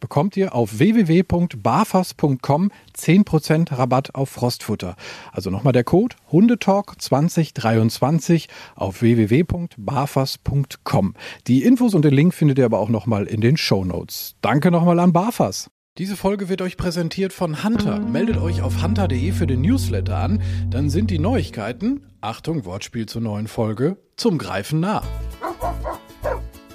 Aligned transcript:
bekommt 0.00 0.36
ihr 0.36 0.54
auf 0.54 0.78
www.barfas.com 0.78 2.70
10% 2.96 3.78
Rabatt 3.78 4.14
auf 4.14 4.30
Frostfutter. 4.30 4.96
Also 5.32 5.50
nochmal 5.50 5.72
der 5.72 5.84
Code 5.84 6.16
Hundetalk 6.32 7.00
2023 7.00 8.48
auf 8.74 9.02
www.barfas.com. 9.02 11.14
Die 11.46 11.62
Infos 11.62 11.94
und 11.94 12.04
den 12.04 12.14
Link 12.14 12.34
findet 12.34 12.58
ihr 12.58 12.64
aber 12.64 12.80
auch 12.80 12.88
nochmal 12.88 13.26
in 13.26 13.40
den 13.40 13.56
Show 13.56 13.84
Notes. 13.84 14.34
Danke 14.40 14.70
nochmal 14.70 14.98
an 14.98 15.12
Barfas. 15.12 15.70
Diese 15.98 16.16
Folge 16.16 16.48
wird 16.48 16.62
euch 16.62 16.76
präsentiert 16.76 17.32
von 17.32 17.62
Hunter. 17.62 17.98
Meldet 17.98 18.38
euch 18.38 18.62
auf 18.62 18.82
hunter.de 18.82 19.32
für 19.32 19.46
den 19.46 19.60
Newsletter 19.60 20.16
an, 20.16 20.40
dann 20.70 20.88
sind 20.88 21.10
die 21.10 21.18
Neuigkeiten, 21.18 22.06
Achtung, 22.20 22.64
Wortspiel 22.64 23.06
zur 23.06 23.20
neuen 23.20 23.48
Folge, 23.48 23.96
zum 24.16 24.38
Greifen 24.38 24.80
nah. 24.80 25.02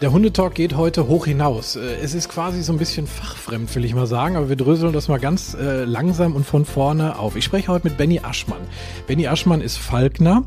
Der 0.02 0.12
Hundetalk 0.12 0.56
geht 0.56 0.76
heute 0.76 1.08
hoch 1.08 1.26
hinaus. 1.26 1.78
Äh, 1.78 1.96
es 2.04 2.14
ist 2.14 2.28
quasi 2.28 2.62
so 2.62 2.74
ein 2.74 2.78
bisschen 2.78 3.08
fachfremd, 3.08 3.74
will 3.76 3.86
ich 3.86 3.96
mal 3.96 4.08
sagen, 4.08 4.36
aber 4.36 4.50
wir 4.50 4.58
dröseln 4.58 4.92
das 4.92 5.08
mal 5.08 5.20
ganz 5.20 5.54
äh, 5.54 5.86
langsam 5.86 6.36
und 6.36 6.44
von 6.46 6.66
vorne 6.66 7.18
auf. 7.18 7.38
Ich 7.38 7.46
spreche 7.46 7.70
heute 7.70 7.88
mit 7.88 7.98
Benny 7.98 8.20
Aschmann. 8.22 8.60
Benny 9.08 9.28
Aschmann 9.28 9.62
ist 9.62 9.78
Falkner 9.78 10.44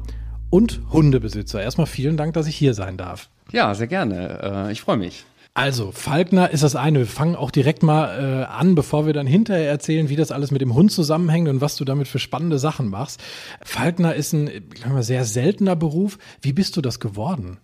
und 0.51 0.83
Hundebesitzer. 0.93 1.63
Erstmal 1.63 1.87
vielen 1.87 2.19
Dank, 2.19 2.35
dass 2.35 2.47
ich 2.47 2.57
hier 2.57 2.75
sein 2.75 2.99
darf. 2.99 3.31
Ja, 3.51 3.75
sehr 3.75 3.87
gerne. 3.87 4.67
Äh, 4.69 4.73
ich 4.73 4.83
freue 4.83 4.99
mich. 4.99 5.25
Also, 5.55 5.93
Falkner 5.93 6.51
ist 6.51 6.63
das 6.63 6.77
eine. 6.77 7.01
Wir 7.01 7.07
fangen 7.07 7.35
auch 7.35 7.51
direkt 7.51 7.83
mal 7.83 8.45
äh, 8.45 8.45
an, 8.45 8.75
bevor 8.75 9.07
wir 9.07 9.15
dann 9.15 9.27
hinterher 9.27 9.71
erzählen, 9.71 10.11
wie 10.11 10.17
das 10.17 10.31
alles 10.31 10.51
mit 10.51 10.61
dem 10.61 10.75
Hund 10.75 10.93
zusammenhängt 10.93 11.49
und 11.49 11.63
was 11.63 11.77
du 11.77 11.87
damit 11.87 12.07
für 12.07 12.19
spannende 12.19 12.59
Sachen 12.59 12.91
machst. 12.91 13.21
Falkner 13.63 14.15
ist 14.15 14.35
ein 14.35 14.49
ich 14.49 14.87
mal, 14.87 15.03
sehr 15.03 15.25
seltener 15.25 15.75
Beruf. 15.75 16.19
Wie 16.43 16.53
bist 16.53 16.77
du 16.77 16.83
das 16.83 17.01
geworden? 17.01 17.59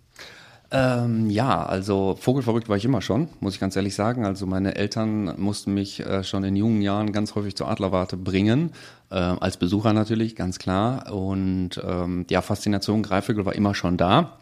Ähm, 0.71 1.29
ja, 1.29 1.63
also 1.63 2.17
vogelverrückt 2.19 2.69
war 2.69 2.77
ich 2.77 2.85
immer 2.85 3.01
schon, 3.01 3.29
muss 3.39 3.53
ich 3.53 3.59
ganz 3.59 3.75
ehrlich 3.75 3.95
sagen. 3.95 4.25
Also 4.25 4.45
meine 4.47 4.75
Eltern 4.75 5.39
mussten 5.39 5.73
mich 5.73 5.99
äh, 5.99 6.23
schon 6.23 6.43
in 6.43 6.55
jungen 6.55 6.81
Jahren 6.81 7.11
ganz 7.11 7.35
häufig 7.35 7.55
zur 7.55 7.69
Adlerwarte 7.69 8.17
bringen, 8.17 8.71
äh, 9.11 9.15
als 9.15 9.57
Besucher 9.57 9.93
natürlich, 9.93 10.35
ganz 10.35 10.57
klar. 10.57 11.13
Und 11.13 11.81
ähm, 11.87 12.25
ja, 12.29 12.41
Faszination 12.41 13.03
Greifvögel 13.03 13.45
war 13.45 13.53
immer 13.53 13.75
schon 13.75 13.97
da. 13.97 14.39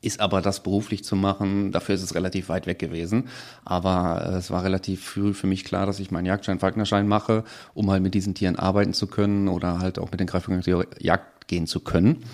Ist 0.00 0.20
aber 0.20 0.42
das 0.42 0.62
beruflich 0.62 1.04
zu 1.04 1.16
machen, 1.16 1.72
dafür 1.72 1.94
ist 1.94 2.02
es 2.02 2.14
relativ 2.14 2.48
weit 2.48 2.66
weg 2.66 2.78
gewesen. 2.78 3.28
Aber 3.64 4.22
äh, 4.24 4.36
es 4.36 4.50
war 4.50 4.64
relativ 4.64 5.04
früh 5.04 5.34
für 5.34 5.46
mich 5.46 5.64
klar, 5.64 5.86
dass 5.86 6.00
ich 6.00 6.10
meinen 6.10 6.26
Jagdschein, 6.26 6.58
Falknerschein 6.58 7.06
mache, 7.06 7.44
um 7.74 7.90
halt 7.90 8.02
mit 8.02 8.14
diesen 8.14 8.34
Tieren 8.34 8.56
arbeiten 8.56 8.94
zu 8.94 9.06
können 9.06 9.48
oder 9.48 9.80
halt 9.80 9.98
auch 9.98 10.10
mit 10.10 10.20
den 10.20 10.26
Greifvögeln 10.26 10.62
zur 10.62 10.86
Jagd 10.98 11.48
gehen 11.48 11.66
zu 11.66 11.80
können. 11.80 12.24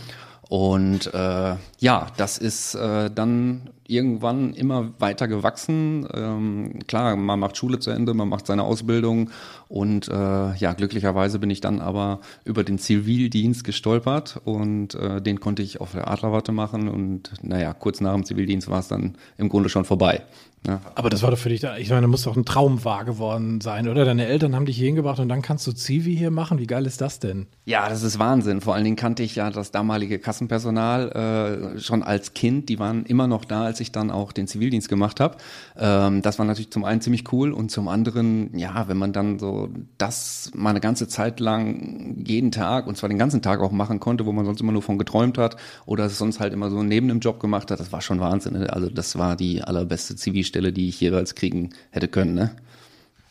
Und 0.48 1.12
äh, 1.14 1.56
ja, 1.78 2.06
das 2.16 2.38
ist 2.38 2.74
äh, 2.74 3.10
dann 3.10 3.70
irgendwann 3.86 4.54
immer 4.54 4.92
weiter 4.98 5.28
gewachsen. 5.28 6.06
Ähm, 6.12 6.78
klar, 6.86 7.16
man 7.16 7.38
macht 7.38 7.56
Schule 7.56 7.78
zu 7.78 7.90
Ende, 7.90 8.14
man 8.14 8.28
macht 8.28 8.46
seine 8.46 8.62
Ausbildung 8.62 9.30
und 9.68 10.08
äh, 10.08 10.12
ja, 10.54 10.72
glücklicherweise 10.72 11.38
bin 11.38 11.50
ich 11.50 11.60
dann 11.60 11.80
aber 11.80 12.20
über 12.44 12.64
den 12.64 12.78
Zivildienst 12.78 13.64
gestolpert 13.64 14.40
und 14.44 14.94
äh, 14.94 15.20
den 15.20 15.40
konnte 15.40 15.62
ich 15.62 15.80
auf 15.80 15.92
der 15.92 16.10
Adlerwarte 16.10 16.52
machen 16.52 16.88
und 16.88 17.32
naja, 17.42 17.72
kurz 17.74 18.00
nach 18.00 18.14
dem 18.14 18.24
Zivildienst 18.24 18.68
war 18.68 18.80
es 18.80 18.88
dann 18.88 19.16
im 19.36 19.48
Grunde 19.48 19.68
schon 19.68 19.84
vorbei. 19.84 20.22
Ja. 20.66 20.80
Aber 20.94 21.10
das 21.10 21.22
war 21.22 21.30
doch 21.30 21.38
für 21.38 21.50
dich, 21.50 21.62
ich 21.62 21.90
meine, 21.90 22.08
muss 22.08 22.22
doch 22.22 22.36
ein 22.36 22.46
Traum 22.46 22.84
wahr 22.84 23.04
geworden 23.04 23.60
sein, 23.60 23.86
oder? 23.86 24.06
Deine 24.06 24.26
Eltern 24.26 24.54
haben 24.54 24.64
dich 24.64 24.76
hier 24.76 24.86
hingebracht 24.86 25.18
und 25.18 25.28
dann 25.28 25.42
kannst 25.42 25.66
du 25.66 25.72
Zivi 25.72 26.16
hier 26.16 26.30
machen. 26.30 26.58
Wie 26.58 26.66
geil 26.66 26.86
ist 26.86 27.02
das 27.02 27.18
denn? 27.18 27.46
Ja, 27.66 27.88
das 27.90 28.02
ist 28.02 28.18
Wahnsinn. 28.18 28.62
Vor 28.62 28.74
allen 28.74 28.84
Dingen 28.84 28.96
kannte 28.96 29.22
ich 29.22 29.36
ja 29.36 29.50
das 29.50 29.72
damalige 29.72 30.18
Kassenpersonal 30.18 31.74
äh, 31.76 31.80
schon 31.80 32.02
als 32.02 32.32
Kind. 32.32 32.70
Die 32.70 32.78
waren 32.78 33.04
immer 33.04 33.26
noch 33.26 33.44
da, 33.44 33.64
als 33.64 33.80
ich 33.80 33.92
dann 33.92 34.10
auch 34.10 34.32
den 34.32 34.46
Zivildienst 34.46 34.88
gemacht 34.88 35.20
habe. 35.20 35.36
Ähm, 35.76 36.22
das 36.22 36.38
war 36.38 36.46
natürlich 36.46 36.70
zum 36.70 36.84
einen 36.84 37.02
ziemlich 37.02 37.30
cool 37.32 37.52
und 37.52 37.70
zum 37.70 37.88
anderen, 37.88 38.56
ja, 38.56 38.88
wenn 38.88 38.96
man 38.96 39.12
dann 39.12 39.38
so 39.38 39.68
das 39.98 40.50
mal 40.54 40.70
eine 40.70 40.80
ganze 40.80 41.08
Zeit 41.08 41.40
lang 41.40 42.24
jeden 42.24 42.52
Tag 42.52 42.86
und 42.86 42.96
zwar 42.96 43.10
den 43.10 43.18
ganzen 43.18 43.42
Tag 43.42 43.60
auch 43.60 43.70
machen 43.70 44.00
konnte, 44.00 44.24
wo 44.24 44.32
man 44.32 44.46
sonst 44.46 44.62
immer 44.62 44.72
nur 44.72 44.82
von 44.82 44.96
geträumt 44.96 45.36
hat 45.36 45.56
oder 45.84 46.06
es 46.06 46.16
sonst 46.16 46.40
halt 46.40 46.54
immer 46.54 46.70
so 46.70 46.82
neben 46.82 47.08
dem 47.08 47.20
Job 47.20 47.38
gemacht 47.38 47.70
hat, 47.70 47.80
das 47.80 47.92
war 47.92 48.00
schon 48.00 48.18
Wahnsinn. 48.20 48.54
Ne? 48.54 48.72
Also 48.72 48.88
das 48.88 49.18
war 49.18 49.36
die 49.36 49.62
allerbeste 49.62 50.16
Zivilstelle 50.16 50.53
Stelle, 50.54 50.72
die 50.72 50.88
ich 50.88 51.00
jeweils 51.00 51.34
kriegen 51.34 51.70
hätte 51.90 52.06
können. 52.06 52.34
Ne? 52.34 52.54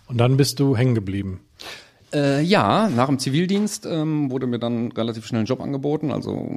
Und 0.07 0.17
dann 0.17 0.35
bist 0.35 0.59
du 0.59 0.75
hängen 0.75 0.93
geblieben. 0.93 1.39
Äh, 2.13 2.43
ja, 2.43 2.89
nach 2.89 3.07
dem 3.07 3.17
Zivildienst 3.17 3.87
ähm, 3.89 4.29
wurde 4.29 4.45
mir 4.45 4.59
dann 4.59 4.91
relativ 4.91 5.25
schnell 5.25 5.41
ein 5.41 5.45
Job 5.45 5.61
angeboten, 5.61 6.11
also 6.11 6.47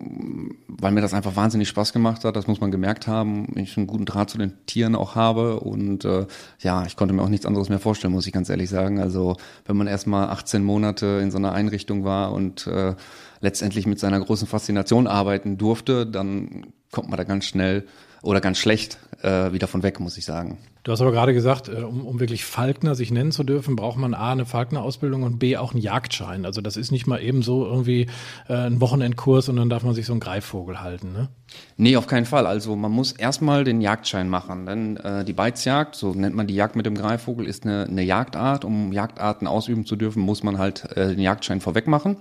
weil 0.66 0.92
mir 0.92 1.00
das 1.00 1.14
einfach 1.14 1.36
wahnsinnig 1.36 1.68
Spaß 1.68 1.94
gemacht 1.94 2.24
hat, 2.24 2.36
das 2.36 2.46
muss 2.46 2.60
man 2.60 2.70
gemerkt 2.70 3.06
haben, 3.06 3.56
ich 3.56 3.78
einen 3.78 3.86
guten 3.86 4.04
Draht 4.04 4.28
zu 4.28 4.36
den 4.36 4.52
Tieren 4.66 4.94
auch 4.94 5.14
habe 5.14 5.60
und 5.60 6.04
äh, 6.04 6.26
ja, 6.58 6.84
ich 6.84 6.96
konnte 6.96 7.14
mir 7.14 7.22
auch 7.22 7.30
nichts 7.30 7.46
anderes 7.46 7.70
mehr 7.70 7.78
vorstellen, 7.78 8.12
muss 8.12 8.26
ich 8.26 8.34
ganz 8.34 8.50
ehrlich 8.50 8.68
sagen. 8.68 9.00
Also 9.00 9.36
wenn 9.64 9.78
man 9.78 9.86
erstmal 9.86 10.28
18 10.28 10.62
Monate 10.62 11.20
in 11.22 11.30
so 11.30 11.38
einer 11.38 11.52
Einrichtung 11.52 12.04
war 12.04 12.32
und 12.32 12.66
äh, 12.66 12.94
letztendlich 13.40 13.86
mit 13.86 13.98
seiner 13.98 14.20
großen 14.20 14.48
Faszination 14.48 15.06
arbeiten 15.06 15.56
durfte, 15.56 16.06
dann 16.06 16.66
kommt 16.90 17.08
man 17.08 17.16
da 17.16 17.24
ganz 17.24 17.46
schnell 17.46 17.86
oder 18.22 18.40
ganz 18.40 18.58
schlecht 18.58 18.98
äh, 19.22 19.52
wieder 19.52 19.66
von 19.66 19.82
weg, 19.82 20.00
muss 20.00 20.16
ich 20.16 20.24
sagen. 20.24 20.58
Du 20.86 20.92
hast 20.92 21.00
aber 21.00 21.10
gerade 21.10 21.34
gesagt, 21.34 21.68
äh, 21.68 21.82
um, 21.82 22.06
um 22.06 22.20
wirklich 22.20 22.44
Falkner 22.44 22.94
sich 22.94 23.10
nennen 23.10 23.32
zu 23.32 23.42
dürfen, 23.42 23.74
braucht 23.74 23.98
man 23.98 24.14
A, 24.14 24.30
eine 24.30 24.46
Falkner-Ausbildung 24.46 25.24
und 25.24 25.38
B, 25.38 25.56
auch 25.56 25.72
einen 25.72 25.82
Jagdschein. 25.82 26.46
Also 26.46 26.60
das 26.60 26.76
ist 26.76 26.92
nicht 26.92 27.08
mal 27.08 27.20
eben 27.20 27.42
so 27.42 27.66
irgendwie 27.66 28.06
äh, 28.48 28.54
ein 28.54 28.80
Wochenendkurs 28.80 29.48
und 29.48 29.56
dann 29.56 29.68
darf 29.68 29.82
man 29.82 29.94
sich 29.94 30.06
so 30.06 30.12
einen 30.12 30.20
Greifvogel 30.20 30.80
halten, 30.80 31.12
ne? 31.12 31.28
Nee, 31.76 31.96
auf 31.96 32.06
keinen 32.06 32.26
Fall. 32.26 32.46
Also 32.46 32.76
man 32.76 32.92
muss 32.92 33.12
erstmal 33.12 33.64
den 33.64 33.80
Jagdschein 33.80 34.28
machen. 34.28 34.66
Denn 34.66 34.96
äh, 34.98 35.24
die 35.24 35.32
Beizjagd, 35.32 35.96
so 35.96 36.14
nennt 36.14 36.36
man 36.36 36.46
die 36.46 36.54
Jagd 36.54 36.76
mit 36.76 36.86
dem 36.86 36.94
Greifvogel, 36.94 37.46
ist 37.46 37.64
eine, 37.64 37.84
eine 37.84 38.02
Jagdart. 38.02 38.64
Um 38.64 38.92
Jagdarten 38.92 39.48
ausüben 39.48 39.86
zu 39.86 39.96
dürfen, 39.96 40.22
muss 40.22 40.44
man 40.44 40.58
halt 40.58 40.84
äh, 40.96 41.08
den 41.08 41.20
Jagdschein 41.20 41.60
vorweg 41.60 41.88
machen. 41.88 42.18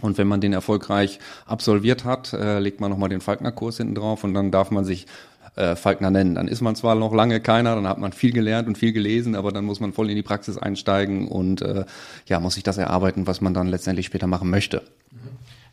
Und 0.00 0.16
wenn 0.18 0.28
man 0.28 0.40
den 0.40 0.52
erfolgreich 0.52 1.18
absolviert 1.46 2.04
hat, 2.04 2.32
äh, 2.32 2.60
legt 2.60 2.80
man 2.80 2.90
nochmal 2.90 3.08
den 3.08 3.20
Falkner-Kurs 3.20 3.78
hinten 3.78 3.94
drauf 3.94 4.22
und 4.24 4.34
dann 4.34 4.50
darf 4.50 4.70
man 4.70 4.84
sich 4.84 5.06
äh, 5.56 5.74
Falkner 5.74 6.10
nennen. 6.10 6.36
Dann 6.36 6.46
ist 6.46 6.60
man 6.60 6.76
zwar 6.76 6.94
noch 6.94 7.12
lange 7.12 7.40
keiner, 7.40 7.74
dann 7.74 7.88
hat 7.88 7.98
man 7.98 8.12
viel 8.12 8.32
gelernt 8.32 8.68
und 8.68 8.78
viel 8.78 8.92
gelesen, 8.92 9.34
aber 9.34 9.50
dann 9.50 9.64
muss 9.64 9.80
man 9.80 9.92
voll 9.92 10.08
in 10.08 10.16
die 10.16 10.22
Praxis 10.22 10.56
einsteigen 10.56 11.26
und 11.26 11.62
äh, 11.62 11.84
ja, 12.26 12.38
muss 12.38 12.54
sich 12.54 12.62
das 12.62 12.78
erarbeiten, 12.78 13.26
was 13.26 13.40
man 13.40 13.54
dann 13.54 13.66
letztendlich 13.66 14.06
später 14.06 14.28
machen 14.28 14.50
möchte. 14.50 14.82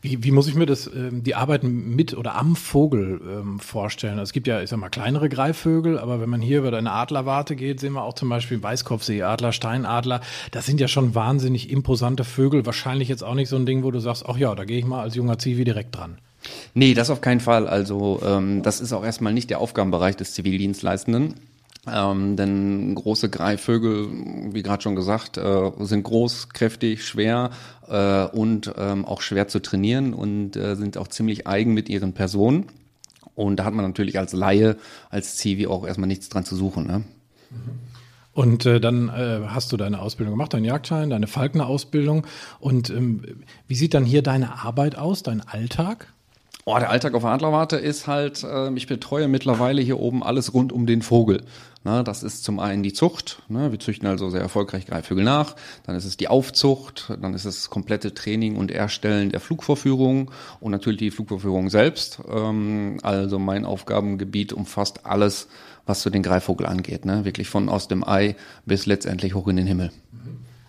Wie, 0.06 0.24
wie 0.24 0.30
muss 0.30 0.48
ich 0.48 0.54
mir 0.54 0.68
das, 0.68 0.86
ähm, 0.86 1.24
die 1.24 1.34
Arbeit 1.34 1.64
mit 1.64 2.16
oder 2.16 2.36
am 2.36 2.56
Vogel 2.56 3.20
ähm, 3.28 3.60
vorstellen? 3.60 4.20
Also 4.20 4.30
es 4.30 4.34
gibt 4.34 4.46
ja, 4.46 4.62
ich 4.62 4.70
sag 4.70 4.80
mal, 4.80 4.90
kleinere 4.90 5.30
Greifvögel, 5.30 5.98
aber 5.98 6.22
wenn 6.22 6.30
man 6.30 6.42
hier 6.42 6.60
über 6.60 6.72
eine 6.78 6.92
Adlerwarte 6.92 7.56
geht, 7.56 7.80
sehen 7.80 7.94
wir 7.94 8.04
auch 8.04 8.14
zum 8.14 8.30
Beispiel 8.30 8.62
Weißkopfseeadler, 8.62 9.52
Steinadler. 9.52 10.22
Das 10.52 10.68
sind 10.68 10.80
ja 10.80 10.88
schon 10.88 11.16
wahnsinnig 11.16 11.72
imposante 11.72 12.24
Vögel. 12.24 12.68
Wahrscheinlich 12.68 13.10
jetzt 13.10 13.24
auch 13.24 13.34
nicht 13.34 13.50
so 13.50 13.56
ein 13.56 13.66
Ding, 13.66 13.84
wo 13.84 13.90
du 13.90 14.00
sagst, 14.00 14.26
ach 14.28 14.38
ja, 14.38 14.54
da 14.54 14.64
gehe 14.64 14.78
ich 14.78 14.86
mal 14.86 15.02
als 15.02 15.16
junger 15.16 15.40
Zivi 15.40 15.64
direkt 15.64 15.96
dran. 15.96 16.20
Nee, 16.76 16.94
das 16.94 17.10
auf 17.10 17.22
keinen 17.22 17.40
Fall. 17.40 17.68
Also 17.68 18.22
ähm, 18.24 18.62
das 18.62 18.82
ist 18.82 18.94
auch 18.94 19.04
erstmal 19.04 19.34
nicht 19.34 19.50
der 19.50 19.60
Aufgabenbereich 19.60 20.16
des 20.16 20.34
Zivildienstleistenden. 20.34 21.34
Ähm, 21.88 22.36
denn 22.36 22.96
große 22.96 23.30
Greifvögel, 23.30 24.10
wie 24.54 24.64
gerade 24.64 24.82
schon 24.82 24.96
gesagt, 24.96 25.38
äh, 25.38 25.72
sind 25.80 26.04
groß, 26.04 26.50
kräftig, 26.50 27.06
schwer 27.06 27.52
äh, 27.88 28.26
und 28.26 28.74
ähm, 28.78 29.06
auch 29.06 29.22
schwer 29.22 29.48
zu 29.48 29.62
trainieren 29.62 30.14
und 30.14 30.56
äh, 30.56 30.76
sind 30.76 30.98
auch 30.98 31.08
ziemlich 31.08 31.46
eigen 31.46 31.74
mit 31.74 31.88
ihren 31.88 32.14
Personen. 32.14 32.66
Und 33.36 33.58
da 33.58 33.66
hat 33.66 33.74
man 33.74 33.86
natürlich 33.86 34.18
als 34.18 34.34
Laie, 34.34 34.78
als 35.10 35.36
Zivi 35.36 35.68
auch 35.68 35.86
erstmal 35.86 36.08
nichts 36.08 36.30
dran 36.30 36.46
zu 36.46 36.56
suchen. 36.56 36.88
Ne? 36.88 37.00
Mhm. 37.52 37.86
Und 38.36 38.66
äh, 38.66 38.82
dann 38.82 39.08
äh, 39.08 39.48
hast 39.48 39.72
du 39.72 39.78
deine 39.78 40.02
Ausbildung 40.02 40.34
gemacht, 40.34 40.54
deinen 40.54 40.66
Jagdschein, 40.66 41.10
deine 41.10 41.28
Falkner-Ausbildung. 41.28 42.28
Und 42.60 42.90
ähm, 42.90 43.24
wie 43.68 43.76
sieht 43.76 43.94
dann 43.94 44.04
hier 44.04 44.24
deine 44.24 44.64
Arbeit 44.64 44.98
aus, 44.98 45.24
dein 45.24 45.40
Alltag? 45.40 46.14
Oh, 46.68 46.80
der 46.80 46.90
Alltag 46.90 47.14
auf 47.14 47.22
der 47.22 47.30
Adlerwarte 47.30 47.76
ist 47.78 48.08
halt, 48.08 48.44
äh, 48.44 48.74
ich 48.74 48.88
betreue 48.88 49.28
mittlerweile 49.28 49.84
hier 49.84 50.00
oben 50.00 50.24
alles 50.24 50.56
rund 50.56 50.74
um 50.74 50.88
den 50.88 51.04
Vogel. 51.04 51.44
Na, 51.84 52.02
das 52.02 52.24
ist 52.24 52.44
zum 52.44 52.58
einen 52.58 52.82
die 52.82 52.92
Zucht, 52.92 53.44
ne, 53.50 53.72
wir 53.72 53.80
züchten 53.80 54.08
also 54.08 54.32
sehr 54.32 54.42
erfolgreich 54.42 54.88
Greifvögel 54.88 55.24
nach, 55.24 55.56
dann 55.86 55.96
ist 55.96 56.06
es 56.06 56.18
die 56.18 56.28
Aufzucht, 56.28 57.14
dann 57.22 57.36
ist 57.36 57.46
es 57.46 57.70
komplette 57.70 58.16
Training 58.16 58.56
und 58.56 58.72
Erstellen 58.72 59.30
der 59.30 59.42
Flugvorführung 59.42 60.32
und 60.60 60.72
natürlich 60.72 60.98
die 60.98 61.12
Flugvorführung 61.12 61.70
selbst. 61.70 62.18
Ähm, 62.28 62.98
also 63.04 63.38
mein 63.38 63.64
Aufgabengebiet 63.64 64.52
umfasst 64.52 65.06
alles, 65.06 65.48
was 65.86 66.02
so 66.02 66.10
den 66.10 66.24
Greifvogel 66.24 66.66
angeht, 66.66 67.06
ne? 67.06 67.26
wirklich 67.26 67.48
von 67.48 67.70
aus 67.70 67.88
dem 67.88 68.04
Ei 68.04 68.36
bis 68.66 68.88
letztendlich 68.88 69.36
hoch 69.36 69.48
in 69.50 69.58
den 69.58 69.68
Himmel. 69.68 69.92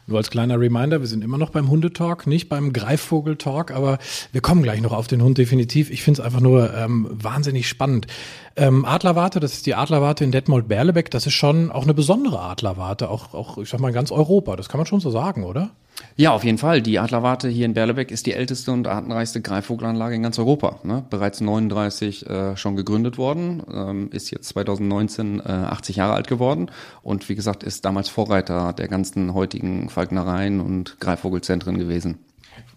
Nur 0.08 0.18
als 0.18 0.30
kleiner 0.30 0.60
Reminder, 0.60 1.00
wir 1.00 1.08
sind 1.08 1.24
immer 1.24 1.36
noch 1.36 1.50
beim 1.50 1.68
Hundetalk, 1.68 2.28
nicht 2.28 2.48
beim 2.48 2.72
Greifvogel-Talk, 2.72 3.72
aber 3.72 3.98
wir 4.30 4.40
kommen 4.40 4.62
gleich 4.62 4.80
noch 4.80 4.92
auf 4.92 5.08
den 5.08 5.20
Hund 5.20 5.36
definitiv. 5.36 5.90
Ich 5.90 6.04
finde 6.04 6.20
es 6.20 6.24
einfach 6.24 6.40
nur 6.40 6.72
ähm, 6.74 7.08
wahnsinnig 7.10 7.68
spannend. 7.68 8.06
Ähm, 8.54 8.84
Adlerwarte, 8.84 9.40
das 9.40 9.54
ist 9.54 9.66
die 9.66 9.74
Adlerwarte 9.74 10.22
in 10.22 10.30
Detmold-Berlebeck, 10.30 11.10
das 11.10 11.26
ist 11.26 11.34
schon 11.34 11.72
auch 11.72 11.82
eine 11.82 11.94
besondere 11.94 12.38
Adlerwarte, 12.38 13.10
auch, 13.10 13.34
auch, 13.34 13.58
ich 13.58 13.68
sag 13.68 13.80
mal, 13.80 13.88
in 13.88 13.94
ganz 13.94 14.12
Europa. 14.12 14.54
Das 14.54 14.68
kann 14.68 14.78
man 14.78 14.86
schon 14.86 15.00
so 15.00 15.10
sagen, 15.10 15.42
oder? 15.42 15.70
Ja, 16.16 16.32
auf 16.32 16.44
jeden 16.44 16.58
Fall. 16.58 16.80
Die 16.80 16.98
Adlerwarte 16.98 17.48
hier 17.48 17.66
in 17.66 17.74
Berlebeck 17.74 18.10
ist 18.10 18.26
die 18.26 18.32
älteste 18.32 18.72
und 18.72 18.86
artenreichste 18.86 19.40
Greifvogelanlage 19.40 20.14
in 20.14 20.22
ganz 20.22 20.38
Europa. 20.38 20.80
Ne? 20.82 21.04
Bereits 21.10 21.40
39 21.40 22.26
äh, 22.26 22.56
schon 22.56 22.76
gegründet 22.76 23.18
worden, 23.18 23.62
ähm, 23.72 24.10
ist 24.12 24.30
jetzt 24.30 24.48
2019 24.48 25.40
äh, 25.40 25.42
80 25.42 25.96
Jahre 25.96 26.14
alt 26.14 26.28
geworden 26.28 26.70
und 27.02 27.28
wie 27.28 27.34
gesagt 27.34 27.62
ist 27.62 27.84
damals 27.84 28.08
Vorreiter 28.08 28.72
der 28.72 28.88
ganzen 28.88 29.34
heutigen 29.34 29.88
Falknereien 29.90 30.60
und 30.60 30.98
Greifvogelzentren 31.00 31.78
gewesen. 31.78 32.18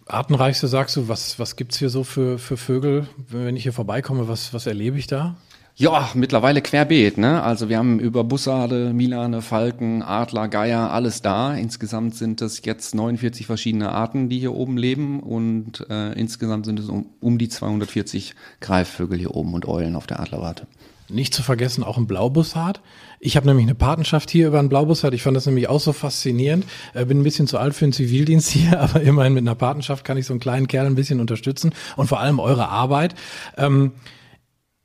Artenreichste 0.05 0.67
sagst 0.67 0.95
du, 0.95 1.07
was, 1.07 1.39
was 1.39 1.55
gibt's 1.55 1.77
hier 1.77 1.89
so 1.89 2.03
für, 2.03 2.39
für 2.39 2.57
Vögel? 2.57 3.07
Wenn 3.29 3.55
ich 3.55 3.63
hier 3.63 3.73
vorbeikomme, 3.73 4.27
was, 4.27 4.53
was 4.53 4.65
erlebe 4.65 4.97
ich 4.97 5.07
da? 5.07 5.35
Ja, 5.79 6.09
mittlerweile 6.13 6.61
querbeet, 6.61 7.17
ne? 7.17 7.41
Also 7.41 7.69
wir 7.69 7.77
haben 7.77 8.01
über 8.01 8.25
Bussarde, 8.25 8.91
Milane, 8.93 9.41
Falken, 9.41 10.03
Adler, 10.03 10.49
Geier, 10.49 10.91
alles 10.91 11.21
da. 11.21 11.53
Insgesamt 11.53 12.15
sind 12.15 12.41
es 12.41 12.65
jetzt 12.65 12.93
49 12.93 13.45
verschiedene 13.45 13.89
Arten, 13.89 14.27
die 14.27 14.39
hier 14.39 14.53
oben 14.53 14.75
leben 14.75 15.21
und 15.21 15.89
äh, 15.89 16.11
insgesamt 16.19 16.65
sind 16.65 16.79
es 16.79 16.89
um, 16.89 17.05
um 17.21 17.37
die 17.37 17.47
240 17.47 18.35
Greifvögel 18.59 19.17
hier 19.17 19.33
oben 19.33 19.53
und 19.53 19.69
Eulen 19.69 19.95
auf 19.95 20.05
der 20.05 20.19
Adlerwarte. 20.19 20.67
Nicht 21.07 21.33
zu 21.33 21.43
vergessen 21.43 21.85
auch 21.85 21.97
ein 21.97 22.07
Blaubussard. 22.07 22.81
Ich 23.21 23.37
habe 23.37 23.47
nämlich 23.47 23.65
eine 23.65 23.73
Patenschaft 23.73 24.29
hier 24.31 24.47
über 24.47 24.59
einen 24.59 24.67
Blaubussard. 24.67 25.13
Ich 25.13 25.23
fand 25.23 25.37
das 25.37 25.45
nämlich 25.45 25.69
auch 25.69 25.79
so 25.79 25.93
faszinierend. 25.93 26.65
Äh, 26.93 27.05
bin 27.05 27.21
ein 27.21 27.23
bisschen 27.23 27.47
zu 27.47 27.57
alt 27.57 27.73
für 27.73 27.85
den 27.85 27.93
Zivildienst 27.93 28.49
hier, 28.49 28.77
aber 28.81 28.99
immerhin 28.99 29.33
mit 29.33 29.43
einer 29.43 29.55
Patenschaft 29.55 30.03
kann 30.03 30.17
ich 30.17 30.25
so 30.25 30.33
einen 30.33 30.41
kleinen 30.41 30.67
Kerl 30.67 30.87
ein 30.87 30.95
bisschen 30.95 31.21
unterstützen 31.21 31.71
und 31.95 32.07
vor 32.07 32.19
allem 32.19 32.41
eure 32.41 32.67
Arbeit. 32.67 33.15
Ähm, 33.55 33.93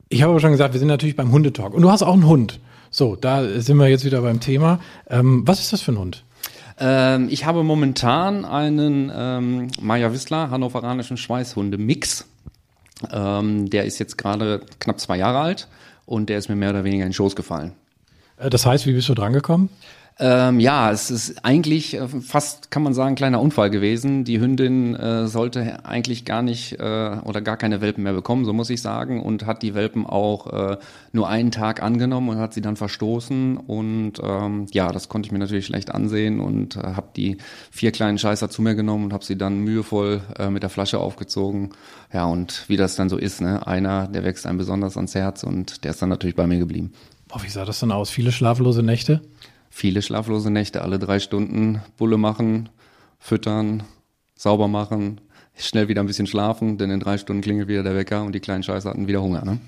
ich 0.08 0.22
habe 0.22 0.30
aber 0.30 0.40
schon 0.40 0.52
gesagt, 0.52 0.74
wir 0.74 0.78
sind 0.78 0.88
natürlich 0.88 1.16
beim 1.16 1.32
Hundetalk. 1.32 1.74
Und 1.74 1.82
du 1.82 1.90
hast 1.90 2.02
auch 2.02 2.12
einen 2.14 2.26
Hund. 2.26 2.60
So, 2.90 3.16
da 3.16 3.60
sind 3.60 3.76
wir 3.78 3.88
jetzt 3.88 4.04
wieder 4.04 4.22
beim 4.22 4.40
Thema. 4.40 4.78
Ähm, 5.08 5.42
was 5.46 5.60
ist 5.60 5.72
das 5.72 5.80
für 5.80 5.92
ein 5.92 5.98
Hund? 5.98 6.24
Ähm, 6.78 7.28
ich 7.30 7.44
habe 7.44 7.62
momentan 7.62 8.44
einen 8.44 9.10
ähm, 9.14 9.68
Maya 9.80 10.12
Wissler 10.12 10.50
hannoveranischen 10.50 11.16
Schweißhunde-Mix. 11.16 12.26
Ähm, 13.12 13.70
der 13.70 13.84
ist 13.84 13.98
jetzt 13.98 14.18
gerade 14.18 14.60
knapp 14.78 15.00
zwei 15.00 15.18
Jahre 15.18 15.38
alt 15.38 15.68
und 16.06 16.28
der 16.28 16.38
ist 16.38 16.48
mir 16.48 16.56
mehr 16.56 16.70
oder 16.70 16.84
weniger 16.84 17.04
in 17.04 17.10
den 17.10 17.14
Schoß 17.14 17.36
gefallen. 17.36 17.72
Äh, 18.38 18.50
das 18.50 18.66
heißt, 18.66 18.86
wie 18.86 18.92
bist 18.92 19.08
du 19.08 19.14
drangekommen? 19.14 19.68
Ähm, 20.16 20.60
ja, 20.60 20.92
es 20.92 21.10
ist 21.10 21.44
eigentlich 21.44 21.94
äh, 21.94 22.06
fast, 22.06 22.70
kann 22.70 22.84
man 22.84 22.94
sagen, 22.94 23.16
kleiner 23.16 23.40
Unfall 23.40 23.68
gewesen. 23.68 24.22
Die 24.22 24.38
Hündin 24.40 24.94
äh, 24.94 25.26
sollte 25.26 25.84
eigentlich 25.84 26.24
gar 26.24 26.40
nicht 26.40 26.78
äh, 26.78 27.16
oder 27.24 27.40
gar 27.40 27.56
keine 27.56 27.80
Welpen 27.80 28.04
mehr 28.04 28.12
bekommen, 28.12 28.44
so 28.44 28.52
muss 28.52 28.70
ich 28.70 28.80
sagen, 28.80 29.20
und 29.20 29.44
hat 29.44 29.62
die 29.62 29.74
Welpen 29.74 30.06
auch 30.06 30.52
äh, 30.52 30.76
nur 31.10 31.28
einen 31.28 31.50
Tag 31.50 31.82
angenommen 31.82 32.28
und 32.28 32.38
hat 32.38 32.54
sie 32.54 32.60
dann 32.60 32.76
verstoßen. 32.76 33.56
Und 33.56 34.12
ähm, 34.22 34.66
ja, 34.70 34.92
das 34.92 35.08
konnte 35.08 35.26
ich 35.26 35.32
mir 35.32 35.40
natürlich 35.40 35.66
schlecht 35.66 35.90
ansehen 35.92 36.38
und 36.38 36.76
äh, 36.76 36.82
habe 36.82 37.08
die 37.16 37.38
vier 37.72 37.90
kleinen 37.90 38.18
Scheißer 38.18 38.48
zu 38.48 38.62
mir 38.62 38.76
genommen 38.76 39.06
und 39.06 39.12
habe 39.12 39.24
sie 39.24 39.36
dann 39.36 39.58
mühevoll 39.60 40.22
mit 40.50 40.62
der 40.62 40.70
Flasche 40.70 40.98
aufgezogen. 40.98 41.70
Ja, 42.12 42.26
und 42.26 42.64
wie 42.68 42.76
das 42.76 42.94
dann 42.94 43.08
so 43.08 43.16
ist, 43.16 43.40
ne? 43.40 43.66
einer, 43.66 44.06
der 44.06 44.24
wächst 44.24 44.46
einem 44.46 44.58
besonders 44.58 44.96
ans 44.96 45.14
Herz 45.14 45.42
und 45.42 45.84
der 45.84 45.90
ist 45.90 46.02
dann 46.02 46.08
natürlich 46.08 46.36
bei 46.36 46.46
mir 46.46 46.58
geblieben. 46.58 46.92
Boah, 47.28 47.42
wie 47.42 47.48
sah 47.48 47.64
das 47.64 47.80
dann 47.80 47.90
aus? 47.90 48.10
Viele 48.10 48.32
schlaflose 48.32 48.82
Nächte? 48.82 49.20
Viele 49.74 50.02
schlaflose 50.02 50.52
Nächte, 50.52 50.82
alle 50.82 51.00
drei 51.00 51.18
Stunden 51.18 51.82
Bulle 51.96 52.16
machen, 52.16 52.68
füttern, 53.18 53.82
sauber 54.36 54.68
machen, 54.68 55.20
schnell 55.56 55.88
wieder 55.88 56.00
ein 56.00 56.06
bisschen 56.06 56.28
schlafen, 56.28 56.78
denn 56.78 56.90
in 56.90 57.00
drei 57.00 57.18
Stunden 57.18 57.42
klingelt 57.42 57.66
wieder 57.66 57.82
der 57.82 57.96
Wecker 57.96 58.22
und 58.22 58.36
die 58.36 58.40
kleinen 58.40 58.62
Scheiße 58.62 58.88
hatten 58.88 59.08
wieder 59.08 59.20
Hunger. 59.20 59.44
Ne? 59.44 59.58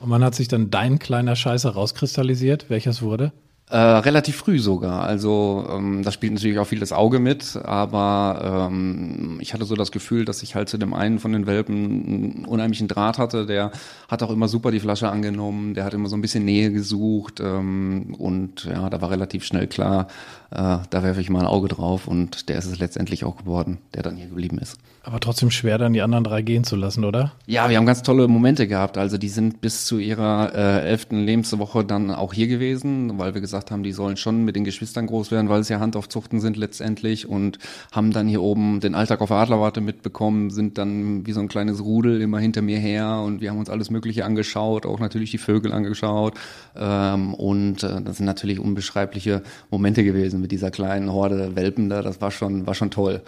Und 0.00 0.10
wann 0.10 0.22
hat 0.22 0.34
sich 0.34 0.48
dann 0.48 0.70
dein 0.70 0.98
kleiner 0.98 1.34
Scheiße 1.34 1.72
rauskristallisiert? 1.72 2.68
Welches 2.68 3.00
wurde? 3.00 3.32
Äh, 3.70 3.78
relativ 3.78 4.36
früh 4.36 4.58
sogar. 4.58 5.04
Also 5.04 5.66
ähm, 5.70 6.02
das 6.02 6.12
spielt 6.12 6.34
natürlich 6.34 6.58
auch 6.58 6.66
viel 6.66 6.80
das 6.80 6.92
Auge 6.92 7.18
mit, 7.18 7.56
aber 7.56 8.68
ähm, 8.70 9.38
ich 9.40 9.54
hatte 9.54 9.64
so 9.64 9.74
das 9.74 9.90
Gefühl, 9.90 10.26
dass 10.26 10.42
ich 10.42 10.54
halt 10.54 10.68
zu 10.68 10.76
dem 10.76 10.92
einen 10.92 11.18
von 11.18 11.32
den 11.32 11.46
Welpen 11.46 11.74
einen 11.74 12.44
unheimlichen 12.44 12.88
Draht 12.88 13.16
hatte. 13.16 13.46
Der 13.46 13.72
hat 14.06 14.22
auch 14.22 14.30
immer 14.30 14.48
super 14.48 14.70
die 14.70 14.80
Flasche 14.80 15.08
angenommen, 15.08 15.72
der 15.72 15.84
hat 15.84 15.94
immer 15.94 16.10
so 16.10 16.16
ein 16.16 16.20
bisschen 16.20 16.44
Nähe 16.44 16.72
gesucht 16.72 17.40
ähm, 17.40 18.14
und 18.18 18.64
ja, 18.66 18.90
da 18.90 19.00
war 19.00 19.10
relativ 19.10 19.46
schnell 19.46 19.66
klar, 19.66 20.08
äh, 20.50 20.76
da 20.90 21.02
werfe 21.02 21.22
ich 21.22 21.30
mal 21.30 21.40
ein 21.40 21.46
Auge 21.46 21.68
drauf 21.68 22.06
und 22.06 22.50
der 22.50 22.58
ist 22.58 22.66
es 22.66 22.78
letztendlich 22.78 23.24
auch 23.24 23.38
geworden, 23.38 23.78
der 23.94 24.02
dann 24.02 24.16
hier 24.16 24.26
geblieben 24.26 24.58
ist. 24.58 24.78
Aber 25.04 25.20
trotzdem 25.20 25.50
schwer, 25.50 25.76
dann 25.76 25.92
die 25.92 26.00
anderen 26.00 26.24
drei 26.24 26.40
gehen 26.40 26.64
zu 26.64 26.76
lassen, 26.76 27.04
oder? 27.04 27.32
Ja, 27.46 27.68
wir 27.68 27.76
haben 27.76 27.84
ganz 27.84 28.02
tolle 28.02 28.26
Momente 28.26 28.66
gehabt. 28.66 28.96
Also 28.96 29.18
die 29.18 29.28
sind 29.28 29.60
bis 29.60 29.84
zu 29.84 29.98
ihrer 29.98 30.54
äh, 30.54 30.88
elften 30.88 31.24
Lebenswoche 31.24 31.84
dann 31.84 32.10
auch 32.10 32.32
hier 32.32 32.46
gewesen, 32.46 33.18
weil 33.18 33.34
wir 33.34 33.42
gesagt 33.42 33.53
haben, 33.54 33.82
die 33.82 33.92
sollen 33.92 34.16
schon 34.16 34.44
mit 34.44 34.56
den 34.56 34.64
Geschwistern 34.64 35.06
groß 35.06 35.30
werden, 35.30 35.48
weil 35.48 35.60
es 35.60 35.68
ja 35.68 35.80
Handaufzuchten 35.80 36.40
sind 36.40 36.56
letztendlich 36.56 37.28
und 37.28 37.58
haben 37.92 38.12
dann 38.12 38.28
hier 38.28 38.42
oben 38.42 38.80
den 38.80 38.94
Alltag 38.94 39.20
auf 39.20 39.28
der 39.28 39.38
Adlerwarte 39.38 39.80
mitbekommen, 39.80 40.50
sind 40.50 40.78
dann 40.78 41.26
wie 41.26 41.32
so 41.32 41.40
ein 41.40 41.48
kleines 41.48 41.82
Rudel 41.82 42.20
immer 42.20 42.38
hinter 42.38 42.62
mir 42.62 42.78
her 42.78 43.22
und 43.24 43.40
wir 43.40 43.50
haben 43.50 43.58
uns 43.58 43.70
alles 43.70 43.90
Mögliche 43.90 44.24
angeschaut, 44.24 44.86
auch 44.86 44.98
natürlich 44.98 45.30
die 45.30 45.38
Vögel 45.38 45.72
angeschaut 45.72 46.34
ähm, 46.76 47.34
und 47.34 47.82
äh, 47.82 48.02
das 48.02 48.18
sind 48.18 48.26
natürlich 48.26 48.58
unbeschreibliche 48.58 49.42
Momente 49.70 50.04
gewesen 50.04 50.40
mit 50.40 50.52
dieser 50.52 50.70
kleinen 50.70 51.12
Horde 51.12 51.56
Welpen 51.56 51.88
da. 51.88 52.02
Das 52.02 52.20
war 52.20 52.30
schon, 52.30 52.66
war 52.66 52.74
schon 52.74 52.90
toll. 52.90 53.22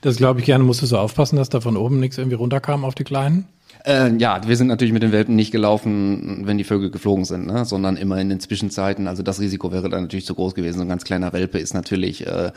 Das 0.00 0.16
glaube 0.16 0.40
ich 0.40 0.46
gerne. 0.46 0.64
Musstest 0.64 0.92
du 0.92 0.98
aufpassen, 0.98 1.36
dass 1.36 1.48
da 1.48 1.60
von 1.60 1.76
oben 1.76 2.00
nichts 2.00 2.18
irgendwie 2.18 2.36
runterkam 2.36 2.84
auf 2.84 2.94
die 2.94 3.04
Kleinen? 3.04 3.48
Äh, 3.84 4.16
ja, 4.16 4.40
wir 4.46 4.56
sind 4.56 4.68
natürlich 4.68 4.92
mit 4.92 5.02
den 5.02 5.12
Welpen 5.12 5.36
nicht 5.36 5.50
gelaufen, 5.50 6.42
wenn 6.46 6.58
die 6.58 6.64
Vögel 6.64 6.90
geflogen 6.90 7.24
sind, 7.24 7.46
ne? 7.46 7.64
sondern 7.64 7.96
immer 7.96 8.18
in 8.18 8.28
den 8.28 8.40
Zwischenzeiten. 8.40 9.08
Also 9.08 9.22
das 9.22 9.40
Risiko 9.40 9.72
wäre 9.72 9.88
dann 9.88 10.02
natürlich 10.02 10.26
zu 10.26 10.34
groß 10.34 10.54
gewesen. 10.54 10.78
So 10.78 10.84
ein 10.84 10.88
ganz 10.88 11.04
kleiner 11.04 11.32
Welpe 11.32 11.58
ist 11.58 11.74
natürlich 11.74 12.26
äh, 12.26 12.52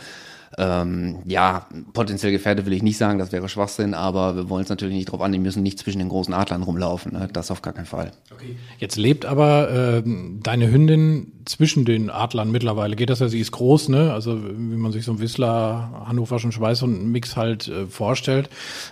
ähm, 0.58 1.20
ja, 1.26 1.68
potenziell 1.94 2.32
gefährdet 2.32 2.66
will 2.66 2.74
ich 2.74 2.82
nicht 2.82 2.98
sagen, 2.98 3.20
das 3.20 3.32
wäre 3.32 3.48
Schwachsinn, 3.50 3.94
aber 3.94 4.36
wir 4.36 4.50
wollen 4.50 4.64
es 4.64 4.70
natürlich 4.70 4.96
nicht 4.96 5.12
drauf 5.12 5.22
an, 5.22 5.32
die 5.32 5.40
müssen 5.40 5.62
nicht 5.62 5.78
zwischen 5.78 6.00
den 6.00 6.10
großen 6.10 6.34
Adlern 6.34 6.64
rumlaufen, 6.64 7.14
ne? 7.14 7.30
das 7.32 7.52
auf 7.52 7.62
gar 7.62 7.74
keinen 7.74 7.86
Fall. 7.86 8.12
Okay. 8.32 8.58
Jetzt 8.80 8.98
lebt 8.98 9.26
aber 9.26 9.70
äh, 9.70 10.04
deine 10.42 10.72
Hündin 10.72 11.32
zwischen 11.46 11.86
den 11.86 12.10
Adlern 12.10 12.52
mittlerweile. 12.52 12.96
Geht 12.96 13.10
das 13.10 13.20
ja, 13.20 13.28
sie 13.28 13.40
ist 13.40 13.52
groß, 13.52 13.90
ne? 13.90 14.12
Also 14.14 14.40
wie 14.44 14.78
man 14.78 14.92
sich 14.92 15.06
so 15.06 15.12
ein 15.12 15.20
Whistler, 15.20 16.06
Hannoverschen 16.08 16.52
Schweißhund-Mix 16.52 17.36
halt 17.36 17.68
äh, 17.68 17.86
vorstellt. 17.86 18.50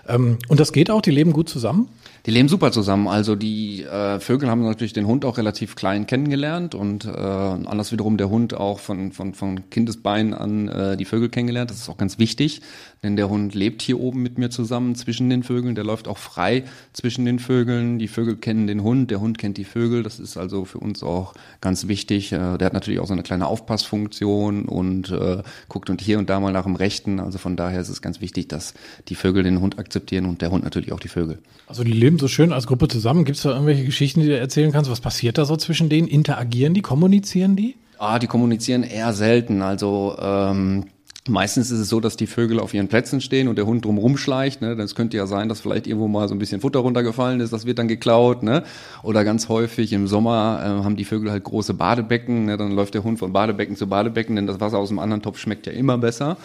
Ähm, 0.07 0.37
und 0.47 0.59
das 0.59 0.71
geht 0.71 0.89
auch, 0.89 1.01
die 1.01 1.11
leben 1.11 1.33
gut 1.33 1.49
zusammen? 1.49 1.89
Die 2.27 2.33
leben 2.33 2.49
super 2.49 2.73
zusammen. 2.73 3.07
Also 3.07 3.37
die 3.37 3.83
äh, 3.83 4.19
Vögel 4.19 4.49
haben 4.49 4.61
natürlich 4.61 4.91
den 4.91 5.07
Hund 5.07 5.23
auch 5.23 5.37
relativ 5.37 5.77
klein 5.77 6.07
kennengelernt 6.07 6.75
und 6.75 7.05
äh, 7.05 7.09
anders 7.09 7.93
wiederum 7.93 8.17
der 8.17 8.29
Hund 8.29 8.53
auch 8.53 8.79
von, 8.79 9.13
von, 9.13 9.33
von 9.33 9.69
Kindesbein 9.69 10.33
an 10.33 10.67
äh, 10.67 10.97
die 10.97 11.05
Vögel 11.05 11.29
kennengelernt. 11.29 11.69
Das 11.69 11.77
ist 11.77 11.87
auch 11.87 11.95
ganz 11.95 12.19
wichtig, 12.19 12.61
denn 13.01 13.15
der 13.15 13.29
Hund 13.29 13.55
lebt 13.55 13.81
hier 13.81 14.01
oben 14.01 14.23
mit 14.23 14.37
mir 14.37 14.49
zusammen 14.49 14.95
zwischen 14.95 15.29
den 15.29 15.41
Vögeln. 15.41 15.73
Der 15.75 15.85
läuft 15.85 16.09
auch 16.09 16.17
frei 16.17 16.65
zwischen 16.91 17.23
den 17.23 17.39
Vögeln. 17.39 17.97
Die 17.97 18.09
Vögel 18.09 18.35
kennen 18.35 18.67
den 18.67 18.83
Hund, 18.83 19.09
der 19.09 19.21
Hund 19.21 19.37
kennt 19.37 19.55
die 19.55 19.63
Vögel. 19.63 20.03
Das 20.03 20.19
ist 20.19 20.35
also 20.35 20.65
für 20.65 20.79
uns 20.79 21.03
auch 21.03 21.33
ganz 21.61 21.87
wichtig. 21.87 22.33
Äh, 22.33 22.57
der 22.57 22.65
hat 22.65 22.73
natürlich 22.73 22.99
auch 22.99 23.07
so 23.07 23.13
eine 23.13 23.23
kleine 23.23 23.47
Aufpassfunktion 23.47 24.65
und 24.65 25.11
äh, 25.11 25.43
guckt 25.69 25.89
und 25.89 26.01
hier 26.01 26.19
und 26.19 26.29
da 26.29 26.41
mal 26.41 26.51
nach 26.51 26.63
dem 26.63 26.75
Rechten. 26.75 27.21
Also 27.21 27.37
von 27.37 27.55
daher 27.55 27.79
ist 27.79 27.87
es 27.87 28.01
ganz 28.01 28.19
wichtig, 28.19 28.49
dass 28.49 28.73
die 29.07 29.15
Vögel 29.15 29.43
den 29.43 29.61
Hund 29.61 29.79
akzeptieren 29.79 30.25
und 30.25 30.41
der 30.41 30.51
Hund 30.51 30.65
natürlich 30.65 30.91
auch 30.91 30.99
die 30.99 31.07
Vögel. 31.07 31.39
Also 31.67 31.85
die 31.85 31.93
leben 31.93 32.16
so 32.19 32.27
schön 32.27 32.53
als 32.53 32.67
Gruppe 32.67 32.87
zusammen. 32.87 33.25
Gibt 33.25 33.37
es 33.37 33.43
da 33.43 33.51
irgendwelche 33.51 33.85
Geschichten, 33.85 34.21
die 34.21 34.27
du 34.27 34.37
erzählen 34.37 34.71
kannst? 34.71 34.89
Was 34.89 35.01
passiert 35.01 35.37
da 35.37 35.45
so 35.45 35.55
zwischen 35.55 35.89
denen? 35.89 36.07
Interagieren 36.07 36.73
die? 36.73 36.81
Kommunizieren 36.81 37.55
die? 37.55 37.75
Ah, 37.97 38.19
die 38.19 38.27
kommunizieren 38.27 38.83
eher 38.83 39.13
selten. 39.13 39.61
Also 39.61 40.15
ähm, 40.19 40.85
Meistens 41.29 41.71
ist 41.71 41.79
es 41.79 41.89
so, 41.89 41.99
dass 41.99 42.15
die 42.15 42.27
Vögel 42.27 42.59
auf 42.59 42.73
ihren 42.73 42.87
Plätzen 42.87 43.21
stehen 43.21 43.47
und 43.47 43.57
der 43.57 43.65
Hund 43.65 43.85
drum 43.85 43.97
rumschleicht. 43.97 44.61
Ne? 44.61 44.75
Das 44.75 44.95
könnte 44.95 45.17
ja 45.17 45.27
sein, 45.27 45.49
dass 45.49 45.59
vielleicht 45.59 45.87
irgendwo 45.87 46.07
mal 46.07 46.27
so 46.27 46.35
ein 46.35 46.39
bisschen 46.39 46.61
Futter 46.61 46.79
runtergefallen 46.79 47.39
ist, 47.39 47.53
das 47.53 47.65
wird 47.65 47.79
dann 47.79 47.87
geklaut. 47.87 48.43
Ne? 48.43 48.63
Oder 49.03 49.23
ganz 49.23 49.49
häufig 49.49 49.93
im 49.93 50.07
Sommer 50.07 50.59
äh, 50.61 50.83
haben 50.83 50.95
die 50.95 51.05
Vögel 51.05 51.31
halt 51.31 51.43
große 51.43 51.73
Badebecken. 51.73 52.45
Ne? 52.45 52.57
Dann 52.57 52.71
läuft 52.71 52.93
der 52.93 53.03
Hund 53.03 53.19
von 53.19 53.33
Badebecken 53.33 53.75
zu 53.75 53.87
Badebecken, 53.87 54.35
denn 54.35 54.47
das 54.47 54.59
Wasser 54.59 54.77
aus 54.77 54.89
dem 54.89 54.99
anderen 54.99 55.21
Topf 55.21 55.37
schmeckt 55.39 55.65
ja 55.67 55.73
immer 55.73 55.97
besser. 55.97 56.37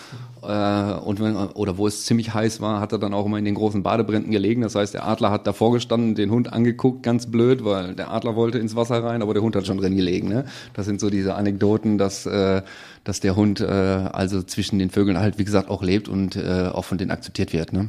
Äh, 0.43 0.95
und 1.05 1.21
wenn, 1.21 1.37
oder 1.37 1.79
wo 1.79 1.87
es 1.87 2.05
ziemlich 2.05 2.35
heiß 2.35 2.61
war, 2.61 2.81
hat 2.81 2.93
er 2.93 2.99
dann 2.99 3.15
auch 3.15 3.27
immer 3.27 3.39
in 3.39 3.45
den 3.45 3.55
großen 3.55 3.83
Badebränden 3.83 4.33
gelegen. 4.33 4.63
Das 4.63 4.75
heißt, 4.75 4.95
der 4.95 5.07
Adler 5.07 5.31
hat 5.31 5.47
davor 5.47 5.73
gestanden, 5.73 6.15
den 6.15 6.31
Hund 6.31 6.53
angeguckt, 6.53 7.03
ganz 7.03 7.31
blöd, 7.31 7.65
weil 7.65 7.95
der 7.95 8.11
Adler 8.11 8.37
wollte 8.37 8.59
ins 8.59 8.77
Wasser 8.77 9.03
rein, 9.05 9.23
aber 9.23 9.35
der 9.35 9.43
Hund 9.43 9.57
hat 9.57 9.67
schon 9.67 9.79
drin 9.79 9.97
gelegen. 9.97 10.29
Ne? 10.29 10.45
Das 10.75 10.87
sind 10.87 11.01
so 11.01 11.11
diese 11.11 11.35
Anekdoten, 11.35 11.99
dass, 11.99 12.27
äh, 12.27 12.63
dass 13.05 13.21
der 13.21 13.37
Hund 13.37 13.61
äh, 13.61 13.65
also 13.65 14.43
zwischen 14.43 14.79
den 14.79 14.91
Vögeln 14.91 15.19
halt, 15.19 15.39
wie 15.39 15.45
gesagt, 15.45 15.69
auch 15.71 15.83
lebt 15.83 16.09
und 16.09 16.37
äh, 16.37 16.69
auch 16.73 16.85
von 16.85 16.99
denen 16.99 17.11
akzeptiert 17.11 17.53
wird. 17.53 17.73
Ne? 17.73 17.89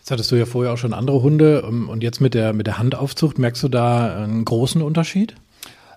Jetzt 0.00 0.10
hattest 0.10 0.30
du 0.30 0.36
ja 0.36 0.46
vorher 0.46 0.72
auch 0.72 0.78
schon 0.78 0.94
andere 0.94 1.22
Hunde 1.22 1.64
ähm, 1.66 1.88
und 1.88 2.02
jetzt 2.02 2.20
mit 2.20 2.34
der, 2.34 2.52
mit 2.52 2.66
der 2.66 2.78
Handaufzucht, 2.78 3.38
merkst 3.38 3.62
du 3.62 3.68
da 3.68 4.22
einen 4.22 4.44
großen 4.44 4.82
Unterschied? 4.82 5.34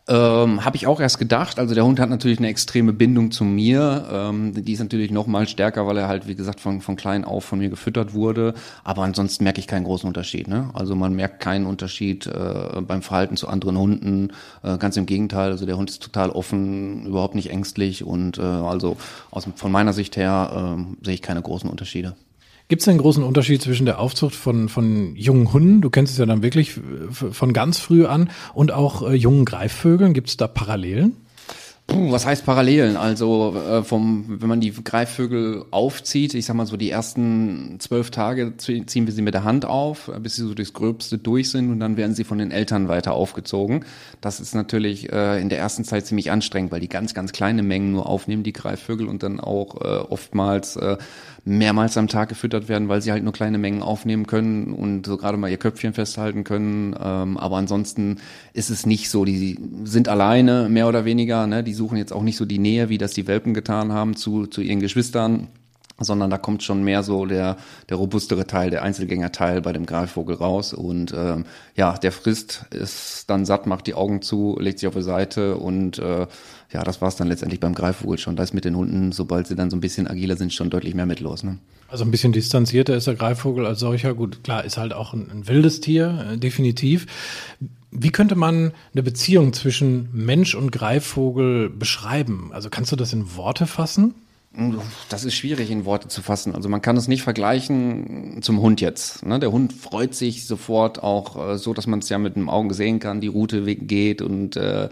Ähm, 0.09 0.65
Habe 0.65 0.75
ich 0.75 0.87
auch 0.87 0.99
erst 0.99 1.19
gedacht. 1.19 1.59
Also 1.59 1.75
der 1.75 1.85
Hund 1.85 1.99
hat 1.99 2.09
natürlich 2.09 2.39
eine 2.39 2.47
extreme 2.47 2.93
Bindung 2.93 3.29
zu 3.29 3.43
mir. 3.43 4.07
Ähm, 4.11 4.53
die 4.55 4.73
ist 4.73 4.79
natürlich 4.79 5.11
noch 5.11 5.27
mal 5.27 5.47
stärker, 5.47 5.85
weil 5.85 5.97
er 5.97 6.07
halt, 6.07 6.27
wie 6.27 6.33
gesagt, 6.33 6.59
von, 6.59 6.81
von 6.81 6.95
klein 6.95 7.23
auf 7.23 7.45
von 7.45 7.59
mir 7.59 7.69
gefüttert 7.69 8.15
wurde. 8.15 8.55
Aber 8.83 9.03
ansonsten 9.03 9.43
merke 9.43 9.59
ich 9.59 9.67
keinen 9.67 9.83
großen 9.83 10.07
Unterschied. 10.07 10.47
Ne? 10.47 10.71
Also 10.73 10.95
man 10.95 11.13
merkt 11.13 11.41
keinen 11.41 11.67
Unterschied 11.67 12.25
äh, 12.25 12.81
beim 12.81 13.03
Verhalten 13.03 13.37
zu 13.37 13.47
anderen 13.47 13.77
Hunden. 13.77 14.31
Äh, 14.63 14.79
ganz 14.79 14.97
im 14.97 15.05
Gegenteil. 15.05 15.51
Also 15.51 15.67
der 15.67 15.77
Hund 15.77 15.91
ist 15.91 16.01
total 16.01 16.31
offen, 16.31 17.05
überhaupt 17.05 17.35
nicht 17.35 17.51
ängstlich. 17.51 18.03
Und 18.03 18.39
äh, 18.39 18.41
also 18.41 18.97
aus, 19.29 19.47
von 19.55 19.71
meiner 19.71 19.93
Sicht 19.93 20.17
her 20.17 20.75
äh, 20.79 21.05
sehe 21.05 21.13
ich 21.13 21.21
keine 21.21 21.43
großen 21.43 21.69
Unterschiede. 21.69 22.15
Gibt 22.69 22.83
es 22.83 22.87
einen 22.87 22.99
großen 22.99 23.23
Unterschied 23.23 23.63
zwischen 23.63 23.87
der 23.87 23.99
Aufzucht 23.99 24.35
von, 24.35 24.69
von 24.69 25.15
jungen 25.15 25.51
Hunden, 25.51 25.81
du 25.81 25.89
kennst 25.89 26.13
es 26.13 26.19
ja 26.19 26.27
dann 26.27 26.43
wirklich 26.43 26.79
von 27.09 27.51
ganz 27.51 27.79
früh 27.79 28.05
an, 28.05 28.29
und 28.53 28.71
auch 28.71 29.09
äh, 29.09 29.15
jungen 29.15 29.43
Greifvögeln? 29.43 30.13
Gibt 30.13 30.29
es 30.29 30.37
da 30.37 30.47
Parallelen? 30.47 31.17
Puh, 31.87 32.11
was 32.11 32.27
heißt 32.27 32.45
Parallelen? 32.45 32.95
Also 32.95 33.55
äh, 33.55 33.83
vom, 33.83 34.39
wenn 34.39 34.47
man 34.47 34.61
die 34.61 34.71
Greifvögel 34.71 35.65
aufzieht, 35.71 36.35
ich 36.35 36.45
sag 36.45 36.55
mal 36.55 36.67
so 36.67 36.77
die 36.77 36.91
ersten 36.91 37.79
zwölf 37.79 38.11
Tage 38.11 38.55
ziehen 38.57 38.85
wir 39.07 39.11
sie 39.11 39.23
mit 39.23 39.33
der 39.33 39.43
Hand 39.43 39.65
auf, 39.65 40.11
bis 40.21 40.35
sie 40.35 40.43
so 40.43 40.53
durchs 40.53 40.73
Gröbste 40.73 41.17
durch 41.17 41.49
sind 41.49 41.71
und 41.71 41.79
dann 41.79 41.97
werden 41.97 42.13
sie 42.13 42.23
von 42.23 42.37
den 42.37 42.51
Eltern 42.51 42.87
weiter 42.87 43.13
aufgezogen. 43.13 43.85
Das 44.21 44.39
ist 44.39 44.53
natürlich 44.53 45.11
äh, 45.11 45.41
in 45.41 45.49
der 45.49 45.57
ersten 45.57 45.83
Zeit 45.83 46.05
ziemlich 46.05 46.29
anstrengend, 46.29 46.71
weil 46.71 46.81
die 46.81 46.89
ganz, 46.89 47.15
ganz 47.15 47.31
kleine 47.31 47.63
Mengen 47.63 47.93
nur 47.93 48.05
aufnehmen, 48.05 48.43
die 48.43 48.53
Greifvögel, 48.53 49.07
und 49.07 49.23
dann 49.23 49.39
auch 49.39 49.81
äh, 49.81 49.87
oftmals 50.11 50.75
äh, 50.75 50.97
mehrmals 51.49 51.97
am 51.97 52.07
Tag 52.07 52.29
gefüttert 52.29 52.69
werden, 52.69 52.89
weil 52.89 53.01
sie 53.01 53.11
halt 53.11 53.23
nur 53.23 53.33
kleine 53.33 53.57
Mengen 53.57 53.81
aufnehmen 53.81 54.27
können 54.27 54.73
und 54.73 55.05
so 55.05 55.17
gerade 55.17 55.37
mal 55.37 55.49
ihr 55.49 55.57
Köpfchen 55.57 55.93
festhalten 55.93 56.43
können. 56.43 56.95
Ähm, 57.01 57.37
aber 57.37 57.57
ansonsten 57.57 58.17
ist 58.53 58.69
es 58.69 58.85
nicht 58.85 59.09
so. 59.09 59.25
Die 59.25 59.59
sind 59.83 60.07
alleine, 60.07 60.69
mehr 60.69 60.87
oder 60.87 61.05
weniger. 61.05 61.47
Ne? 61.47 61.63
Die 61.63 61.73
suchen 61.73 61.97
jetzt 61.97 62.13
auch 62.13 62.23
nicht 62.23 62.37
so 62.37 62.45
die 62.45 62.59
Nähe, 62.59 62.89
wie 62.89 62.97
das 62.97 63.13
die 63.13 63.27
Welpen 63.27 63.53
getan 63.53 63.91
haben 63.91 64.15
zu, 64.15 64.45
zu 64.45 64.61
ihren 64.61 64.79
Geschwistern 64.79 65.47
sondern 66.01 66.29
da 66.29 66.37
kommt 66.37 66.63
schon 66.63 66.83
mehr 66.83 67.03
so 67.03 67.25
der, 67.25 67.57
der 67.89 67.97
robustere 67.97 68.47
Teil, 68.47 68.69
der 68.69 68.83
Einzelgängerteil 68.83 69.61
bei 69.61 69.73
dem 69.73 69.85
Greifvogel 69.85 70.35
raus. 70.35 70.73
Und 70.73 71.13
ähm, 71.13 71.45
ja, 71.75 71.97
der 71.97 72.11
frisst, 72.11 72.65
ist 72.71 73.29
dann 73.29 73.45
satt, 73.45 73.67
macht 73.67 73.87
die 73.87 73.95
Augen 73.95 74.21
zu, 74.21 74.57
legt 74.59 74.79
sich 74.79 74.87
auf 74.87 74.95
die 74.95 75.01
Seite 75.01 75.57
und 75.57 75.99
äh, 75.99 76.27
ja, 76.71 76.83
das 76.83 77.01
war's 77.01 77.15
dann 77.15 77.27
letztendlich 77.27 77.59
beim 77.59 77.73
Greifvogel 77.73 78.19
schon. 78.19 78.35
Da 78.35 78.43
ist 78.43 78.53
mit 78.53 78.63
den 78.63 78.75
Hunden, 78.75 79.11
sobald 79.11 79.47
sie 79.47 79.55
dann 79.55 79.71
so 79.71 79.77
ein 79.77 79.81
bisschen 79.81 80.07
agiler 80.07 80.37
sind, 80.37 80.53
schon 80.53 80.69
deutlich 80.69 80.93
mehr 80.93 81.07
mit 81.07 81.19
los. 81.19 81.43
Ne? 81.43 81.57
Also 81.87 82.05
ein 82.05 82.11
bisschen 82.11 82.31
distanzierter 82.31 82.95
ist 82.95 83.07
der 83.07 83.15
Greifvogel 83.15 83.65
als 83.65 83.79
solcher. 83.79 84.13
Gut, 84.13 84.43
klar, 84.43 84.63
ist 84.63 84.77
halt 84.77 84.93
auch 84.93 85.13
ein, 85.13 85.29
ein 85.31 85.47
wildes 85.47 85.81
Tier, 85.81 86.27
äh, 86.33 86.37
definitiv. 86.37 87.07
Wie 87.91 88.11
könnte 88.11 88.35
man 88.35 88.71
eine 88.93 89.01
Beziehung 89.01 89.51
zwischen 89.53 90.09
Mensch 90.13 90.53
und 90.53 90.71
Greifvogel 90.71 91.69
beschreiben? 91.71 92.51
Also 92.53 92.69
kannst 92.69 92.91
du 92.91 92.95
das 92.95 93.13
in 93.13 93.35
Worte 93.35 93.65
fassen? 93.65 94.13
Das 95.09 95.25
ist 95.25 95.35
schwierig 95.35 95.71
in 95.71 95.85
Worte 95.85 96.07
zu 96.07 96.21
fassen. 96.21 96.55
Also 96.55 96.69
man 96.69 96.81
kann 96.81 96.97
es 96.97 97.07
nicht 97.07 97.23
vergleichen 97.23 98.41
zum 98.41 98.61
Hund 98.61 98.81
jetzt. 98.81 99.25
Ne? 99.25 99.39
Der 99.39 99.51
Hund 99.51 99.73
freut 99.73 100.13
sich 100.13 100.45
sofort 100.45 101.01
auch 101.01 101.53
äh, 101.53 101.57
so, 101.57 101.73
dass 101.73 101.87
man 101.87 101.99
es 101.99 102.09
ja 102.09 102.17
mit 102.17 102.35
dem 102.35 102.49
Augen 102.49 102.73
sehen 102.73 102.99
kann, 102.99 103.21
die 103.21 103.27
Route 103.27 103.63
geht 103.63 104.21
und 104.21 104.55
äh, 104.57 104.89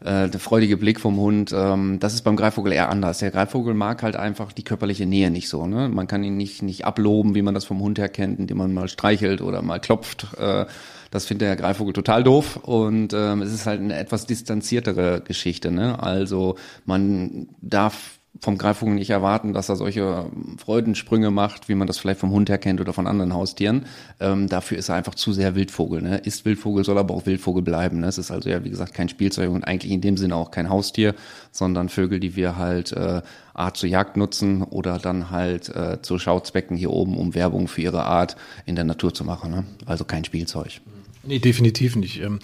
äh, 0.00 0.28
der 0.28 0.40
freudige 0.40 0.76
Blick 0.76 1.00
vom 1.00 1.16
Hund. 1.16 1.52
Ähm, 1.54 1.98
das 2.00 2.14
ist 2.14 2.22
beim 2.22 2.36
Greifvogel 2.36 2.72
eher 2.72 2.88
anders. 2.88 3.18
Der 3.18 3.30
Greifvogel 3.30 3.74
mag 3.74 4.02
halt 4.02 4.16
einfach 4.16 4.52
die 4.52 4.64
körperliche 4.64 5.06
Nähe 5.06 5.30
nicht 5.30 5.48
so. 5.48 5.66
Ne? 5.66 5.88
Man 5.88 6.06
kann 6.06 6.24
ihn 6.24 6.36
nicht, 6.36 6.62
nicht 6.62 6.84
abloben, 6.84 7.34
wie 7.34 7.42
man 7.42 7.54
das 7.54 7.64
vom 7.64 7.80
Hund 7.80 7.98
her 7.98 8.08
kennt, 8.08 8.38
indem 8.38 8.58
man 8.58 8.72
mal 8.72 8.88
streichelt 8.88 9.42
oder 9.42 9.60
mal 9.62 9.80
klopft. 9.80 10.28
Äh, 10.38 10.66
das 11.10 11.26
findet 11.26 11.48
der 11.48 11.56
Greifvogel 11.56 11.92
total 11.92 12.22
doof 12.22 12.56
und 12.62 13.12
ähm, 13.12 13.42
es 13.42 13.52
ist 13.52 13.66
halt 13.66 13.80
eine 13.80 13.96
etwas 13.96 14.26
distanziertere 14.26 15.20
Geschichte. 15.20 15.72
Ne? 15.72 16.00
Also 16.00 16.54
man 16.86 17.48
darf 17.60 18.19
vom 18.40 18.56
Greifvogel 18.56 18.94
nicht 18.94 19.10
erwarten, 19.10 19.52
dass 19.52 19.68
er 19.68 19.76
solche 19.76 20.26
Freudensprünge 20.56 21.30
macht, 21.30 21.68
wie 21.68 21.74
man 21.74 21.86
das 21.86 21.98
vielleicht 21.98 22.20
vom 22.20 22.30
Hund 22.30 22.48
her 22.48 22.58
kennt 22.58 22.80
oder 22.80 22.92
von 22.92 23.06
anderen 23.06 23.34
Haustieren. 23.34 23.86
Ähm, 24.18 24.48
dafür 24.48 24.78
ist 24.78 24.88
er 24.88 24.94
einfach 24.94 25.14
zu 25.14 25.32
sehr 25.32 25.54
Wildvogel. 25.54 26.00
Ne? 26.00 26.18
Ist 26.18 26.44
Wildvogel, 26.46 26.84
soll 26.84 26.96
aber 26.96 27.14
auch 27.14 27.26
Wildvogel 27.26 27.62
bleiben. 27.62 28.00
Ne? 28.00 28.06
Es 28.06 28.16
ist 28.18 28.30
also 28.30 28.48
ja, 28.48 28.64
wie 28.64 28.70
gesagt, 28.70 28.94
kein 28.94 29.10
Spielzeug 29.10 29.50
und 29.50 29.64
eigentlich 29.64 29.92
in 29.92 30.00
dem 30.00 30.16
Sinne 30.16 30.36
auch 30.36 30.50
kein 30.50 30.70
Haustier, 30.70 31.14
sondern 31.52 31.90
Vögel, 31.90 32.18
die 32.18 32.34
wir 32.34 32.56
halt 32.56 32.92
äh, 32.92 33.20
Art 33.52 33.76
zur 33.76 33.90
Jagd 33.90 34.16
nutzen 34.16 34.62
oder 34.62 34.98
dann 34.98 35.30
halt 35.30 35.68
äh, 35.68 36.00
zu 36.00 36.18
Schauzwecken 36.18 36.76
hier 36.76 36.90
oben, 36.90 37.18
um 37.18 37.34
Werbung 37.34 37.68
für 37.68 37.82
ihre 37.82 38.04
Art 38.04 38.36
in 38.64 38.74
der 38.74 38.84
Natur 38.84 39.12
zu 39.12 39.24
machen. 39.24 39.50
Ne? 39.50 39.64
Also 39.84 40.04
kein 40.04 40.24
Spielzeug. 40.24 40.80
Nee, 41.22 41.38
definitiv 41.38 41.96
nicht. 41.96 42.22
Ähm, 42.22 42.38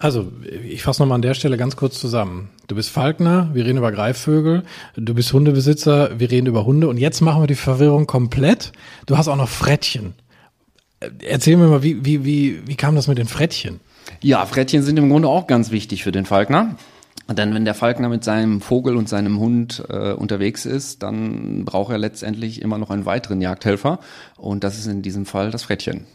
also, 0.00 0.32
ich 0.64 0.82
fasse 0.82 1.02
nochmal 1.02 1.16
an 1.16 1.22
der 1.22 1.34
Stelle 1.34 1.58
ganz 1.58 1.76
kurz 1.76 2.00
zusammen. 2.00 2.48
Du 2.68 2.74
bist 2.74 2.88
Falkner, 2.88 3.50
wir 3.52 3.66
reden 3.66 3.76
über 3.76 3.92
Greifvögel, 3.92 4.62
du 4.96 5.14
bist 5.14 5.34
Hundebesitzer, 5.34 6.18
wir 6.18 6.30
reden 6.30 6.46
über 6.46 6.64
Hunde 6.64 6.88
und 6.88 6.96
jetzt 6.96 7.20
machen 7.20 7.42
wir 7.42 7.46
die 7.46 7.54
Verwirrung 7.54 8.06
komplett. 8.06 8.72
Du 9.04 9.18
hast 9.18 9.28
auch 9.28 9.36
noch 9.36 9.50
Frettchen. 9.50 10.14
Erzähl 11.22 11.58
mir 11.58 11.66
mal, 11.66 11.82
wie, 11.82 12.02
wie, 12.02 12.24
wie, 12.24 12.66
wie 12.66 12.76
kam 12.76 12.94
das 12.94 13.08
mit 13.08 13.18
den 13.18 13.28
Frettchen? 13.28 13.80
Ja, 14.22 14.46
Frettchen 14.46 14.82
sind 14.82 14.98
im 14.98 15.10
Grunde 15.10 15.28
auch 15.28 15.46
ganz 15.46 15.70
wichtig 15.70 16.02
für 16.02 16.12
den 16.12 16.24
Falkner. 16.24 16.76
Denn 17.28 17.54
wenn 17.54 17.66
der 17.66 17.74
Falkner 17.74 18.08
mit 18.08 18.24
seinem 18.24 18.62
Vogel 18.62 18.96
und 18.96 19.06
seinem 19.06 19.38
Hund 19.38 19.84
äh, 19.90 20.12
unterwegs 20.12 20.64
ist, 20.64 21.02
dann 21.02 21.66
braucht 21.66 21.92
er 21.92 21.98
letztendlich 21.98 22.62
immer 22.62 22.78
noch 22.78 22.88
einen 22.88 23.04
weiteren 23.04 23.42
Jagdhelfer. 23.42 24.00
Und 24.38 24.64
das 24.64 24.78
ist 24.78 24.86
in 24.86 25.02
diesem 25.02 25.26
Fall 25.26 25.50
das 25.50 25.64
Frettchen. 25.64 26.06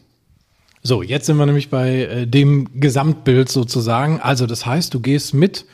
So, 0.87 1.01
jetzt 1.01 1.25
sind 1.25 1.37
wir 1.37 1.47
nämlich 1.47 1.71
bei 1.71 2.03
äh, 2.03 2.27
dem 2.27 2.79
Gesamtbild 2.79 3.49
sozusagen. 3.49 4.19
Also 4.19 4.45
das 4.45 4.67
heißt, 4.67 4.93
du 4.93 4.99
gehst 4.99 5.33
mit 5.33 5.65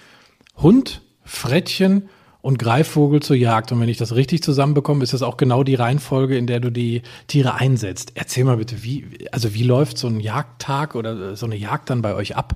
Hund, 0.55 1.01
Frettchen 1.25 2.07
und 2.41 2.57
Greifvogel 2.57 3.21
zur 3.21 3.35
Jagd. 3.35 3.73
Und 3.73 3.81
wenn 3.81 3.89
ich 3.89 3.97
das 3.97 4.15
richtig 4.15 4.41
zusammenbekomme, 4.41 5.03
ist 5.03 5.11
das 5.11 5.21
auch 5.21 5.35
genau 5.35 5.65
die 5.65 5.75
Reihenfolge, 5.75 6.37
in 6.37 6.47
der 6.47 6.61
du 6.61 6.69
die 6.69 7.01
Tiere 7.27 7.55
einsetzt. 7.55 8.13
Erzähl 8.15 8.45
mal 8.45 8.55
bitte, 8.55 8.83
wie, 8.83 9.27
also 9.33 9.53
wie 9.53 9.63
läuft 9.63 9.97
so 9.97 10.07
ein 10.07 10.21
Jagdtag 10.21 10.95
oder 10.95 11.35
so 11.35 11.45
eine 11.45 11.57
Jagd 11.57 11.89
dann 11.89 12.01
bei 12.01 12.15
euch 12.15 12.37
ab? 12.37 12.55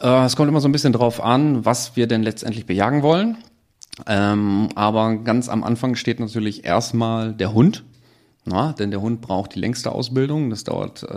Äh, 0.00 0.24
es 0.24 0.36
kommt 0.36 0.48
immer 0.48 0.62
so 0.62 0.68
ein 0.68 0.72
bisschen 0.72 0.94
drauf 0.94 1.22
an, 1.22 1.66
was 1.66 1.96
wir 1.96 2.06
denn 2.06 2.22
letztendlich 2.22 2.64
bejagen 2.64 3.02
wollen. 3.02 3.36
Ähm, 4.06 4.70
aber 4.74 5.16
ganz 5.16 5.50
am 5.50 5.62
Anfang 5.62 5.96
steht 5.96 6.18
natürlich 6.18 6.64
erstmal 6.64 7.34
der 7.34 7.52
Hund. 7.52 7.84
Na, 8.46 8.74
denn 8.74 8.90
der 8.90 9.00
Hund 9.00 9.22
braucht 9.22 9.54
die 9.54 9.58
längste 9.58 9.90
Ausbildung. 9.90 10.50
Das 10.50 10.64
dauert 10.64 11.02
äh, 11.02 11.14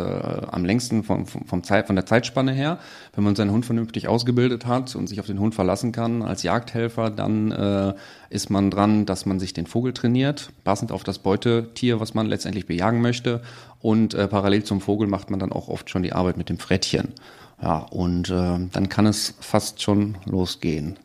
am 0.50 0.64
längsten 0.64 1.04
vom, 1.04 1.26
vom, 1.26 1.46
vom 1.46 1.62
Zeit, 1.62 1.88
von 1.88 1.98
der 1.98 2.06
Zeitspanne 2.06 2.54
her. 2.54 2.80
Wenn 3.16 3.26
man 3.26 3.36
seinen 3.36 3.52
Hund 3.52 3.66
vernünftig 3.66 4.08
ausgebildet 4.08 4.66
hat 4.66 4.96
und 4.96 5.08
sich 5.08 5.20
auf 5.20 5.26
den 5.26 5.40
Hund 5.40 5.54
verlassen 5.54 5.92
kann 5.92 6.22
als 6.22 6.44
Jagdhelfer, 6.44 7.10
dann 7.10 7.52
äh, 7.52 7.96
ist 8.30 8.50
man 8.50 8.72
dran, 8.72 9.06
dass 9.06 9.26
man 9.26 9.42
sich 9.42 9.52
den 9.52 9.68
Vogel 9.68 9.92
trainiert, 9.92 10.52
passend 10.64 10.94
auf 10.94 11.04
das 11.04 11.20
Beutetier, 11.20 12.00
was 12.00 12.14
man 12.14 12.28
letztendlich 12.28 12.66
bejagen 12.66 13.02
möchte. 13.02 13.42
Und 13.82 14.14
äh, 14.14 14.30
parallel 14.30 14.64
zum 14.64 14.80
Vogel 14.80 15.08
macht 15.08 15.30
man 15.30 15.42
dann 15.42 15.52
auch 15.52 15.68
oft 15.68 15.90
schon 15.90 16.04
die 16.04 16.14
Arbeit 16.14 16.38
mit 16.38 16.48
dem 16.48 16.60
Frettchen. 16.60 17.10
Ja, 17.62 17.80
und 17.80 18.30
äh, 18.30 18.60
dann 18.72 18.88
kann 18.88 19.06
es 19.06 19.34
fast 19.42 19.82
schon 19.82 20.16
losgehen. 20.26 20.98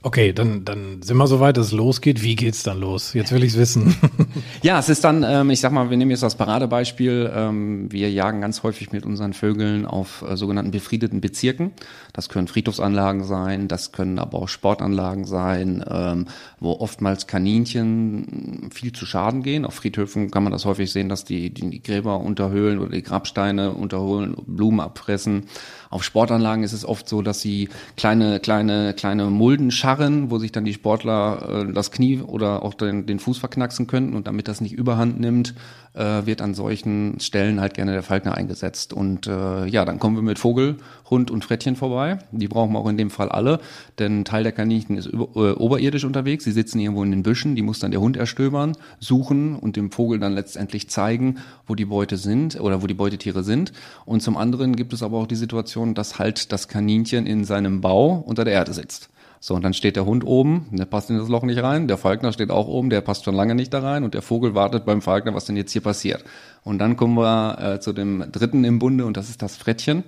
Okay, 0.00 0.32
dann, 0.32 0.64
dann 0.64 1.02
sind 1.02 1.16
wir 1.16 1.26
soweit, 1.26 1.56
dass 1.56 1.66
es 1.66 1.72
losgeht. 1.72 2.22
Wie 2.22 2.36
geht's 2.36 2.62
dann 2.62 2.78
los? 2.78 3.14
Jetzt 3.14 3.32
will 3.32 3.42
ich's 3.42 3.56
wissen. 3.56 3.96
ja, 4.62 4.78
es 4.78 4.88
ist 4.88 5.02
dann, 5.02 5.24
ähm, 5.24 5.50
ich 5.50 5.60
sag 5.60 5.72
mal, 5.72 5.90
wir 5.90 5.96
nehmen 5.96 6.12
jetzt 6.12 6.22
das 6.22 6.36
Paradebeispiel. 6.36 7.32
Ähm, 7.34 7.90
wir 7.90 8.08
jagen 8.08 8.40
ganz 8.40 8.62
häufig 8.62 8.92
mit 8.92 9.04
unseren 9.04 9.32
Vögeln 9.32 9.86
auf 9.86 10.22
äh, 10.22 10.36
sogenannten 10.36 10.70
befriedeten 10.70 11.20
Bezirken. 11.20 11.72
Das 12.12 12.28
können 12.28 12.46
Friedhofsanlagen 12.46 13.24
sein, 13.24 13.66
das 13.66 13.90
können 13.90 14.20
aber 14.20 14.38
auch 14.38 14.48
Sportanlagen 14.48 15.24
sein, 15.24 15.84
ähm, 15.90 16.26
wo 16.60 16.74
oftmals 16.74 17.26
Kaninchen 17.26 18.70
viel 18.72 18.92
zu 18.92 19.04
Schaden 19.04 19.42
gehen. 19.42 19.64
Auf 19.64 19.74
Friedhöfen 19.74 20.30
kann 20.30 20.44
man 20.44 20.52
das 20.52 20.64
häufig 20.64 20.92
sehen, 20.92 21.08
dass 21.08 21.24
die, 21.24 21.50
die 21.50 21.82
Gräber 21.82 22.20
unterhöhlen 22.20 22.78
oder 22.78 22.92
die 22.92 23.02
Grabsteine 23.02 23.72
unterholen, 23.72 24.36
Blumen 24.46 24.78
abfressen. 24.78 25.48
Auf 25.90 26.04
Sportanlagen 26.04 26.62
ist 26.62 26.72
es 26.72 26.84
oft 26.84 27.08
so, 27.08 27.20
dass 27.20 27.40
sie 27.40 27.68
kleine, 27.96 28.38
kleine, 28.38 28.94
kleine 28.94 29.26
Mulden 29.26 29.72
schaffen 29.72 29.87
scharren, 29.88 30.30
wo 30.30 30.38
sich 30.38 30.52
dann 30.52 30.66
die 30.66 30.74
Sportler 30.74 31.66
äh, 31.66 31.72
das 31.72 31.90
Knie 31.90 32.20
oder 32.20 32.62
auch 32.62 32.74
den, 32.74 33.06
den 33.06 33.18
Fuß 33.18 33.38
verknacksen 33.38 33.86
könnten. 33.86 34.14
Und 34.14 34.26
damit 34.26 34.46
das 34.46 34.60
nicht 34.60 34.74
überhand 34.74 35.18
nimmt, 35.18 35.54
äh, 35.94 36.26
wird 36.26 36.42
an 36.42 36.52
solchen 36.52 37.18
Stellen 37.20 37.58
halt 37.58 37.72
gerne 37.72 37.92
der 37.92 38.02
Falkner 38.02 38.34
eingesetzt. 38.34 38.92
Und 38.92 39.26
äh, 39.26 39.64
ja, 39.66 39.86
dann 39.86 39.98
kommen 39.98 40.16
wir 40.16 40.22
mit 40.22 40.38
Vogel, 40.38 40.76
Hund 41.08 41.30
und 41.30 41.42
Frettchen 41.42 41.74
vorbei. 41.74 42.18
Die 42.32 42.48
brauchen 42.48 42.74
wir 42.74 42.80
auch 42.80 42.88
in 42.88 42.98
dem 42.98 43.08
Fall 43.08 43.30
alle, 43.30 43.60
denn 43.98 44.26
Teil 44.26 44.42
der 44.42 44.52
Kaninchen 44.52 44.98
ist 44.98 45.06
über, 45.06 45.28
äh, 45.36 45.52
oberirdisch 45.52 46.04
unterwegs. 46.04 46.44
Sie 46.44 46.52
sitzen 46.52 46.80
irgendwo 46.80 47.02
in 47.02 47.10
den 47.10 47.22
Büschen, 47.22 47.56
die 47.56 47.62
muss 47.62 47.78
dann 47.78 47.90
der 47.90 48.02
Hund 48.02 48.18
erstöbern, 48.18 48.76
suchen 49.00 49.56
und 49.56 49.76
dem 49.76 49.90
Vogel 49.90 50.18
dann 50.18 50.34
letztendlich 50.34 50.90
zeigen, 50.90 51.38
wo 51.66 51.74
die 51.74 51.86
Beute 51.86 52.18
sind 52.18 52.60
oder 52.60 52.82
wo 52.82 52.86
die 52.86 52.94
Beutetiere 52.94 53.42
sind. 53.42 53.72
Und 54.04 54.22
zum 54.22 54.36
anderen 54.36 54.76
gibt 54.76 54.92
es 54.92 55.02
aber 55.02 55.16
auch 55.16 55.26
die 55.26 55.34
Situation, 55.34 55.94
dass 55.94 56.18
halt 56.18 56.52
das 56.52 56.68
Kaninchen 56.68 57.26
in 57.26 57.44
seinem 57.44 57.80
Bau 57.80 58.22
unter 58.26 58.44
der 58.44 58.52
Erde 58.52 58.74
sitzt. 58.74 59.08
So, 59.40 59.54
und 59.54 59.62
dann 59.62 59.74
steht 59.74 59.96
der 59.96 60.04
Hund 60.04 60.26
oben, 60.26 60.66
der 60.72 60.84
passt 60.84 61.10
in 61.10 61.18
das 61.18 61.28
Loch 61.28 61.44
nicht 61.44 61.62
rein, 61.62 61.86
der 61.86 61.96
Falkner 61.96 62.32
steht 62.32 62.50
auch 62.50 62.66
oben, 62.66 62.90
der 62.90 63.00
passt 63.00 63.24
schon 63.24 63.34
lange 63.34 63.54
nicht 63.54 63.72
da 63.72 63.80
rein 63.80 64.02
und 64.02 64.14
der 64.14 64.22
Vogel 64.22 64.54
wartet 64.54 64.84
beim 64.84 65.00
Falkner, 65.00 65.34
was 65.34 65.44
denn 65.44 65.56
jetzt 65.56 65.72
hier 65.72 65.82
passiert. 65.82 66.24
Und 66.64 66.78
dann 66.78 66.96
kommen 66.96 67.14
wir 67.14 67.58
äh, 67.60 67.80
zu 67.80 67.92
dem 67.92 68.32
dritten 68.32 68.64
im 68.64 68.78
Bunde 68.78 69.06
und 69.06 69.16
das 69.16 69.28
ist 69.28 69.42
das 69.42 69.56
Frettchen. 69.56 70.02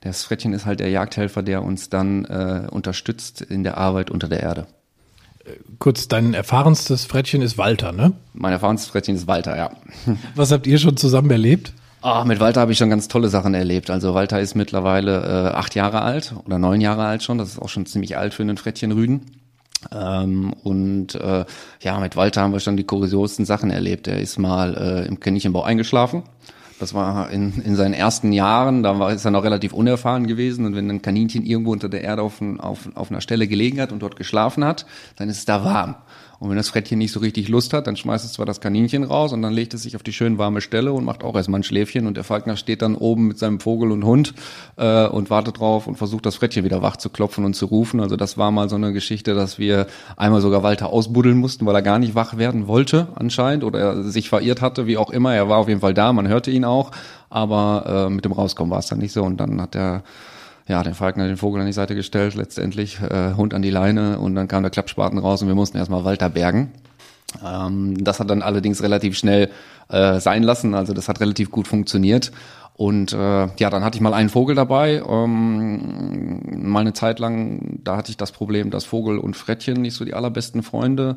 Das 0.00 0.24
Frettchen 0.24 0.52
ist 0.52 0.66
halt 0.66 0.80
der 0.80 0.90
Jagdhelfer, 0.90 1.42
der 1.42 1.62
uns 1.62 1.88
dann 1.88 2.24
äh, 2.24 2.66
unterstützt 2.70 3.40
in 3.40 3.62
der 3.62 3.78
Arbeit 3.78 4.10
unter 4.10 4.28
der 4.28 4.40
Erde. 4.40 4.66
Kurz, 5.78 6.08
dein 6.08 6.34
erfahrenstes 6.34 7.04
Frettchen 7.04 7.42
ist 7.42 7.58
Walter, 7.58 7.92
ne? 7.92 8.12
Mein 8.32 8.52
erfahrenstes 8.52 8.90
Frettchen 8.90 9.16
ist 9.16 9.26
Walter, 9.26 9.56
ja. 9.56 9.70
Was 10.34 10.52
habt 10.52 10.66
ihr 10.66 10.78
schon 10.78 10.96
zusammen 10.96 11.30
erlebt? 11.30 11.72
Ah, 12.04 12.24
mit 12.24 12.40
Walter 12.40 12.60
habe 12.60 12.72
ich 12.72 12.78
schon 12.78 12.90
ganz 12.90 13.06
tolle 13.06 13.28
Sachen 13.28 13.54
erlebt. 13.54 13.88
Also 13.88 14.12
Walter 14.12 14.40
ist 14.40 14.56
mittlerweile 14.56 15.50
äh, 15.52 15.54
acht 15.54 15.76
Jahre 15.76 16.02
alt 16.02 16.34
oder 16.44 16.58
neun 16.58 16.80
Jahre 16.80 17.04
alt 17.04 17.22
schon. 17.22 17.38
Das 17.38 17.50
ist 17.50 17.62
auch 17.62 17.68
schon 17.68 17.86
ziemlich 17.86 18.16
alt 18.16 18.34
für 18.34 18.42
einen 18.42 18.56
Frettchenrüden. 18.56 19.20
Ähm, 19.92 20.52
und 20.64 21.14
äh, 21.14 21.44
ja, 21.80 22.00
mit 22.00 22.16
Walter 22.16 22.42
haben 22.42 22.52
wir 22.52 22.58
schon 22.58 22.76
die 22.76 22.82
kuriosesten 22.82 23.44
Sachen 23.44 23.70
erlebt. 23.70 24.08
Er 24.08 24.20
ist 24.20 24.36
mal 24.36 24.76
äh, 24.76 25.06
im 25.06 25.20
Kaninchenbau 25.20 25.62
eingeschlafen. 25.62 26.24
Das 26.80 26.92
war 26.92 27.30
in, 27.30 27.62
in 27.62 27.76
seinen 27.76 27.94
ersten 27.94 28.32
Jahren, 28.32 28.82
da 28.82 28.98
war, 28.98 29.12
ist 29.12 29.24
er 29.24 29.30
noch 29.30 29.44
relativ 29.44 29.72
unerfahren 29.72 30.26
gewesen. 30.26 30.66
Und 30.66 30.74
wenn 30.74 30.90
ein 30.90 31.02
Kaninchen 31.02 31.46
irgendwo 31.46 31.70
unter 31.70 31.88
der 31.88 32.02
Erde 32.02 32.22
auf, 32.22 32.42
auf, 32.58 32.88
auf 32.96 33.12
einer 33.12 33.20
Stelle 33.20 33.46
gelegen 33.46 33.80
hat 33.80 33.92
und 33.92 34.02
dort 34.02 34.16
geschlafen 34.16 34.64
hat, 34.64 34.86
dann 35.14 35.28
ist 35.28 35.38
es 35.38 35.44
da 35.44 35.64
warm. 35.64 35.94
Und 36.42 36.50
wenn 36.50 36.56
das 36.56 36.70
Frettchen 36.70 36.98
nicht 36.98 37.12
so 37.12 37.20
richtig 37.20 37.48
Lust 37.48 37.72
hat, 37.72 37.86
dann 37.86 37.94
schmeißt 37.94 38.24
es 38.24 38.32
zwar 38.32 38.46
das 38.46 38.60
Kaninchen 38.60 39.04
raus 39.04 39.32
und 39.32 39.42
dann 39.42 39.52
legt 39.52 39.74
es 39.74 39.84
sich 39.84 39.94
auf 39.94 40.02
die 40.02 40.12
schön 40.12 40.38
warme 40.38 40.60
Stelle 40.60 40.92
und 40.92 41.04
macht 41.04 41.22
auch 41.22 41.36
erstmal 41.36 41.60
ein 41.60 41.62
Schläfchen 41.62 42.08
und 42.08 42.16
der 42.16 42.24
Falkner 42.24 42.56
steht 42.56 42.82
dann 42.82 42.96
oben 42.96 43.28
mit 43.28 43.38
seinem 43.38 43.60
Vogel 43.60 43.92
und 43.92 44.04
Hund 44.04 44.34
äh, 44.76 45.06
und 45.06 45.30
wartet 45.30 45.60
drauf 45.60 45.86
und 45.86 45.98
versucht 45.98 46.26
das 46.26 46.34
Frettchen 46.34 46.64
wieder 46.64 46.82
wach 46.82 46.96
zu 46.96 47.10
klopfen 47.10 47.44
und 47.44 47.54
zu 47.54 47.66
rufen. 47.66 48.00
Also 48.00 48.16
das 48.16 48.38
war 48.38 48.50
mal 48.50 48.68
so 48.68 48.74
eine 48.74 48.92
Geschichte, 48.92 49.34
dass 49.34 49.60
wir 49.60 49.86
einmal 50.16 50.40
sogar 50.40 50.64
Walter 50.64 50.88
ausbuddeln 50.88 51.38
mussten, 51.38 51.64
weil 51.64 51.76
er 51.76 51.82
gar 51.82 52.00
nicht 52.00 52.16
wach 52.16 52.36
werden 52.36 52.66
wollte 52.66 53.06
anscheinend 53.14 53.62
oder 53.62 53.78
er 53.78 54.02
sich 54.02 54.28
verirrt 54.28 54.62
hatte, 54.62 54.88
wie 54.88 54.96
auch 54.96 55.10
immer. 55.10 55.32
Er 55.32 55.48
war 55.48 55.58
auf 55.58 55.68
jeden 55.68 55.80
Fall 55.80 55.94
da, 55.94 56.12
man 56.12 56.26
hörte 56.26 56.50
ihn 56.50 56.64
auch, 56.64 56.90
aber 57.30 58.08
äh, 58.08 58.10
mit 58.10 58.24
dem 58.24 58.32
Rauskommen 58.32 58.72
war 58.72 58.80
es 58.80 58.88
dann 58.88 58.98
nicht 58.98 59.12
so 59.12 59.22
und 59.22 59.36
dann 59.36 59.62
hat 59.62 59.76
er 59.76 60.02
ja, 60.68 60.82
den 60.82 60.94
Falkner 60.94 61.26
den 61.26 61.36
Vogel 61.36 61.60
an 61.60 61.66
die 61.66 61.72
Seite 61.72 61.94
gestellt, 61.94 62.34
letztendlich 62.34 63.00
äh, 63.00 63.34
Hund 63.34 63.54
an 63.54 63.62
die 63.62 63.70
Leine 63.70 64.18
und 64.18 64.34
dann 64.34 64.48
kam 64.48 64.62
der 64.62 64.70
Klappspaten 64.70 65.18
raus 65.18 65.42
und 65.42 65.48
wir 65.48 65.54
mussten 65.54 65.78
erstmal 65.78 66.04
Walter 66.04 66.28
bergen. 66.28 66.72
Ähm, 67.44 68.02
das 68.02 68.20
hat 68.20 68.30
dann 68.30 68.42
allerdings 68.42 68.82
relativ 68.82 69.16
schnell 69.16 69.50
äh, 69.88 70.20
sein 70.20 70.42
lassen, 70.42 70.74
also 70.74 70.92
das 70.92 71.08
hat 71.08 71.20
relativ 71.20 71.50
gut 71.50 71.66
funktioniert. 71.66 72.32
Und 72.74 73.12
äh, 73.12 73.48
ja, 73.58 73.70
dann 73.70 73.84
hatte 73.84 73.96
ich 73.96 74.00
mal 74.00 74.14
einen 74.14 74.30
Vogel 74.30 74.56
dabei. 74.56 75.02
Ähm, 75.06 76.40
mal 76.70 76.80
eine 76.80 76.94
Zeit 76.94 77.18
lang, 77.18 77.78
da 77.84 77.96
hatte 77.96 78.10
ich 78.10 78.16
das 78.16 78.32
Problem, 78.32 78.70
dass 78.70 78.84
Vogel 78.84 79.18
und 79.18 79.36
Frettchen 79.36 79.82
nicht 79.82 79.94
so 79.94 80.04
die 80.04 80.14
allerbesten 80.14 80.62
Freunde 80.62 81.16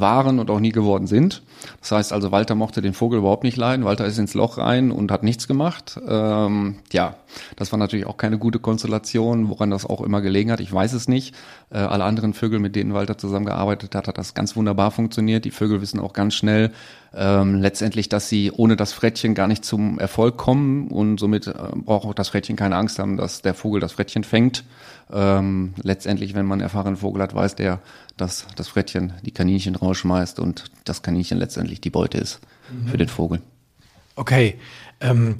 waren 0.00 0.38
und 0.38 0.50
auch 0.50 0.60
nie 0.60 0.72
geworden 0.72 1.06
sind. 1.06 1.42
Das 1.80 1.92
heißt 1.92 2.12
also, 2.12 2.32
Walter 2.32 2.54
mochte 2.54 2.82
den 2.82 2.94
Vogel 2.94 3.18
überhaupt 3.18 3.44
nicht 3.44 3.56
leiden. 3.56 3.84
Walter 3.84 4.06
ist 4.06 4.18
ins 4.18 4.34
Loch 4.34 4.58
rein 4.58 4.90
und 4.90 5.10
hat 5.10 5.22
nichts 5.22 5.48
gemacht. 5.48 5.98
Ähm, 6.06 6.76
ja, 6.92 7.16
das 7.56 7.72
war 7.72 7.78
natürlich 7.78 8.06
auch 8.06 8.16
keine 8.16 8.38
gute 8.38 8.58
Konstellation, 8.58 9.48
woran 9.48 9.70
das 9.70 9.86
auch 9.86 10.00
immer 10.00 10.20
gelegen 10.20 10.50
hat. 10.50 10.60
Ich 10.60 10.72
weiß 10.72 10.92
es 10.92 11.08
nicht. 11.08 11.34
Äh, 11.70 11.78
alle 11.78 12.04
anderen 12.04 12.34
Vögel, 12.34 12.58
mit 12.58 12.76
denen 12.76 12.94
Walter 12.94 13.18
zusammengearbeitet 13.18 13.94
hat, 13.94 14.08
hat 14.08 14.18
das 14.18 14.34
ganz 14.34 14.56
wunderbar 14.56 14.90
funktioniert. 14.90 15.44
Die 15.44 15.50
Vögel 15.50 15.80
wissen 15.80 16.00
auch 16.00 16.12
ganz 16.12 16.34
schnell 16.34 16.72
ähm, 17.14 17.60
letztendlich, 17.60 18.08
dass 18.08 18.28
sie 18.28 18.52
ohne 18.52 18.76
das 18.76 18.92
Frettchen 18.92 19.34
gar 19.34 19.48
nicht 19.48 19.64
zum 19.64 19.98
Erfolg 19.98 20.36
kommen 20.36 20.88
und 20.88 21.18
somit 21.18 21.46
äh, 21.46 21.52
braucht 21.74 22.06
auch 22.06 22.14
das 22.14 22.28
Frettchen 22.28 22.56
keine 22.56 22.76
Angst 22.76 22.98
haben, 22.98 23.16
dass 23.16 23.42
der 23.42 23.54
Vogel 23.54 23.80
das 23.80 23.92
Frettchen 23.92 24.22
fängt. 24.22 24.64
Ähm, 25.12 25.74
letztendlich, 25.82 26.34
wenn 26.34 26.46
man 26.46 26.56
einen 26.56 26.64
erfahrenen 26.64 26.96
Vogel 26.96 27.22
hat, 27.22 27.34
weiß 27.34 27.54
der, 27.54 27.80
dass 28.16 28.46
das 28.56 28.68
Frettchen 28.68 29.12
die 29.24 29.30
Kaninchen 29.30 29.74
rausschmeißt 29.74 30.40
und 30.40 30.64
das 30.84 31.02
Kaninchen 31.02 31.38
letztendlich 31.38 31.80
die 31.80 31.90
Beute 31.90 32.18
ist 32.18 32.40
mhm. 32.70 32.88
für 32.88 32.96
den 32.96 33.08
Vogel. 33.08 33.40
Okay. 34.14 34.56
Ähm, 35.00 35.36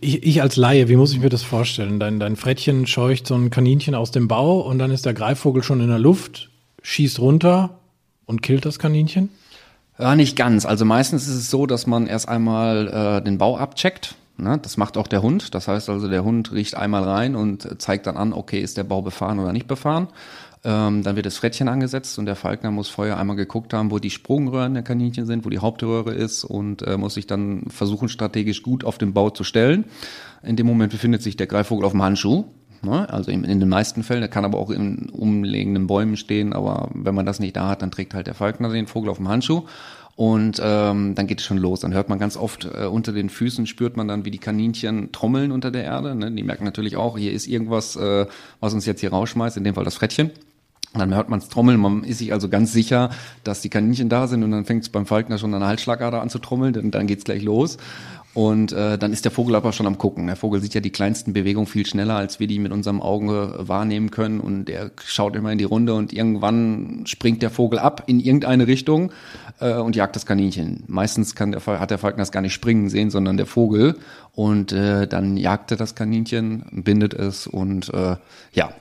ich, 0.00 0.22
ich, 0.22 0.42
als 0.42 0.56
Laie, 0.56 0.88
wie 0.88 0.96
muss 0.96 1.12
ich 1.12 1.20
mir 1.20 1.28
das 1.28 1.42
vorstellen? 1.42 1.98
Dein, 1.98 2.20
dein 2.20 2.36
Frettchen 2.36 2.86
scheucht 2.86 3.26
so 3.26 3.34
ein 3.34 3.50
Kaninchen 3.50 3.94
aus 3.94 4.12
dem 4.12 4.28
Bau 4.28 4.60
und 4.60 4.78
dann 4.78 4.92
ist 4.92 5.04
der 5.06 5.14
Greifvogel 5.14 5.62
schon 5.62 5.80
in 5.80 5.88
der 5.88 5.98
Luft, 5.98 6.50
schießt 6.82 7.18
runter 7.18 7.78
und 8.26 8.42
killt 8.42 8.64
das 8.64 8.78
Kaninchen? 8.78 9.30
Ja, 9.98 10.14
nicht 10.14 10.36
ganz. 10.36 10.64
Also 10.64 10.84
meistens 10.84 11.26
ist 11.26 11.34
es 11.34 11.50
so, 11.50 11.66
dass 11.66 11.86
man 11.86 12.06
erst 12.06 12.28
einmal 12.28 13.18
äh, 13.18 13.24
den 13.24 13.38
Bau 13.38 13.56
abcheckt 13.56 14.14
Ne? 14.36 14.58
Das 14.60 14.76
macht 14.76 14.96
auch 14.96 15.06
der 15.06 15.22
Hund. 15.22 15.54
Das 15.54 15.68
heißt 15.68 15.88
also, 15.88 16.08
der 16.08 16.24
Hund 16.24 16.52
riecht 16.52 16.76
einmal 16.76 17.04
rein 17.04 17.36
und 17.36 17.80
zeigt 17.80 18.06
dann 18.06 18.16
an, 18.16 18.32
okay, 18.32 18.60
ist 18.60 18.76
der 18.76 18.84
Bau 18.84 19.02
befahren 19.02 19.38
oder 19.38 19.52
nicht 19.52 19.66
befahren. 19.66 20.08
Ähm, 20.64 21.02
dann 21.02 21.16
wird 21.16 21.26
das 21.26 21.38
Frettchen 21.38 21.68
angesetzt 21.68 22.18
und 22.20 22.26
der 22.26 22.36
Falkner 22.36 22.70
muss 22.70 22.88
vorher 22.88 23.18
einmal 23.18 23.34
geguckt 23.34 23.74
haben, 23.74 23.90
wo 23.90 23.98
die 23.98 24.10
Sprungröhren 24.10 24.74
der 24.74 24.84
Kaninchen 24.84 25.26
sind, 25.26 25.44
wo 25.44 25.50
die 25.50 25.58
Hauptröhre 25.58 26.14
ist 26.14 26.44
und 26.44 26.82
äh, 26.82 26.96
muss 26.96 27.14
sich 27.14 27.26
dann 27.26 27.64
versuchen, 27.68 28.08
strategisch 28.08 28.62
gut 28.62 28.84
auf 28.84 28.96
den 28.96 29.12
Bau 29.12 29.30
zu 29.30 29.42
stellen. 29.42 29.86
In 30.42 30.54
dem 30.54 30.66
Moment 30.66 30.92
befindet 30.92 31.22
sich 31.22 31.36
der 31.36 31.48
Greifvogel 31.48 31.84
auf 31.84 31.92
dem 31.92 32.02
Handschuh. 32.02 32.44
Ne? 32.84 33.08
Also 33.08 33.32
in, 33.32 33.42
in, 33.42 33.58
den 33.58 33.68
meisten 33.68 34.04
Fällen, 34.04 34.20
der 34.20 34.30
kann 34.30 34.44
aber 34.44 34.58
auch 34.58 34.70
in 34.70 35.08
umliegenden 35.10 35.88
Bäumen 35.88 36.16
stehen, 36.16 36.52
aber 36.52 36.90
wenn 36.94 37.14
man 37.14 37.26
das 37.26 37.40
nicht 37.40 37.56
da 37.56 37.68
hat, 37.68 37.82
dann 37.82 37.90
trägt 37.90 38.14
halt 38.14 38.28
der 38.28 38.34
Falkner 38.34 38.68
den 38.70 38.86
Vogel 38.86 39.10
auf 39.10 39.18
dem 39.18 39.28
Handschuh. 39.28 39.64
Und 40.14 40.60
ähm, 40.62 41.14
dann 41.14 41.26
geht 41.26 41.40
es 41.40 41.46
schon 41.46 41.56
los. 41.56 41.80
Dann 41.80 41.94
hört 41.94 42.08
man 42.08 42.18
ganz 42.18 42.36
oft 42.36 42.66
äh, 42.66 42.86
unter 42.86 43.12
den 43.12 43.30
Füßen, 43.30 43.66
spürt 43.66 43.96
man 43.96 44.08
dann, 44.08 44.24
wie 44.24 44.30
die 44.30 44.38
Kaninchen 44.38 45.10
trommeln 45.10 45.52
unter 45.52 45.70
der 45.70 45.84
Erde. 45.84 46.14
Ne? 46.14 46.30
Die 46.30 46.42
merken 46.42 46.64
natürlich 46.64 46.96
auch, 46.96 47.16
hier 47.16 47.32
ist 47.32 47.46
irgendwas, 47.46 47.96
äh, 47.96 48.26
was 48.60 48.74
uns 48.74 48.84
jetzt 48.84 49.00
hier 49.00 49.10
rausschmeißt, 49.10 49.56
in 49.56 49.64
dem 49.64 49.74
Fall 49.74 49.84
das 49.84 49.94
Frettchen. 49.94 50.30
Und 50.92 51.00
dann 51.00 51.14
hört 51.14 51.30
man 51.30 51.38
es 51.38 51.48
trommeln, 51.48 51.80
man 51.80 52.04
ist 52.04 52.18
sich 52.18 52.34
also 52.34 52.50
ganz 52.50 52.70
sicher, 52.70 53.08
dass 53.44 53.62
die 53.62 53.70
Kaninchen 53.70 54.10
da 54.10 54.26
sind 54.26 54.42
und 54.42 54.50
dann 54.50 54.66
fängt 54.66 54.82
es 54.82 54.90
beim 54.90 55.06
Falkner 55.06 55.38
schon 55.38 55.54
an 55.54 55.60
der 55.60 55.68
Halsschlagader 55.70 56.20
an 56.20 56.28
zu 56.28 56.38
trommeln, 56.38 56.74
denn 56.74 56.90
dann 56.90 57.06
geht's 57.06 57.24
gleich 57.24 57.42
los. 57.42 57.78
Und 58.34 58.72
äh, 58.72 58.96
dann 58.96 59.12
ist 59.12 59.24
der 59.24 59.32
Vogel 59.32 59.54
aber 59.54 59.72
schon 59.72 59.86
am 59.86 59.98
gucken. 59.98 60.26
Der 60.26 60.36
Vogel 60.36 60.60
sieht 60.62 60.72
ja 60.74 60.80
die 60.80 60.90
kleinsten 60.90 61.34
Bewegungen 61.34 61.66
viel 61.66 61.84
schneller, 61.84 62.16
als 62.16 62.40
wir 62.40 62.46
die 62.46 62.58
mit 62.58 62.72
unserem 62.72 63.02
Auge 63.02 63.54
wahrnehmen 63.58 64.10
können. 64.10 64.40
Und 64.40 64.70
er 64.70 64.90
schaut 65.04 65.36
immer 65.36 65.52
in 65.52 65.58
die 65.58 65.64
Runde 65.64 65.94
und 65.94 66.12
irgendwann 66.12 67.04
springt 67.06 67.42
der 67.42 67.50
Vogel 67.50 67.78
ab 67.78 68.04
in 68.06 68.20
irgendeine 68.20 68.66
Richtung 68.66 69.12
äh, 69.60 69.74
und 69.74 69.96
jagt 69.96 70.16
das 70.16 70.24
Kaninchen. 70.24 70.84
Meistens 70.86 71.34
kann 71.34 71.52
der, 71.52 71.64
hat 71.66 71.90
der 71.90 71.98
Falkner 71.98 72.22
das 72.22 72.32
gar 72.32 72.40
nicht 72.40 72.54
springen 72.54 72.88
sehen, 72.88 73.10
sondern 73.10 73.36
der 73.36 73.46
Vogel. 73.46 73.96
Und 74.34 74.72
äh, 74.72 75.06
dann 75.06 75.36
jagt 75.36 75.70
er 75.70 75.76
das 75.76 75.94
Kaninchen, 75.94 76.64
bindet 76.72 77.12
es 77.12 77.46
und 77.46 77.92
äh, 77.92 78.16
ja, 78.52 78.72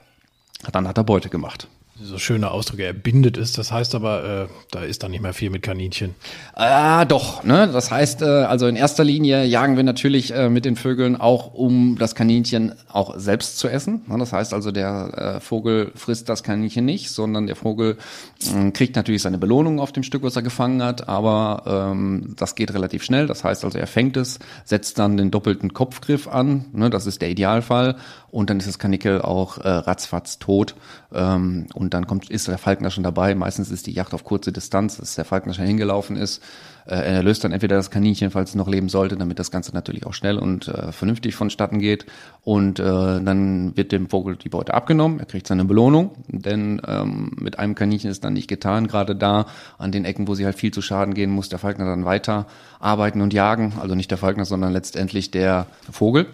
dann 0.71 0.87
hat 0.87 0.97
er 0.97 1.03
Beute 1.03 1.27
gemacht 1.29 1.67
so 1.99 2.17
schöne 2.17 2.51
Ausdrücke, 2.51 2.83
er 2.83 2.93
bindet 2.93 3.37
es, 3.37 3.53
das 3.53 3.71
heißt 3.71 3.95
aber, 3.95 4.23
äh, 4.23 4.47
da 4.71 4.81
ist 4.81 5.03
dann 5.03 5.11
nicht 5.11 5.21
mehr 5.21 5.33
viel 5.33 5.49
mit 5.49 5.61
Kaninchen. 5.61 6.15
Ah, 6.53 7.05
doch, 7.05 7.43
ne? 7.43 7.69
Das 7.71 7.91
heißt, 7.91 8.21
äh, 8.21 8.25
also 8.25 8.67
in 8.67 8.75
erster 8.75 9.03
Linie 9.03 9.45
jagen 9.45 9.75
wir 9.75 9.83
natürlich 9.83 10.33
äh, 10.33 10.49
mit 10.49 10.65
den 10.65 10.75
Vögeln 10.75 11.15
auch, 11.19 11.53
um 11.53 11.97
das 11.99 12.15
Kaninchen 12.15 12.73
auch 12.91 13.17
selbst 13.17 13.59
zu 13.59 13.67
essen. 13.67 14.01
Ne? 14.07 14.17
Das 14.17 14.33
heißt 14.33 14.53
also, 14.53 14.71
der 14.71 15.35
äh, 15.37 15.39
Vogel 15.41 15.91
frisst 15.95 16.29
das 16.29 16.43
Kaninchen 16.43 16.85
nicht, 16.85 17.11
sondern 17.11 17.45
der 17.45 17.55
Vogel 17.55 17.97
äh, 18.41 18.71
kriegt 18.71 18.95
natürlich 18.95 19.21
seine 19.21 19.37
Belohnung 19.37 19.79
auf 19.79 19.91
dem 19.91 20.03
Stück, 20.03 20.23
was 20.23 20.35
er 20.35 20.41
gefangen 20.41 20.81
hat, 20.81 21.07
aber 21.07 21.91
ähm, 21.91 22.35
das 22.37 22.55
geht 22.55 22.73
relativ 22.73 23.03
schnell. 23.03 23.27
Das 23.27 23.43
heißt 23.43 23.63
also, 23.63 23.77
er 23.77 23.87
fängt 23.87 24.17
es, 24.17 24.39
setzt 24.65 24.97
dann 24.97 25.17
den 25.17 25.29
doppelten 25.29 25.73
Kopfgriff 25.73 26.27
an, 26.27 26.65
ne? 26.73 26.89
das 26.89 27.05
ist 27.05 27.21
der 27.21 27.29
Idealfall, 27.29 27.97
und 28.31 28.49
dann 28.49 28.59
ist 28.59 28.67
das 28.67 28.79
Kanickel 28.79 29.21
auch 29.21 29.57
äh, 29.57 29.69
ratzfatz 29.69 30.39
tot. 30.39 30.75
Ähm, 31.13 31.67
und 31.73 31.90
dann 31.93 32.07
kommt, 32.07 32.29
ist 32.29 32.47
der 32.47 32.57
Falkner 32.57 32.89
schon 32.89 33.03
dabei. 33.03 33.35
Meistens 33.35 33.71
ist 33.71 33.87
die 33.87 33.91
Yacht 33.91 34.13
auf 34.13 34.23
kurze 34.23 34.51
Distanz, 34.51 34.97
dass 34.97 35.15
der 35.15 35.25
Falkner 35.25 35.53
schon 35.53 35.65
hingelaufen 35.65 36.15
ist. 36.15 36.41
Äh, 36.85 36.95
er 36.95 37.23
löst 37.23 37.43
dann 37.43 37.51
entweder 37.51 37.75
das 37.75 37.91
Kaninchen, 37.91 38.31
falls 38.31 38.51
es 38.51 38.55
noch 38.55 38.67
leben 38.67 38.89
sollte, 38.89 39.15
damit 39.15 39.39
das 39.39 39.51
Ganze 39.51 39.73
natürlich 39.73 40.05
auch 40.05 40.13
schnell 40.13 40.37
und 40.37 40.67
äh, 40.67 40.91
vernünftig 40.91 41.35
vonstatten 41.35 41.79
geht. 41.79 42.05
Und 42.43 42.79
äh, 42.79 42.83
dann 42.83 43.75
wird 43.77 43.91
dem 43.91 44.09
Vogel 44.09 44.35
die 44.35 44.49
Beute 44.49 44.73
abgenommen. 44.73 45.19
Er 45.19 45.25
kriegt 45.25 45.47
seine 45.47 45.65
Belohnung, 45.65 46.11
denn 46.27 46.81
ähm, 46.87 47.31
mit 47.39 47.59
einem 47.59 47.75
Kaninchen 47.75 48.09
ist 48.09 48.23
dann 48.23 48.33
nicht 48.33 48.47
getan. 48.47 48.87
Gerade 48.87 49.15
da 49.15 49.45
an 49.77 49.91
den 49.91 50.05
Ecken, 50.05 50.27
wo 50.27 50.35
sie 50.35 50.45
halt 50.45 50.57
viel 50.57 50.71
zu 50.71 50.81
Schaden 50.81 51.13
gehen, 51.13 51.29
muss 51.29 51.49
der 51.49 51.59
Falkner 51.59 51.85
dann 51.85 52.05
weiter 52.05 52.47
arbeiten 52.79 53.21
und 53.21 53.33
jagen. 53.33 53.73
Also 53.79 53.95
nicht 53.95 54.11
der 54.11 54.17
Falkner, 54.17 54.45
sondern 54.45 54.73
letztendlich 54.73 55.31
der 55.31 55.67
Vogel. 55.91 56.27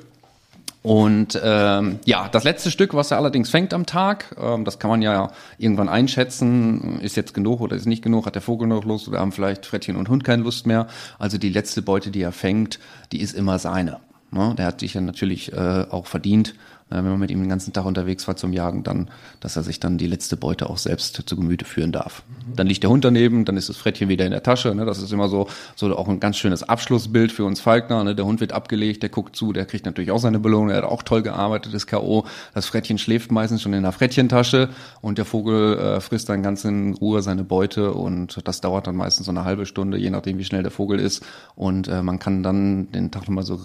Und 0.88 1.38
ähm, 1.43 2.00
ja, 2.06 2.30
das 2.30 2.45
letzte 2.45 2.71
Stück, 2.71 2.93
was 2.93 3.12
er 3.12 3.17
allerdings 3.17 3.50
fängt 3.50 3.73
am 3.73 3.86
Tag, 3.86 4.34
ähm, 4.41 4.63
das 4.63 4.80
kann 4.80 4.89
man 4.89 5.02
ja 5.02 5.34
irgendwann 5.58 5.89
einschätzen, 5.89 7.02
ist 7.02 7.17
jetzt 7.17 7.34
genug 7.34 7.60
oder 7.60 7.76
ist 7.76 7.88
nicht 7.88 8.02
genug, 8.02 8.26
hat 8.26 8.36
der 8.36 8.41
Vogel 8.41 8.69
noch 8.69 8.86
Lust 8.86 9.10
oder 9.10 9.19
haben 9.19 9.34
vielleicht 9.34 9.65
Frettchen 9.65 9.97
und 9.97 10.08
Hund 10.08 10.23
keine 10.23 10.43
Lust 10.43 10.65
mehr. 10.65 10.88
Also 11.19 11.38
die 11.38 11.50
letzte 11.50 11.82
Beute, 11.82 12.10
die 12.10 12.21
er 12.21 12.32
fängt, 12.32 12.80
die 13.12 13.19
ist 13.19 13.34
immer 13.34 13.60
seine. 13.60 14.00
Ne? 14.32 14.56
Der 14.58 14.65
hat 14.65 14.80
sich 14.80 14.93
ja 14.93 15.02
natürlich 15.02 15.52
äh, 15.52 15.86
auch 15.89 16.06
verdient 16.06 16.56
wenn 16.89 17.04
man 17.04 17.19
mit 17.19 17.32
ihm 17.32 17.39
den 17.39 17.50
ganzen 17.50 17.73
Tag 17.73 17.86
unterwegs 17.86 18.28
war 18.28 18.36
zum 18.36 18.54
Jagen, 18.54 18.84
dann, 18.84 19.10
dass 19.39 19.56
er 19.56 19.63
sich 19.63 19.80
dann 19.80 19.97
die 19.97 20.08
letzte 20.08 20.38
Beute 20.38 20.69
auch 20.69 20.78
selbst 20.78 21.21
zu 21.26 21.36
Gemüte 21.36 21.65
führen 21.65 21.91
darf. 21.91 22.23
Dann 22.56 22.67
liegt 22.67 22.84
der 22.84 22.89
Hund 22.89 23.04
daneben, 23.04 23.43
dann 23.45 23.58
ist 23.58 23.69
das 23.69 23.78
Frettchen 23.78 24.08
wieder 24.10 24.26
in 24.26 24.32
der 24.32 24.43
Tasche. 24.43 24.73
Ne? 24.73 24.86
Das 24.86 25.02
ist 25.02 25.12
immer 25.12 25.28
so, 25.28 25.47
so 25.76 25.95
auch 25.97 26.08
ein 26.08 26.19
ganz 26.19 26.38
schönes 26.38 26.63
Abschlussbild 26.63 27.32
für 27.32 27.43
uns 27.43 27.60
Falkner. 27.60 28.04
Ne? 28.04 28.15
Der 28.15 28.26
Hund 28.26 28.39
wird 28.39 28.54
abgelegt, 28.54 29.04
der 29.04 29.10
guckt 29.10 29.36
zu, 29.36 29.52
der 29.52 29.65
kriegt 29.65 29.86
natürlich 29.86 30.12
auch 30.12 30.19
seine 30.19 30.39
Belohnung, 30.39 30.69
er 30.69 30.78
hat 30.78 30.84
auch 30.86 31.04
toll 31.04 31.23
gearbeitet, 31.23 31.73
das 31.73 31.88
K.O. 31.88 32.26
Das 32.54 32.65
Frettchen 32.65 32.97
schläft 32.97 33.32
meistens 33.32 33.62
schon 33.62 33.73
in 33.73 33.84
der 33.84 33.91
Frettchentasche 33.91 34.69
und 35.02 35.17
der 35.17 35.26
Vogel 35.26 35.78
äh, 35.78 36.02
frisst 36.02 36.30
dann 36.30 36.41
ganz 36.41 36.63
in 36.63 36.93
Ruhe 36.93 37.21
seine 37.21 37.43
Beute 37.43 37.93
und 37.93 38.39
das 38.45 38.62
dauert 38.62 38.88
dann 38.88 38.95
meistens 38.95 39.26
so 39.26 39.32
eine 39.32 39.43
halbe 39.43 39.65
Stunde, 39.65 39.97
je 39.97 40.10
nachdem 40.10 40.38
wie 40.38 40.45
schnell 40.45 40.63
der 40.63 40.71
Vogel 40.71 41.00
ist. 41.00 41.26
Und 41.56 41.88
äh, 41.88 42.02
man 42.02 42.19
kann 42.19 42.43
dann 42.43 42.91
den 42.91 43.12
Tag 43.12 43.23
nochmal 43.28 43.43
so 43.43 43.60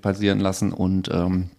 passieren 0.00 0.40
lassen 0.40 0.72
und 0.72 1.10
ähm, 1.12 1.50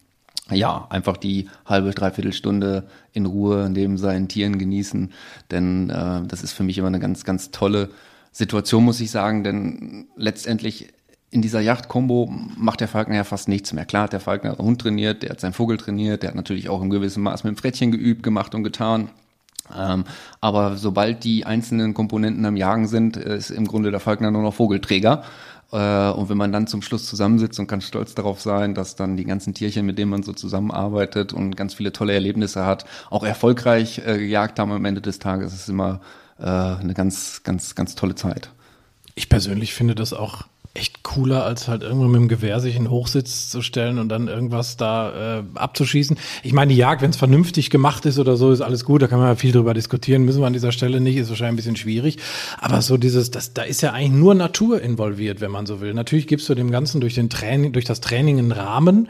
ja, 0.55 0.87
einfach 0.89 1.17
die 1.17 1.49
halbe, 1.65 1.91
dreiviertel 1.91 2.33
Stunde 2.33 2.83
in 3.13 3.25
Ruhe 3.25 3.69
neben 3.69 3.97
seinen 3.97 4.27
Tieren 4.27 4.57
genießen. 4.57 5.11
Denn 5.49 5.89
äh, 5.89 6.21
das 6.27 6.43
ist 6.43 6.53
für 6.53 6.63
mich 6.63 6.77
immer 6.77 6.87
eine 6.87 6.99
ganz, 6.99 7.23
ganz 7.23 7.51
tolle 7.51 7.89
Situation, 8.31 8.83
muss 8.83 8.99
ich 8.99 9.11
sagen. 9.11 9.43
Denn 9.43 10.07
letztendlich 10.15 10.89
in 11.31 11.41
dieser 11.41 11.61
Yacht-Kombo 11.61 12.31
macht 12.57 12.81
der 12.81 12.89
Falkner 12.89 13.15
ja 13.15 13.23
fast 13.23 13.47
nichts 13.47 13.71
mehr. 13.71 13.85
Klar 13.85 14.03
hat 14.03 14.13
der 14.13 14.19
Falkner 14.19 14.51
einen 14.51 14.67
Hund 14.67 14.81
trainiert, 14.81 15.23
der 15.23 15.31
hat 15.31 15.39
seinen 15.39 15.53
Vogel 15.53 15.77
trainiert, 15.77 16.23
der 16.23 16.29
hat 16.29 16.35
natürlich 16.35 16.67
auch 16.67 16.81
im 16.81 16.89
gewissen 16.89 17.23
Maß 17.23 17.45
mit 17.45 17.55
dem 17.55 17.57
Frettchen 17.57 17.91
geübt, 17.91 18.21
gemacht 18.21 18.53
und 18.53 18.63
getan. 18.63 19.09
Ähm, 19.77 20.03
aber 20.41 20.75
sobald 20.75 21.23
die 21.23 21.45
einzelnen 21.45 21.93
Komponenten 21.93 22.45
am 22.45 22.57
Jagen 22.57 22.87
sind, 22.87 23.15
ist 23.15 23.49
im 23.49 23.65
Grunde 23.67 23.91
der 23.91 24.01
Falkner 24.01 24.31
nur 24.31 24.41
noch 24.41 24.53
Vogelträger. 24.53 25.23
Äh, 25.71 26.09
und 26.11 26.29
wenn 26.29 26.37
man 26.37 26.51
dann 26.51 26.67
zum 26.67 26.81
Schluss 26.81 27.07
zusammensitzt 27.07 27.59
und 27.59 27.67
kann 27.67 27.81
stolz 27.81 28.15
darauf 28.15 28.41
sein, 28.41 28.73
dass 28.73 28.95
dann 28.95 29.17
die 29.17 29.25
ganzen 29.25 29.53
Tierchen, 29.53 29.85
mit 29.85 29.97
denen 29.97 30.11
man 30.11 30.23
so 30.23 30.33
zusammenarbeitet 30.33 31.33
und 31.33 31.55
ganz 31.55 31.73
viele 31.73 31.91
tolle 31.91 32.13
Erlebnisse 32.13 32.65
hat, 32.65 32.85
auch 33.09 33.23
erfolgreich 33.23 33.99
äh, 33.99 34.17
gejagt 34.17 34.59
haben 34.59 34.71
am 34.71 34.85
Ende 34.85 35.01
des 35.01 35.19
Tages, 35.19 35.53
ist 35.53 35.69
immer 35.69 36.01
äh, 36.39 36.43
eine 36.45 36.93
ganz, 36.93 37.43
ganz, 37.43 37.75
ganz 37.75 37.95
tolle 37.95 38.15
Zeit. 38.15 38.51
Ich 39.15 39.29
persönlich 39.29 39.73
finde 39.73 39.95
das 39.95 40.13
auch 40.13 40.45
echt 40.73 41.03
cooler, 41.03 41.43
als 41.43 41.67
halt 41.67 41.83
irgendwo 41.83 42.05
mit 42.05 42.21
dem 42.21 42.27
Gewehr 42.29 42.59
sich 42.61 42.77
in 42.77 42.89
Hochsitz 42.89 43.49
zu 43.49 43.61
stellen 43.61 43.99
und 43.99 44.07
dann 44.07 44.29
irgendwas 44.29 44.77
da 44.77 45.39
äh, 45.39 45.43
abzuschießen. 45.55 46.17
Ich 46.43 46.53
meine, 46.53 46.71
die 46.71 46.77
Jagd, 46.77 47.01
wenn 47.01 47.09
es 47.09 47.17
vernünftig 47.17 47.69
gemacht 47.69 48.05
ist 48.05 48.19
oder 48.19 48.37
so, 48.37 48.51
ist 48.51 48.61
alles 48.61 48.85
gut, 48.85 49.01
da 49.01 49.07
kann 49.07 49.19
man 49.19 49.27
ja 49.27 49.35
viel 49.35 49.51
drüber 49.51 49.73
diskutieren, 49.73 50.23
müssen 50.23 50.39
wir 50.39 50.47
an 50.47 50.53
dieser 50.53 50.71
Stelle 50.71 51.01
nicht, 51.01 51.17
ist 51.17 51.29
wahrscheinlich 51.29 51.53
ein 51.53 51.55
bisschen 51.57 51.75
schwierig. 51.75 52.17
Aber 52.59 52.81
so 52.81 52.95
dieses, 52.95 53.31
das, 53.31 53.53
da 53.53 53.63
ist 53.63 53.81
ja 53.81 53.91
eigentlich 53.91 54.11
nur 54.11 54.33
Natur 54.33 54.81
involviert, 54.81 55.41
wenn 55.41 55.51
man 55.51 55.65
so 55.65 55.81
will. 55.81 55.93
Natürlich 55.93 56.27
gibst 56.27 56.47
du 56.47 56.55
dem 56.55 56.71
Ganzen 56.71 57.01
durch 57.01 57.15
den 57.15 57.29
Training, 57.29 57.73
durch 57.73 57.85
das 57.85 57.99
Training 57.99 58.39
einen 58.39 58.53
Rahmen. 58.53 59.09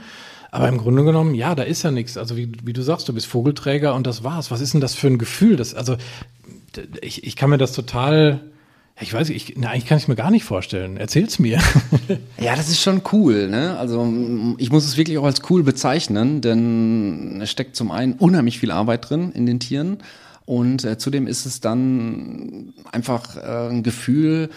Aber 0.50 0.68
im 0.68 0.80
Grunde 0.80 1.06
genommen, 1.06 1.36
ja, 1.36 1.56
da 1.56 1.64
ist 1.64 1.84
ja 1.84 1.92
nichts. 1.92 2.18
Also 2.18 2.36
wie, 2.36 2.52
wie 2.64 2.74
du 2.74 2.82
sagst, 2.82 3.08
du 3.08 3.14
bist 3.14 3.28
Vogelträger 3.28 3.94
und 3.96 4.06
das 4.06 4.24
war's. 4.24 4.52
Was 4.52 4.62
ist 4.62 4.74
denn 4.74 4.82
das 4.82 4.96
für 4.96 5.08
ein 5.08 5.18
Gefühl? 5.18 5.56
Das, 5.56 5.74
also 5.74 5.96
ich, 7.02 7.24
ich 7.24 7.36
kann 7.36 7.52
mir 7.52 7.58
das 7.58 7.72
total 7.72 8.42
ich 9.00 9.14
weiß, 9.14 9.30
ich, 9.30 9.56
na, 9.58 9.70
eigentlich 9.70 9.86
kann 9.86 9.98
ich 9.98 10.08
mir 10.08 10.16
gar 10.16 10.32
nicht 10.32 10.44
vorstellen. 10.44 10.98
Erzähl's 10.98 11.40
mir. 11.40 11.60
ja, 12.40 12.56
das 12.56 12.70
ist 12.70 12.82
schon 12.82 13.02
cool. 13.12 13.48
Ne? 13.48 13.78
Also 13.78 14.08
ich 14.58 14.72
muss 14.72 14.86
es 14.86 14.98
wirklich 14.98 15.18
auch 15.18 15.26
als 15.26 15.42
cool 15.50 15.64
bezeichnen, 15.64 16.42
denn 16.42 17.40
es 17.42 17.50
steckt 17.50 17.76
zum 17.76 17.92
einen 17.92 18.14
unheimlich 18.14 18.60
viel 18.60 18.72
Arbeit 18.72 19.10
drin 19.10 19.32
in 19.32 19.46
den 19.46 19.60
Tieren 19.60 19.98
und 20.46 20.84
äh, 20.84 20.98
zudem 20.98 21.28
ist 21.28 21.46
es 21.46 21.62
dann 21.62 22.74
einfach 22.92 23.38
äh, 23.38 23.70
ein 23.70 23.84
Gefühl, 23.84 24.50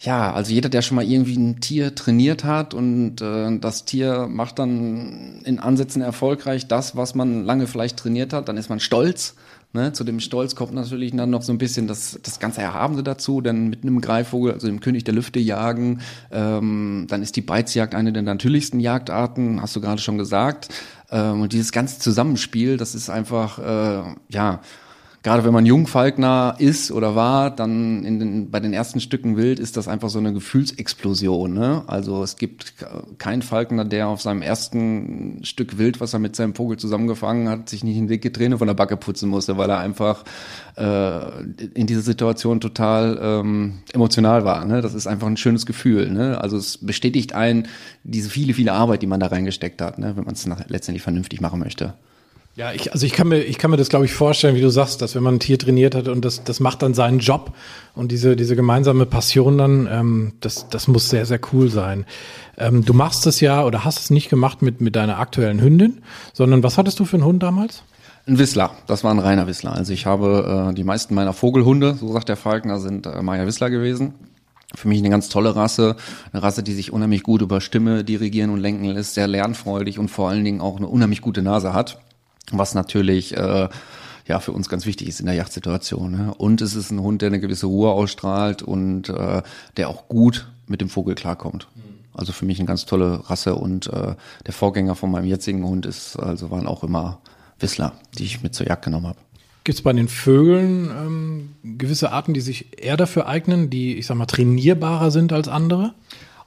ja, 0.00 0.32
also 0.32 0.52
jeder, 0.52 0.68
der 0.68 0.82
schon 0.82 0.96
mal 0.96 1.04
irgendwie 1.04 1.36
ein 1.36 1.60
Tier 1.60 1.94
trainiert 1.94 2.42
hat 2.42 2.74
und 2.74 3.20
äh, 3.20 3.58
das 3.58 3.84
Tier 3.84 4.26
macht 4.28 4.58
dann 4.58 5.42
in 5.44 5.58
Ansätzen 5.60 6.02
erfolgreich 6.02 6.66
das, 6.66 6.96
was 6.96 7.14
man 7.14 7.44
lange 7.44 7.66
vielleicht 7.66 7.98
trainiert 7.98 8.32
hat, 8.32 8.48
dann 8.48 8.56
ist 8.56 8.68
man 8.68 8.80
stolz 8.80 9.36
Ne, 9.74 9.94
zu 9.94 10.04
dem 10.04 10.20
Stolz 10.20 10.54
kommt 10.54 10.74
natürlich 10.74 11.16
dann 11.16 11.30
noch 11.30 11.40
so 11.40 11.50
ein 11.50 11.56
bisschen 11.56 11.86
das, 11.86 12.18
das 12.22 12.38
ganze 12.38 12.60
Erhabene 12.60 13.02
dazu, 13.02 13.40
denn 13.40 13.70
mit 13.70 13.84
einem 13.84 14.02
Greifvogel, 14.02 14.52
also 14.52 14.66
dem 14.66 14.80
König 14.80 15.04
der 15.04 15.14
Lüfte 15.14 15.40
jagen, 15.40 16.02
ähm, 16.30 17.06
dann 17.08 17.22
ist 17.22 17.36
die 17.36 17.40
Beizjagd 17.40 17.94
eine 17.94 18.12
der 18.12 18.20
natürlichsten 18.20 18.80
Jagdarten, 18.80 19.62
hast 19.62 19.74
du 19.74 19.80
gerade 19.80 20.02
schon 20.02 20.18
gesagt. 20.18 20.68
Ähm, 21.10 21.40
und 21.40 21.54
dieses 21.54 21.72
ganze 21.72 21.98
Zusammenspiel, 22.00 22.76
das 22.76 22.94
ist 22.94 23.08
einfach, 23.08 23.58
äh, 23.60 24.14
ja, 24.28 24.60
gerade 25.22 25.44
wenn 25.44 25.52
man 25.52 25.66
Jungfalkner 25.66 26.56
ist 26.58 26.90
oder 26.90 27.14
war, 27.14 27.50
dann 27.50 28.04
in 28.04 28.18
den, 28.18 28.50
bei 28.50 28.58
den 28.58 28.72
ersten 28.72 29.00
Stücken 29.00 29.36
Wild 29.36 29.60
ist 29.60 29.76
das 29.76 29.86
einfach 29.86 30.10
so 30.10 30.18
eine 30.18 30.32
Gefühlsexplosion. 30.32 31.54
Ne? 31.54 31.84
Also 31.86 32.22
es 32.22 32.36
gibt 32.36 32.74
keinen 33.18 33.42
Falkner, 33.42 33.84
der 33.84 34.08
auf 34.08 34.20
seinem 34.20 34.42
ersten 34.42 35.44
Stück 35.44 35.78
Wild, 35.78 36.00
was 36.00 36.12
er 36.12 36.18
mit 36.18 36.34
seinem 36.34 36.54
Vogel 36.54 36.76
zusammengefangen 36.76 37.48
hat, 37.48 37.68
sich 37.68 37.84
nicht 37.84 37.98
eine 37.98 38.08
dicke 38.08 38.32
Träne 38.32 38.58
von 38.58 38.66
der 38.66 38.74
Backe 38.74 38.96
putzen 38.96 39.28
musste, 39.28 39.56
weil 39.56 39.70
er 39.70 39.78
einfach 39.78 40.24
äh, 40.76 41.42
in 41.74 41.86
dieser 41.86 42.02
Situation 42.02 42.60
total 42.60 43.18
ähm, 43.22 43.74
emotional 43.92 44.44
war. 44.44 44.64
Ne? 44.64 44.80
Das 44.80 44.94
ist 44.94 45.06
einfach 45.06 45.28
ein 45.28 45.36
schönes 45.36 45.66
Gefühl. 45.66 46.10
Ne? 46.10 46.40
Also 46.40 46.56
es 46.56 46.78
bestätigt 46.78 47.32
einen 47.32 47.68
diese 48.02 48.28
viele, 48.28 48.54
viele 48.54 48.72
Arbeit, 48.72 49.02
die 49.02 49.06
man 49.06 49.20
da 49.20 49.28
reingesteckt 49.28 49.80
hat, 49.82 49.98
ne? 49.98 50.16
wenn 50.16 50.24
man 50.24 50.34
es 50.34 50.48
letztendlich 50.66 51.02
vernünftig 51.02 51.40
machen 51.40 51.60
möchte. 51.60 51.94
Ja, 52.54 52.72
ich, 52.72 52.92
also 52.92 53.06
ich 53.06 53.12
kann 53.14 53.28
mir, 53.28 53.40
ich 53.40 53.56
kann 53.56 53.70
mir 53.70 53.78
das, 53.78 53.88
glaube 53.88 54.04
ich, 54.04 54.12
vorstellen, 54.12 54.54
wie 54.54 54.60
du 54.60 54.68
sagst, 54.68 55.00
dass 55.00 55.14
wenn 55.14 55.22
man 55.22 55.36
ein 55.36 55.40
Tier 55.40 55.58
trainiert 55.58 55.94
hat 55.94 56.08
und 56.08 56.22
das, 56.22 56.44
das 56.44 56.60
macht 56.60 56.82
dann 56.82 56.92
seinen 56.92 57.18
Job 57.18 57.54
und 57.94 58.12
diese, 58.12 58.36
diese 58.36 58.56
gemeinsame 58.56 59.06
Passion 59.06 59.56
dann, 59.56 59.88
ähm, 59.90 60.32
das, 60.40 60.68
das 60.68 60.86
muss 60.86 61.08
sehr, 61.08 61.24
sehr 61.24 61.40
cool 61.52 61.70
sein. 61.70 62.04
Ähm, 62.58 62.84
du 62.84 62.92
machst 62.92 63.26
es 63.26 63.40
ja 63.40 63.64
oder 63.64 63.86
hast 63.86 64.00
es 64.00 64.10
nicht 64.10 64.28
gemacht 64.28 64.60
mit, 64.60 64.82
mit 64.82 64.96
deiner 64.96 65.18
aktuellen 65.18 65.62
Hündin, 65.62 66.02
sondern 66.34 66.62
was 66.62 66.76
hattest 66.76 67.00
du 67.00 67.06
für 67.06 67.16
einen 67.16 67.24
Hund 67.24 67.42
damals? 67.42 67.84
Ein 68.26 68.38
Whistler, 68.38 68.72
das 68.86 69.02
war 69.02 69.12
ein 69.12 69.18
reiner 69.18 69.46
Whistler. 69.46 69.72
Also 69.72 69.94
ich 69.94 70.04
habe 70.04 70.68
äh, 70.70 70.74
die 70.74 70.84
meisten 70.84 71.14
meiner 71.14 71.32
Vogelhunde, 71.32 71.94
so 71.94 72.12
sagt 72.12 72.28
der 72.28 72.36
Falkner, 72.36 72.78
sind 72.80 73.06
äh, 73.06 73.22
Maya 73.22 73.46
Whistler 73.46 73.70
gewesen. 73.70 74.12
Für 74.74 74.88
mich 74.88 74.98
eine 74.98 75.10
ganz 75.10 75.30
tolle 75.30 75.56
Rasse, 75.56 75.96
eine 76.32 76.42
Rasse, 76.42 76.62
die 76.62 76.74
sich 76.74 76.92
unheimlich 76.92 77.22
gut 77.22 77.40
über 77.40 77.62
Stimme 77.62 78.04
dirigieren 78.04 78.50
und 78.50 78.60
lenken 78.60 78.84
lässt, 78.84 79.14
sehr 79.14 79.26
lernfreudig 79.26 79.98
und 79.98 80.10
vor 80.10 80.28
allen 80.28 80.44
Dingen 80.44 80.60
auch 80.60 80.76
eine 80.76 80.86
unheimlich 80.86 81.22
gute 81.22 81.40
Nase 81.40 81.72
hat 81.72 82.01
was 82.50 82.74
natürlich 82.74 83.36
äh, 83.36 83.68
ja 84.26 84.40
für 84.40 84.52
uns 84.52 84.68
ganz 84.68 84.86
wichtig 84.86 85.08
ist 85.08 85.20
in 85.20 85.26
der 85.26 85.34
Jagdsituation. 85.34 86.12
Ne? 86.12 86.34
Und 86.36 86.60
es 86.60 86.74
ist 86.74 86.90
ein 86.90 87.00
Hund, 87.00 87.22
der 87.22 87.28
eine 87.28 87.40
gewisse 87.40 87.66
Ruhe 87.66 87.90
ausstrahlt 87.90 88.62
und 88.62 89.08
äh, 89.08 89.42
der 89.76 89.88
auch 89.88 90.08
gut 90.08 90.48
mit 90.66 90.80
dem 90.80 90.88
Vogel 90.88 91.14
klarkommt. 91.14 91.68
Also 92.14 92.32
für 92.32 92.44
mich 92.44 92.58
eine 92.58 92.66
ganz 92.66 92.84
tolle 92.84 93.28
Rasse 93.30 93.54
und 93.54 93.86
äh, 93.86 94.14
der 94.46 94.52
Vorgänger 94.52 94.94
von 94.94 95.10
meinem 95.10 95.26
jetzigen 95.26 95.64
Hund 95.64 95.86
ist, 95.86 96.16
also 96.16 96.50
waren 96.50 96.66
auch 96.66 96.84
immer 96.84 97.20
Whistler, 97.58 97.92
die 98.18 98.24
ich 98.24 98.42
mit 98.42 98.54
zur 98.54 98.66
Jagd 98.66 98.84
genommen 98.84 99.06
habe. 99.06 99.18
Gibt 99.64 99.78
es 99.78 99.82
bei 99.82 99.92
den 99.92 100.08
Vögeln 100.08 100.90
ähm, 100.90 101.78
gewisse 101.78 102.12
Arten, 102.12 102.34
die 102.34 102.40
sich 102.40 102.82
eher 102.82 102.96
dafür 102.96 103.28
eignen, 103.28 103.70
die, 103.70 103.96
ich 103.96 104.06
sag 104.06 104.16
mal, 104.16 104.26
trainierbarer 104.26 105.10
sind 105.10 105.32
als 105.32 105.48
andere? 105.48 105.94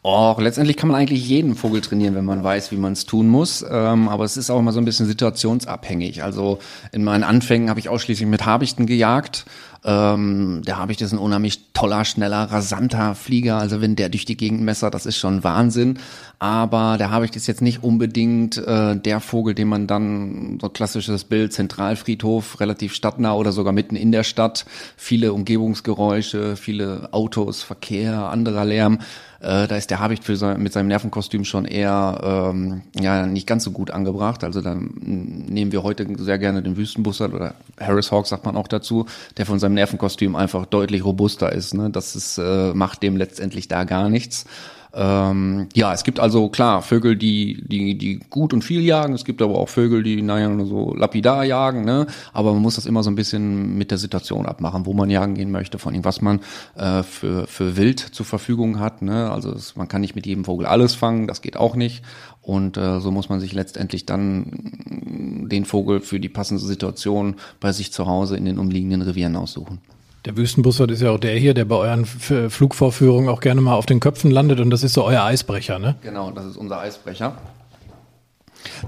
Oh, 0.07 0.35
letztendlich 0.37 0.77
kann 0.77 0.89
man 0.89 1.01
eigentlich 1.01 1.27
jeden 1.27 1.55
Vogel 1.55 1.81
trainieren, 1.81 2.13
wenn 2.13 2.25
man 2.25 2.43
weiß, 2.43 2.71
wie 2.71 2.77
man 2.77 2.93
es 2.93 3.07
tun 3.07 3.27
muss. 3.27 3.65
Ähm, 3.67 4.07
aber 4.07 4.23
es 4.23 4.37
ist 4.37 4.51
auch 4.51 4.59
immer 4.59 4.71
so 4.71 4.79
ein 4.79 4.85
bisschen 4.85 5.07
situationsabhängig. 5.07 6.21
Also 6.21 6.59
in 6.91 7.03
meinen 7.03 7.23
Anfängen 7.23 7.71
habe 7.71 7.79
ich 7.79 7.89
ausschließlich 7.89 8.29
mit 8.29 8.45
Habichten 8.45 8.85
gejagt. 8.85 9.45
Ähm, 9.85 10.63
der 10.65 10.77
Habicht 10.77 11.01
ist 11.01 11.11
ein 11.11 11.19
unheimlich 11.19 11.59
toller, 11.73 12.05
schneller, 12.05 12.51
rasanter 12.51 13.13
Flieger. 13.13 13.57
Also 13.57 13.81
wenn 13.81 13.95
der 13.95 14.09
durch 14.09 14.25
die 14.25 14.35
Gegend 14.35 14.61
messert, 14.61 14.95
das 14.95 15.05
ist 15.05 15.17
schon 15.17 15.43
Wahnsinn. 15.43 15.99
Aber 16.39 16.97
der 16.97 17.11
Habicht 17.11 17.35
ist 17.35 17.45
jetzt 17.45 17.61
nicht 17.61 17.83
unbedingt 17.83 18.57
äh, 18.57 18.95
der 18.95 19.19
Vogel, 19.19 19.53
den 19.53 19.67
man 19.67 19.85
dann, 19.85 20.57
so 20.59 20.69
klassisches 20.69 21.23
Bild, 21.23 21.53
Zentralfriedhof, 21.53 22.59
relativ 22.59 22.95
stadtnah 22.95 23.35
oder 23.35 23.51
sogar 23.51 23.73
mitten 23.73 23.95
in 23.95 24.11
der 24.11 24.23
Stadt, 24.23 24.65
viele 24.97 25.33
Umgebungsgeräusche, 25.33 26.55
viele 26.55 27.09
Autos, 27.11 27.61
Verkehr, 27.61 28.29
anderer 28.29 28.65
Lärm 28.65 28.99
äh, 29.45 29.67
da 29.67 29.75
ist 29.75 29.91
der 29.91 29.99
Habicht 29.99 30.23
für 30.23 30.35
sein, 30.37 30.61
mit 30.61 30.73
seinem 30.73 30.87
Nervenkostüm 30.87 31.45
schon 31.45 31.65
eher 31.65 32.19
ähm, 32.23 32.81
ja 32.99 33.27
nicht 33.27 33.45
ganz 33.45 33.63
so 33.63 33.69
gut 33.69 33.91
angebracht. 33.91 34.43
Also 34.43 34.59
dann 34.61 34.89
nehmen 34.95 35.71
wir 35.71 35.83
heute 35.83 36.07
sehr 36.17 36.39
gerne 36.39 36.63
den 36.63 36.77
Wüstenbussard 36.77 37.31
oder 37.31 37.53
Harris 37.79 38.11
Hawk 38.11 38.25
sagt 38.25 38.45
man 38.45 38.57
auch 38.57 38.67
dazu, 38.67 39.05
der 39.37 39.45
von 39.45 39.59
seinem 39.59 39.74
Nervenkostüm 39.75 40.35
einfach 40.35 40.65
deutlich 40.65 41.05
robuster 41.05 41.51
ist. 41.51 41.73
Ne? 41.73 41.89
Das 41.89 42.15
ist, 42.15 42.37
äh, 42.37 42.73
macht 42.73 43.03
dem 43.03 43.17
letztendlich 43.17 43.67
da 43.67 43.83
gar 43.83 44.09
nichts. 44.09 44.45
Ähm, 44.97 45.67
ja, 45.73 45.93
es 45.93 46.05
gibt 46.05 46.21
also 46.21 46.47
klar 46.47 46.81
Vögel, 46.81 47.17
die, 47.17 47.61
die, 47.67 47.97
die 47.97 48.19
gut 48.29 48.53
und 48.53 48.63
viel 48.63 48.81
jagen. 48.81 49.13
Es 49.13 49.25
gibt 49.25 49.41
aber 49.41 49.55
auch 49.55 49.67
Vögel, 49.67 50.03
die, 50.03 50.21
naja, 50.21 50.47
nur 50.47 50.65
so 50.65 50.95
lapidar 50.95 51.43
jagen, 51.43 51.83
ne? 51.83 52.07
Aber 52.31 52.53
man 52.53 52.61
muss 52.61 52.75
das 52.75 52.85
immer 52.85 53.03
so 53.03 53.09
ein 53.09 53.15
bisschen 53.15 53.77
mit 53.77 53.91
der 53.91 53.97
Situation 53.97 54.45
abmachen, 54.45 54.85
wo 54.85 54.93
man 54.93 55.09
jagen 55.09 55.35
gehen 55.35 55.51
möchte, 55.51 55.79
von 55.79 55.93
allem, 55.93 56.05
was 56.05 56.21
man 56.21 56.39
äh, 56.77 57.03
für, 57.03 57.45
für 57.45 57.75
Wild 57.75 57.99
zur 57.99 58.25
Verfügung 58.25 58.79
hat. 58.79 59.01
Ne? 59.01 59.29
Also 59.29 59.51
es, 59.51 59.75
man 59.75 59.89
kann 59.89 59.99
nicht 59.99 60.15
mit 60.15 60.25
jedem 60.25 60.45
Vogel 60.45 60.65
alles 60.65 60.95
fangen, 60.95 61.27
das 61.27 61.41
geht 61.41 61.57
auch 61.57 61.75
nicht. 61.75 62.01
Und 62.41 62.77
äh, 62.77 63.01
so 63.01 63.11
muss 63.11 63.27
man 63.27 63.41
sich 63.41 63.53
letztendlich 63.53 64.05
dann 64.05 65.47
den 65.49 65.65
Vogel 65.65 65.99
für 65.99 66.19
die 66.19 66.29
passende 66.29 66.63
Situation 66.63 67.35
bei 67.59 67.71
sich 67.73 67.91
zu 67.91 68.05
Hause 68.05 68.37
in 68.37 68.45
den 68.45 68.59
umliegenden 68.59 69.01
Revieren 69.01 69.35
aussuchen. 69.35 69.79
Der 70.25 70.35
Wüstenbussard 70.35 70.89
ist 70.89 71.01
ja 71.01 71.11
auch 71.11 71.19
der 71.19 71.37
hier, 71.37 71.53
der 71.53 71.65
bei 71.65 71.75
euren 71.75 72.05
Flugvorführungen 72.05 73.29
auch 73.29 73.41
gerne 73.41 73.61
mal 73.61 73.75
auf 73.75 73.85
den 73.85 73.99
Köpfen 73.99 74.31
landet 74.31 74.59
und 74.59 74.71
das 74.71 74.83
ist 74.83 74.93
so 74.93 75.03
euer 75.03 75.23
Eisbrecher, 75.23 75.77
ne? 75.77 75.95
Genau, 76.01 76.31
das 76.31 76.45
ist 76.45 76.57
unser 76.57 76.79
Eisbrecher 76.79 77.33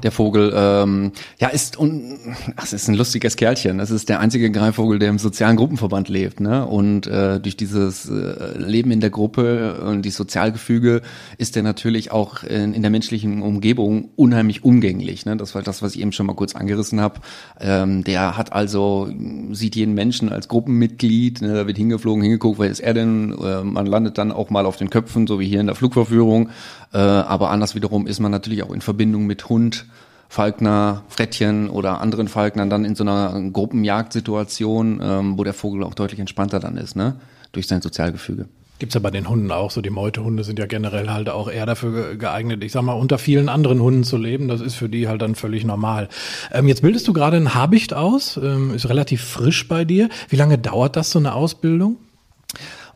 der 0.03 0.11
Vogel, 0.11 0.53
ähm, 0.55 1.11
ja, 1.39 1.49
ist 1.49 1.77
und 1.77 2.17
ach, 2.55 2.71
ist 2.71 2.87
ein 2.87 2.95
lustiges 2.95 3.35
Kerlchen. 3.35 3.79
Es 3.79 3.91
ist 3.91 4.09
der 4.09 4.19
einzige 4.19 4.51
Greifvogel, 4.51 4.99
der 4.99 5.09
im 5.09 5.19
sozialen 5.19 5.57
Gruppenverband 5.57 6.09
lebt, 6.09 6.39
ne? 6.39 6.65
Und 6.65 7.07
äh, 7.07 7.39
durch 7.39 7.57
dieses 7.57 8.09
äh, 8.09 8.57
Leben 8.57 8.91
in 8.91 8.99
der 8.99 9.09
Gruppe 9.09 9.81
und 9.81 10.03
die 10.03 10.09
Sozialgefüge 10.09 11.01
ist 11.37 11.55
er 11.57 11.63
natürlich 11.63 12.11
auch 12.11 12.43
in, 12.43 12.73
in 12.73 12.81
der 12.81 12.91
menschlichen 12.91 13.41
Umgebung 13.41 14.09
unheimlich 14.15 14.63
umgänglich. 14.63 15.25
Ne? 15.25 15.37
Das 15.37 15.55
war 15.55 15.61
das, 15.61 15.81
was 15.81 15.95
ich 15.95 16.01
eben 16.01 16.11
schon 16.11 16.25
mal 16.25 16.35
kurz 16.35 16.55
angerissen 16.55 17.01
habe. 17.01 17.19
Ähm, 17.59 18.03
der 18.03 18.37
hat 18.37 18.53
also 18.53 19.09
sieht 19.51 19.75
jeden 19.75 19.93
Menschen 19.93 20.29
als 20.29 20.47
Gruppenmitglied. 20.47 21.41
Ne? 21.41 21.53
Da 21.53 21.67
wird 21.67 21.77
hingeflogen, 21.77 22.21
hingeguckt, 22.21 22.59
wer 22.59 22.69
ist 22.69 22.79
er 22.79 22.93
denn? 22.93 23.35
Äh, 23.39 23.63
man 23.63 23.85
landet 23.85 24.17
dann 24.17 24.31
auch 24.31 24.49
mal 24.49 24.65
auf 24.65 24.77
den 24.77 24.89
Köpfen, 24.89 25.27
so 25.27 25.39
wie 25.39 25.47
hier 25.47 25.59
in 25.59 25.67
der 25.67 25.75
Flugverführung. 25.75 26.49
Äh, 26.93 26.97
aber 26.97 27.50
anders 27.50 27.76
wiederum 27.76 28.08
ist 28.08 28.19
man 28.19 28.32
natürlich 28.32 28.63
auch 28.63 28.71
in 28.71 28.82
Verbindung 28.82 29.26
mit 29.26 29.50
Hund, 29.50 29.86
Falkner, 30.30 31.04
Frettchen 31.10 31.69
oder 31.69 32.02
anderen 32.02 32.28
Falknern 32.28 32.69
dann 32.69 32.86
in 32.86 32.95
so 32.95 33.04
einer 33.04 33.50
Gruppenjagdsituation, 33.52 35.00
ähm, 35.02 35.38
wo 35.38 35.43
der 35.43 35.54
Vogel 35.54 35.84
auch 35.84 35.93
deutlich 35.93 36.19
entspannter 36.19 36.60
dann 36.60 36.78
ist, 36.78 36.95
ne? 36.95 37.15
Durch 37.54 37.67
sein 37.67 37.82
Sozialgefüge. 37.82 38.47
Gibt's 38.80 38.93
ja 38.93 39.00
bei 39.00 39.10
den 39.10 39.28
Hunden 39.28 39.52
auch 39.52 39.71
so. 39.71 39.82
Die 39.82 39.89
Meutehunde 39.89 40.43
sind 40.43 40.60
ja 40.60 40.67
generell 40.67 41.10
halt 41.10 41.30
auch 41.30 41.50
eher 41.50 41.65
dafür 41.65 42.15
geeignet, 42.15 42.63
ich 42.63 42.71
sag 42.71 42.84
mal, 42.84 42.93
unter 42.93 43.17
vielen 43.17 43.50
anderen 43.50 43.82
Hunden 43.82 44.04
zu 44.04 44.17
leben. 44.17 44.47
Das 44.47 44.62
ist 44.62 44.76
für 44.76 44.88
die 44.88 45.08
halt 45.08 45.23
dann 45.23 45.34
völlig 45.34 45.65
normal. 45.65 46.10
Ähm, 46.52 46.67
jetzt 46.67 46.84
bildest 46.84 47.08
du 47.08 47.13
gerade 47.13 47.38
ein 47.38 47.56
Habicht 47.56 47.95
aus, 47.95 48.38
ähm, 48.38 48.73
ist 48.76 48.88
relativ 48.88 49.23
frisch 49.23 49.67
bei 49.67 49.84
dir. 49.84 50.10
Wie 50.30 50.36
lange 50.36 50.60
dauert 50.60 50.95
das, 50.95 51.10
so 51.10 51.17
eine 51.17 51.34
Ausbildung? 51.34 51.97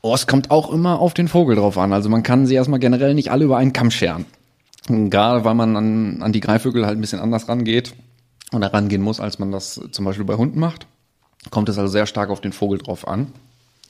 Oh, 0.02 0.14
es 0.16 0.26
kommt 0.26 0.50
auch 0.50 0.72
immer 0.72 1.00
auf 1.00 1.14
den 1.14 1.28
Vogel 1.28 1.56
drauf 1.56 1.78
an. 1.78 1.94
Also 1.94 2.10
man 2.10 2.24
kann 2.24 2.48
sie 2.48 2.56
erstmal 2.56 2.80
generell 2.80 3.14
nicht 3.14 3.32
alle 3.32 3.46
über 3.46 3.58
einen 3.58 3.74
Kamm 3.74 3.92
scheren. 3.92 4.26
Gerade 4.88 5.46
weil 5.46 5.54
man 5.54 5.76
an, 5.76 6.22
an 6.24 6.34
die 6.34 6.40
Greifvögel 6.40 6.86
halt 6.86 6.98
ein 6.98 7.02
bisschen 7.02 7.20
anders 7.20 7.48
rangeht 7.48 7.94
und 8.52 8.64
rangehen 8.64 9.02
muss, 9.02 9.20
als 9.20 9.38
man 9.38 9.52
das 9.52 9.80
zum 9.92 10.06
Beispiel 10.06 10.26
bei 10.26 10.36
Hunden 10.36 10.60
macht. 10.60 10.88
Kommt 11.52 11.70
es 11.70 11.78
also 11.78 11.92
sehr 11.92 12.08
stark 12.08 12.30
auf 12.30 12.42
den 12.42 12.52
Vogel 12.52 12.80
drauf 12.80 13.08
an. 13.08 13.28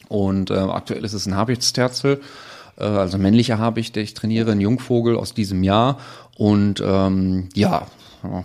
Und 0.09 0.51
äh, 0.51 0.55
aktuell 0.55 1.05
ist 1.05 1.13
es 1.13 1.25
ein 1.25 1.35
Habichtsterzel, 1.35 2.21
äh, 2.77 2.83
also 2.83 3.17
männlicher 3.17 3.59
Habicht, 3.59 3.95
der 3.95 4.03
ich 4.03 4.13
trainiere, 4.13 4.51
ein 4.51 4.59
Jungvogel 4.59 5.15
aus 5.15 5.33
diesem 5.33 5.63
Jahr. 5.63 5.99
Und 6.37 6.83
ähm, 6.85 7.47
ja, 7.53 7.87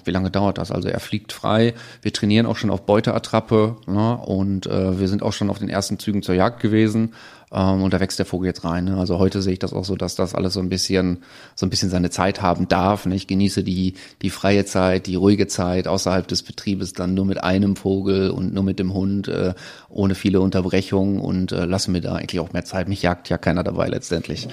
wie 0.04 0.10
lange 0.10 0.30
dauert 0.30 0.58
das? 0.58 0.70
Also 0.70 0.88
er 0.88 1.00
fliegt 1.00 1.32
frei. 1.32 1.74
Wir 2.02 2.12
trainieren 2.12 2.46
auch 2.46 2.56
schon 2.56 2.70
auf 2.70 2.86
Beuteattrappe 2.86 3.76
ne? 3.86 4.16
und 4.16 4.66
äh, 4.66 4.98
wir 4.98 5.08
sind 5.08 5.22
auch 5.22 5.32
schon 5.32 5.50
auf 5.50 5.58
den 5.58 5.68
ersten 5.68 5.98
Zügen 5.98 6.22
zur 6.22 6.34
Jagd 6.34 6.60
gewesen. 6.60 7.14
Ähm, 7.52 7.82
und 7.82 7.92
da 7.92 8.00
wächst 8.00 8.18
der 8.18 8.26
Vogel 8.26 8.46
jetzt 8.46 8.64
rein. 8.64 8.84
Ne? 8.84 8.96
Also 8.96 9.18
heute 9.18 9.40
sehe 9.42 9.54
ich 9.54 9.58
das 9.58 9.72
auch 9.72 9.84
so, 9.84 9.96
dass 9.96 10.14
das 10.14 10.34
alles 10.34 10.54
so 10.54 10.60
ein 10.60 10.68
bisschen, 10.68 11.18
so 11.54 11.66
ein 11.66 11.70
bisschen 11.70 11.90
seine 11.90 12.10
Zeit 12.10 12.42
haben 12.42 12.68
darf. 12.68 13.06
Ne? 13.06 13.14
Ich 13.14 13.26
genieße 13.26 13.62
die, 13.62 13.94
die 14.22 14.30
freie 14.30 14.64
Zeit, 14.64 15.06
die 15.06 15.14
ruhige 15.14 15.46
Zeit 15.46 15.86
außerhalb 15.88 16.26
des 16.26 16.42
Betriebes 16.42 16.92
dann 16.92 17.14
nur 17.14 17.24
mit 17.24 17.42
einem 17.42 17.76
Vogel 17.76 18.30
und 18.30 18.52
nur 18.52 18.64
mit 18.64 18.78
dem 18.78 18.92
Hund, 18.94 19.28
äh, 19.28 19.54
ohne 19.88 20.14
viele 20.14 20.40
Unterbrechungen 20.40 21.20
und 21.20 21.52
äh, 21.52 21.64
lasse 21.64 21.90
mir 21.90 22.00
da 22.00 22.16
eigentlich 22.16 22.40
auch 22.40 22.52
mehr 22.52 22.64
Zeit. 22.64 22.88
Mich 22.88 23.02
jagt 23.02 23.28
ja 23.28 23.38
keiner 23.38 23.62
dabei 23.62 23.88
letztendlich. 23.88 24.48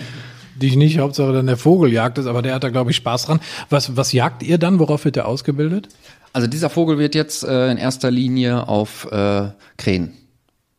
Dich 0.56 0.76
nicht, 0.76 1.00
Hauptsache 1.00 1.34
dann 1.34 1.48
der 1.48 1.58
Vogel 1.58 1.92
jagt 1.92 2.20
es, 2.20 2.28
aber 2.28 2.44
der 2.44 2.54
hat 2.54 2.64
da, 2.64 2.70
glaube 2.70 2.92
ich, 2.92 2.98
Spaß 2.98 3.26
dran. 3.26 3.40
Was, 3.70 3.98
was 3.98 4.12
jagt 4.12 4.44
ihr 4.44 4.60
dann? 4.60 4.78
Worauf 4.78 5.04
wird 5.04 5.16
der 5.16 5.28
ausgebildet? 5.28 5.90
Also 6.32 6.48
dieser 6.48 6.70
Vogel 6.70 7.00
wird 7.00 7.16
jetzt 7.16 7.44
äh, 7.44 7.72
in 7.72 7.78
erster 7.78 8.12
Linie 8.12 8.68
auf 8.68 9.12
äh, 9.12 9.50
Krähen 9.78 10.14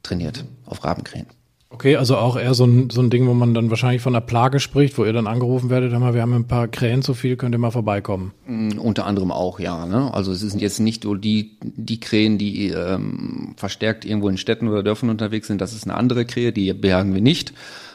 trainiert, 0.02 0.44
auf 0.66 0.84
Rabenkrähen. 0.84 1.26
Okay, 1.74 1.96
also 1.96 2.16
auch 2.16 2.36
eher 2.36 2.54
so 2.54 2.66
ein, 2.66 2.88
so 2.88 3.02
ein 3.02 3.10
Ding, 3.10 3.26
wo 3.26 3.34
man 3.34 3.52
dann 3.52 3.68
wahrscheinlich 3.68 4.00
von 4.00 4.14
einer 4.14 4.24
Plage 4.24 4.60
spricht, 4.60 4.96
wo 4.96 5.04
ihr 5.04 5.12
dann 5.12 5.26
angerufen 5.26 5.70
werdet, 5.70 5.90
hör 5.90 5.98
mal, 5.98 6.14
wir 6.14 6.22
haben 6.22 6.32
ein 6.32 6.46
paar 6.46 6.68
Krähen 6.68 7.02
zu 7.02 7.14
viel, 7.14 7.34
könnt 7.36 7.52
ihr 7.52 7.58
mal 7.58 7.72
vorbeikommen? 7.72 8.30
Mm, 8.46 8.78
unter 8.78 9.06
anderem 9.06 9.32
auch, 9.32 9.58
ja. 9.58 9.84
Ne? 9.84 10.14
Also 10.14 10.30
es 10.30 10.38
sind 10.38 10.62
jetzt 10.62 10.78
nicht 10.78 11.02
so 11.02 11.16
die, 11.16 11.56
die 11.64 11.98
Krähen, 11.98 12.38
die 12.38 12.68
ähm, 12.68 13.54
verstärkt 13.56 14.04
irgendwo 14.04 14.28
in 14.28 14.38
Städten 14.38 14.68
oder 14.68 14.84
Dörfern 14.84 15.10
unterwegs 15.10 15.48
sind, 15.48 15.60
das 15.60 15.72
ist 15.72 15.82
eine 15.82 15.96
andere 15.96 16.24
Krähe, 16.24 16.52
die 16.52 16.72
bergen 16.74 17.12
wir 17.12 17.20
nicht 17.20 17.52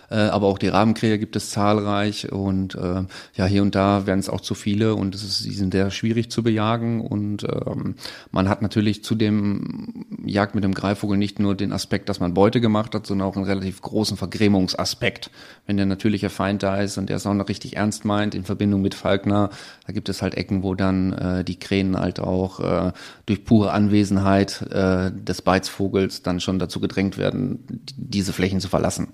äh, 0.10 0.16
aber 0.16 0.48
auch 0.48 0.58
die 0.58 0.68
Rabenkrähe 0.68 1.20
gibt 1.20 1.36
es 1.36 1.52
zahlreich 1.52 2.32
und 2.32 2.76
äh, 2.76 3.04
ja, 3.36 3.46
hier 3.46 3.62
und 3.62 3.76
da 3.76 4.06
werden 4.08 4.20
es 4.20 4.30
auch 4.30 4.42
zu 4.42 4.56
viele 4.56 4.96
und 4.96 5.16
es 5.16 5.24
ist, 5.24 5.46
die 5.46 5.54
sind 5.54 5.74
sehr 5.74 5.92
schwierig 5.92 6.32
zu 6.32 6.44
bejagen 6.44 7.02
und 7.02 7.44
ähm, 7.44 7.96
man 8.32 8.50
hat 8.50 8.62
natürlich 8.62 9.04
zu 9.04 9.16
dem 9.16 10.06
Jagd 10.26 10.56
mit 10.56 10.64
dem 10.64 10.74
Greifvogel 10.74 11.18
nicht 11.18 11.40
nur 11.40 11.56
den 11.56 11.72
Aspekt, 11.72 12.10
dass 12.10 12.20
man 12.20 12.34
Beute 12.34 12.62
gemacht 12.62 12.96
hat, 12.96 13.06
sondern 13.06 13.28
auch 13.28 13.36
einen 13.36 13.46
relativ 13.46 13.82
großen 13.82 14.18
Vergrämungsaspekt. 14.18 15.32
Wenn 15.66 15.78
der 15.78 15.86
natürliche 15.86 16.30
Feind 16.30 16.64
da 16.64 16.78
ist 16.78 16.98
und 16.98 17.10
der 17.10 17.18
es 17.18 17.26
auch 17.26 17.34
noch 17.34 17.50
richtig 17.50 17.76
ernst 17.76 18.06
meint 18.06 18.36
in 18.36 18.44
Verbindung 18.44 18.82
mit 18.82 18.96
Falkner, 18.96 19.50
da 19.86 19.94
gibt 19.94 20.10
es 20.10 20.22
halt 20.22 20.36
Ecken, 20.36 20.64
wo 20.64 20.76
dann 20.76 21.14
äh, 21.14 21.44
die 21.44 21.60
Krähen 21.60 21.98
halt 21.98 22.20
auch 22.20 22.60
äh, 22.60 22.92
durch 23.26 23.46
pure 23.46 23.72
Anwesenheit 23.72 24.62
äh, 24.72 25.12
des 25.12 25.42
Beizvogels 25.42 26.24
dann 26.24 26.40
schon 26.40 26.60
dazu 26.60 26.80
gedrängt 26.80 27.18
werden, 27.18 27.82
diese 27.96 28.34
Flächen 28.34 28.60
zu 28.60 28.70
verlassen. 28.70 29.10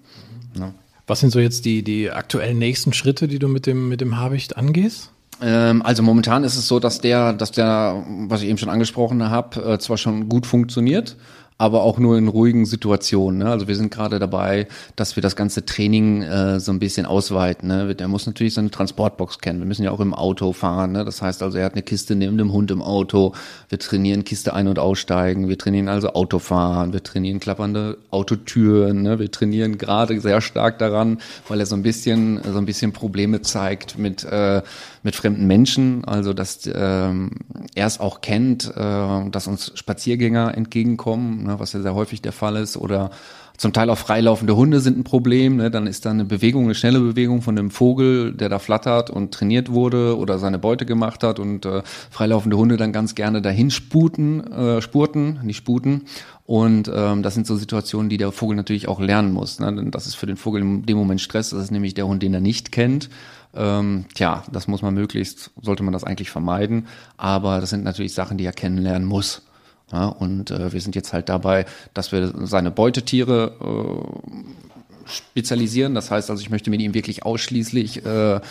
Ja. 0.57 0.73
Was 1.07 1.19
sind 1.19 1.31
so 1.31 1.39
jetzt 1.39 1.65
die, 1.65 1.83
die 1.83 2.09
aktuellen 2.09 2.57
nächsten 2.57 2.93
Schritte, 2.93 3.27
die 3.27 3.39
du 3.39 3.47
mit 3.47 3.67
dem, 3.67 3.89
mit 3.89 4.01
dem 4.01 4.17
Habicht 4.17 4.57
angehst? 4.57 5.11
Ähm, 5.41 5.81
also 5.81 6.01
momentan 6.01 6.43
ist 6.43 6.55
es 6.55 6.67
so, 6.67 6.79
dass 6.79 6.99
der, 7.01 7.33
dass 7.33 7.51
der, 7.51 8.03
was 8.27 8.41
ich 8.41 8.49
eben 8.49 8.57
schon 8.57 8.69
angesprochen 8.69 9.29
habe, 9.29 9.73
äh, 9.73 9.79
zwar 9.79 9.97
schon 9.97 10.29
gut 10.29 10.45
funktioniert, 10.45 11.17
aber 11.57 11.83
auch 11.83 11.97
nur 11.97 12.17
in 12.17 12.27
ruhigen 12.27 12.65
Situationen. 12.65 13.39
Ne? 13.39 13.49
Also 13.49 13.67
wir 13.67 13.77
sind 13.77 13.89
gerade 13.89 14.19
dabei, 14.19 14.67
dass 14.97 15.15
wir 15.15 15.21
das 15.21 15.37
ganze 15.37 15.65
Training 15.65 16.21
äh, 16.21 16.59
so 16.59 16.71
ein 16.71 16.79
bisschen 16.79 17.05
ausweiten. 17.05 17.69
Ne? 17.69 17.95
Der 17.95 18.09
muss 18.09 18.25
natürlich 18.25 18.53
seine 18.53 18.71
Transportbox 18.71 19.39
kennen. 19.39 19.59
Wir 19.59 19.65
müssen 19.65 19.83
ja 19.83 19.91
auch 19.91 20.01
im 20.01 20.13
Auto 20.13 20.51
fahren. 20.51 20.91
Ne? 20.91 21.05
Das 21.05 21.21
heißt 21.21 21.41
also, 21.41 21.57
er 21.57 21.65
hat 21.65 21.73
eine 21.73 21.81
Kiste 21.81 22.15
neben 22.15 22.37
dem 22.37 22.51
Hund 22.51 22.71
im 22.71 22.81
Auto. 22.81 23.33
Wir 23.69 23.79
trainieren 23.79 24.25
Kiste 24.25 24.53
ein- 24.53 24.67
und 24.67 24.79
aussteigen. 24.79 25.47
Wir 25.47 25.57
trainieren 25.57 25.87
also 25.87 26.09
Autofahren. 26.09 26.91
Wir 26.91 27.03
trainieren 27.03 27.39
klappernde 27.39 27.97
Autotüren. 28.11 29.01
Ne? 29.01 29.19
Wir 29.19 29.31
trainieren 29.31 29.77
gerade 29.77 30.19
sehr 30.19 30.41
stark 30.41 30.77
daran, 30.79 31.19
weil 31.47 31.61
er 31.61 31.65
so 31.65 31.75
ein 31.75 31.83
bisschen 31.83 32.41
so 32.43 32.57
ein 32.57 32.65
bisschen 32.65 32.91
Probleme 32.91 33.41
zeigt 33.41 33.97
mit 33.97 34.25
äh, 34.25 34.61
mit 35.05 35.15
fremden 35.15 35.47
Menschen. 35.47 36.03
Also 36.03 36.33
dass 36.33 36.69
ähm, 36.73 37.29
er 37.75 37.87
es 37.87 37.99
auch 37.99 38.19
kennt, 38.19 38.65
äh, 38.75 39.29
dass 39.29 39.47
uns 39.47 39.71
Spaziergänger 39.75 40.57
entgegenkommen 40.57 41.45
ne, 41.45 41.59
was 41.59 41.73
ja 41.73 41.81
sehr 41.81 41.95
häufig 41.95 42.21
der 42.21 42.31
Fall 42.31 42.57
ist, 42.57 42.75
oder 42.75 43.11
zum 43.57 43.71
Teil 43.71 43.89
auch 43.89 43.97
freilaufende 43.97 44.57
Hunde 44.57 44.81
sind 44.81 44.97
ein 44.97 45.03
Problem. 45.05 45.57
Ne? 45.57 45.71
Dann 45.71 45.87
ist 45.87 46.05
da 46.05 46.09
eine 46.09 46.25
Bewegung, 46.25 46.65
eine 46.65 46.75
schnelle 46.75 46.99
Bewegung 46.99 47.41
von 47.41 47.55
dem 47.55 47.71
Vogel, 47.71 48.33
der 48.33 48.49
da 48.49 48.59
flattert 48.59 49.09
und 49.09 49.33
trainiert 49.33 49.71
wurde 49.71 50.17
oder 50.17 50.39
seine 50.39 50.59
Beute 50.59 50.85
gemacht 50.85 51.23
hat 51.23 51.39
und 51.39 51.65
äh, 51.65 51.81
freilaufende 52.09 52.57
Hunde 52.57 52.75
dann 52.75 52.91
ganz 52.91 53.15
gerne 53.15 53.41
dahin 53.41 53.71
sputen, 53.71 54.51
äh, 54.51 54.81
spurten, 54.81 55.39
nicht 55.43 55.57
sputen. 55.57 56.01
Und 56.45 56.91
ähm, 56.93 57.23
das 57.23 57.33
sind 57.33 57.47
so 57.47 57.55
Situationen, 57.55 58.09
die 58.09 58.17
der 58.17 58.33
Vogel 58.33 58.57
natürlich 58.57 58.87
auch 58.89 58.99
lernen 58.99 59.31
muss. 59.31 59.59
Ne? 59.59 59.73
Denn 59.73 59.91
das 59.91 60.05
ist 60.05 60.15
für 60.15 60.25
den 60.25 60.37
Vogel 60.37 60.61
in 60.61 60.85
dem 60.85 60.97
Moment 60.97 61.21
Stress. 61.21 61.51
Das 61.51 61.63
ist 61.63 61.71
nämlich 61.71 61.93
der 61.93 62.07
Hund, 62.07 62.23
den 62.23 62.33
er 62.33 62.41
nicht 62.41 62.73
kennt. 62.73 63.09
Ähm, 63.55 64.05
tja, 64.13 64.43
das 64.51 64.67
muss 64.67 64.81
man 64.81 64.93
möglichst, 64.93 65.51
sollte 65.61 65.83
man 65.83 65.93
das 65.93 66.03
eigentlich 66.03 66.29
vermeiden. 66.29 66.87
Aber 67.17 67.61
das 67.61 67.69
sind 67.69 67.83
natürlich 67.83 68.13
Sachen, 68.13 68.37
die 68.37 68.45
er 68.45 68.53
kennenlernen 68.53 69.07
muss. 69.07 69.43
Ja, 69.91 70.07
und 70.07 70.51
äh, 70.51 70.73
wir 70.73 70.81
sind 70.81 70.95
jetzt 70.95 71.13
halt 71.13 71.29
dabei, 71.29 71.65
dass 71.93 72.11
wir 72.11 72.33
seine 72.45 72.71
Beutetiere 72.71 73.55
äh, 73.61 75.09
spezialisieren. 75.09 75.93
Das 75.93 76.09
heißt 76.09 76.29
also, 76.29 76.41
ich 76.41 76.49
möchte 76.49 76.69
mit 76.69 76.81
ihm 76.81 76.93
wirklich 76.93 77.23
ausschließlich 77.23 78.05
äh, 78.05 78.35
äh 78.35 78.41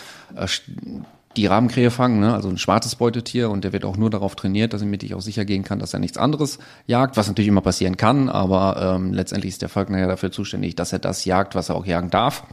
die 1.36 1.46
Rabenkrähe 1.46 1.90
fangen, 1.90 2.20
ne? 2.20 2.32
also 2.32 2.48
ein 2.48 2.58
schwarzes 2.58 2.94
Beutetier 2.94 3.50
und 3.50 3.64
der 3.64 3.72
wird 3.72 3.84
auch 3.84 3.96
nur 3.96 4.10
darauf 4.10 4.36
trainiert, 4.36 4.72
dass 4.72 4.82
damit 4.82 5.02
ich 5.02 5.14
auch 5.14 5.20
sicher 5.20 5.44
gehen 5.44 5.64
kann, 5.64 5.80
dass 5.80 5.92
er 5.92 5.98
nichts 5.98 6.16
anderes 6.16 6.58
jagt, 6.86 7.16
was 7.16 7.26
natürlich 7.26 7.48
immer 7.48 7.60
passieren 7.60 7.96
kann, 7.96 8.28
aber 8.28 8.94
ähm, 8.96 9.12
letztendlich 9.12 9.54
ist 9.54 9.62
der 9.62 9.68
Falkner 9.68 9.98
ja 9.98 10.06
dafür 10.06 10.30
zuständig, 10.30 10.76
dass 10.76 10.92
er 10.92 11.00
das 11.00 11.24
jagt, 11.24 11.54
was 11.54 11.70
er 11.70 11.74
auch 11.76 11.86
jagen 11.86 12.10
darf. 12.10 12.44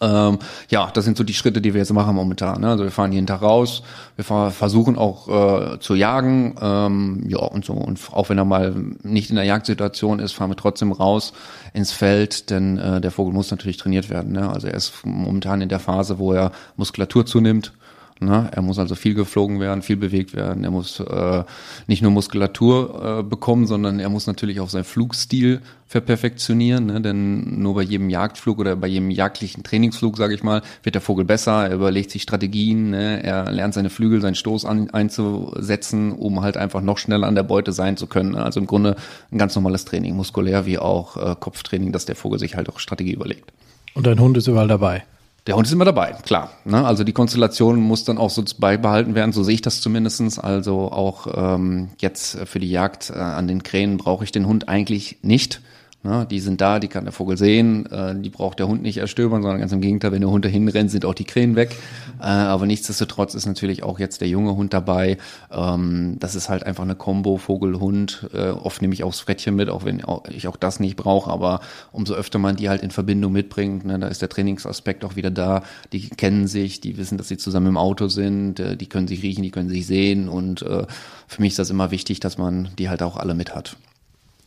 Ähm, 0.00 0.38
ja, 0.70 0.90
das 0.92 1.04
sind 1.04 1.16
so 1.16 1.24
die 1.24 1.34
Schritte, 1.34 1.60
die 1.60 1.74
wir 1.74 1.80
jetzt 1.80 1.92
machen 1.92 2.14
momentan. 2.14 2.60
Ne? 2.60 2.68
Also 2.68 2.84
wir 2.84 2.90
fahren 2.90 3.12
jeden 3.12 3.26
Tag 3.26 3.42
raus, 3.42 3.82
wir 4.16 4.24
versuchen 4.24 4.96
auch 4.96 5.28
äh, 5.74 5.80
zu 5.80 5.94
jagen, 5.94 6.56
ähm, 6.60 7.24
ja 7.28 7.38
und 7.38 7.64
so. 7.64 7.72
Und 7.72 8.00
auch 8.12 8.28
wenn 8.28 8.38
er 8.38 8.44
mal 8.44 8.74
nicht 9.02 9.30
in 9.30 9.36
der 9.36 9.44
Jagdsituation 9.44 10.20
ist, 10.20 10.32
fahren 10.32 10.50
wir 10.50 10.56
trotzdem 10.56 10.92
raus 10.92 11.32
ins 11.72 11.92
Feld, 11.92 12.50
denn 12.50 12.78
äh, 12.78 13.00
der 13.00 13.10
Vogel 13.10 13.32
muss 13.32 13.50
natürlich 13.50 13.76
trainiert 13.76 14.08
werden. 14.10 14.32
Ne? 14.32 14.48
Also 14.48 14.68
er 14.68 14.74
ist 14.74 14.92
momentan 15.04 15.60
in 15.60 15.68
der 15.68 15.80
Phase, 15.80 16.18
wo 16.18 16.32
er 16.32 16.52
Muskulatur 16.76 17.26
zunimmt 17.26 17.72
Ne? 18.20 18.50
Er 18.52 18.62
muss 18.62 18.78
also 18.78 18.94
viel 18.94 19.14
geflogen 19.14 19.60
werden, 19.60 19.82
viel 19.82 19.96
bewegt 19.96 20.34
werden. 20.34 20.64
Er 20.64 20.70
muss 20.70 21.00
äh, 21.00 21.44
nicht 21.86 22.02
nur 22.02 22.10
Muskulatur 22.10 23.20
äh, 23.20 23.22
bekommen, 23.22 23.66
sondern 23.66 24.00
er 24.00 24.08
muss 24.08 24.26
natürlich 24.26 24.60
auch 24.60 24.68
seinen 24.68 24.84
Flugstil 24.84 25.60
verperfektionieren. 25.86 26.86
Ne? 26.86 27.00
Denn 27.00 27.62
nur 27.62 27.74
bei 27.74 27.82
jedem 27.82 28.10
Jagdflug 28.10 28.58
oder 28.58 28.76
bei 28.76 28.88
jedem 28.88 29.10
jagdlichen 29.10 29.62
Trainingsflug, 29.62 30.16
sage 30.16 30.34
ich 30.34 30.42
mal, 30.42 30.62
wird 30.82 30.94
der 30.94 31.02
Vogel 31.02 31.24
besser. 31.24 31.68
Er 31.68 31.74
überlegt 31.74 32.10
sich 32.10 32.22
Strategien. 32.22 32.90
Ne? 32.90 33.22
Er 33.22 33.50
lernt 33.50 33.74
seine 33.74 33.90
Flügel, 33.90 34.20
seinen 34.20 34.34
Stoß 34.34 34.64
an, 34.64 34.90
einzusetzen, 34.90 36.12
um 36.12 36.42
halt 36.42 36.56
einfach 36.56 36.82
noch 36.82 36.98
schneller 36.98 37.26
an 37.26 37.34
der 37.34 37.44
Beute 37.44 37.72
sein 37.72 37.96
zu 37.96 38.06
können. 38.06 38.34
Also 38.34 38.58
im 38.58 38.66
Grunde 38.66 38.96
ein 39.30 39.38
ganz 39.38 39.54
normales 39.54 39.84
Training, 39.84 40.16
muskulär 40.16 40.66
wie 40.66 40.78
auch 40.78 41.16
äh, 41.16 41.36
Kopftraining, 41.38 41.92
dass 41.92 42.04
der 42.04 42.16
Vogel 42.16 42.38
sich 42.38 42.56
halt 42.56 42.68
auch 42.68 42.80
Strategie 42.80 43.12
überlegt. 43.12 43.52
Und 43.94 44.06
dein 44.06 44.20
Hund 44.20 44.36
ist 44.36 44.48
überall 44.48 44.68
dabei. 44.68 45.04
Der 45.48 45.56
Hund 45.56 45.66
ist 45.66 45.72
immer 45.72 45.86
dabei, 45.86 46.14
klar. 46.24 46.50
Ne? 46.66 46.84
Also 46.84 47.04
die 47.04 47.14
Konstellation 47.14 47.80
muss 47.80 48.04
dann 48.04 48.18
auch 48.18 48.28
so 48.28 48.44
beibehalten 48.58 49.14
werden, 49.14 49.32
so 49.32 49.42
sehe 49.42 49.54
ich 49.54 49.62
das 49.62 49.80
zumindestens. 49.80 50.38
Also 50.38 50.92
auch 50.92 51.26
ähm, 51.34 51.88
jetzt 51.96 52.36
für 52.44 52.58
die 52.58 52.70
Jagd 52.70 53.08
äh, 53.08 53.14
an 53.14 53.48
den 53.48 53.62
Krähen 53.62 53.96
brauche 53.96 54.24
ich 54.24 54.30
den 54.30 54.46
Hund 54.46 54.68
eigentlich 54.68 55.16
nicht. 55.22 55.62
Ne, 56.08 56.26
die 56.30 56.40
sind 56.40 56.62
da, 56.62 56.78
die 56.78 56.88
kann 56.88 57.04
der 57.04 57.12
Vogel 57.12 57.36
sehen, 57.36 57.84
äh, 57.92 58.18
die 58.18 58.30
braucht 58.30 58.58
der 58.58 58.66
Hund 58.66 58.80
nicht 58.80 58.96
erstöbern, 58.96 59.42
sondern 59.42 59.60
ganz 59.60 59.72
im 59.72 59.82
Gegenteil, 59.82 60.10
wenn 60.10 60.22
der 60.22 60.30
Hund 60.30 60.42
dahin 60.42 60.66
rennt, 60.66 60.90
sind 60.90 61.04
auch 61.04 61.12
die 61.12 61.24
Krähen 61.24 61.54
weg. 61.54 61.76
Äh, 62.18 62.24
aber 62.24 62.64
nichtsdestotrotz 62.64 63.34
ist 63.34 63.44
natürlich 63.44 63.82
auch 63.82 63.98
jetzt 63.98 64.22
der 64.22 64.28
junge 64.28 64.56
Hund 64.56 64.72
dabei. 64.72 65.18
Ähm, 65.52 66.16
das 66.18 66.34
ist 66.34 66.48
halt 66.48 66.62
einfach 66.62 66.84
eine 66.84 66.94
Kombo 66.94 67.36
Vogel-Hund. 67.36 68.30
Äh, 68.32 68.48
oft 68.52 68.80
nehme 68.80 68.94
ich 68.94 69.04
auch 69.04 69.10
das 69.10 69.20
Frettchen 69.20 69.54
mit, 69.54 69.68
auch 69.68 69.84
wenn 69.84 70.02
ich 70.30 70.48
auch 70.48 70.56
das 70.56 70.80
nicht 70.80 70.96
brauche, 70.96 71.30
aber 71.30 71.60
umso 71.92 72.14
öfter 72.14 72.38
man 72.38 72.56
die 72.56 72.70
halt 72.70 72.82
in 72.82 72.90
Verbindung 72.90 73.32
mitbringt, 73.32 73.84
ne, 73.84 73.98
da 73.98 74.08
ist 74.08 74.22
der 74.22 74.30
Trainingsaspekt 74.30 75.04
auch 75.04 75.14
wieder 75.14 75.30
da. 75.30 75.62
Die 75.92 76.08
kennen 76.08 76.46
sich, 76.46 76.80
die 76.80 76.96
wissen, 76.96 77.18
dass 77.18 77.28
sie 77.28 77.36
zusammen 77.36 77.66
im 77.66 77.76
Auto 77.76 78.08
sind, 78.08 78.60
äh, 78.60 78.78
die 78.78 78.86
können 78.86 79.08
sich 79.08 79.22
riechen, 79.22 79.42
die 79.42 79.50
können 79.50 79.68
sich 79.68 79.86
sehen 79.86 80.30
und 80.30 80.62
äh, 80.62 80.86
für 81.26 81.42
mich 81.42 81.50
ist 81.50 81.58
das 81.58 81.68
immer 81.68 81.90
wichtig, 81.90 82.18
dass 82.18 82.38
man 82.38 82.70
die 82.78 82.88
halt 82.88 83.02
auch 83.02 83.18
alle 83.18 83.34
mit 83.34 83.54
hat. 83.54 83.76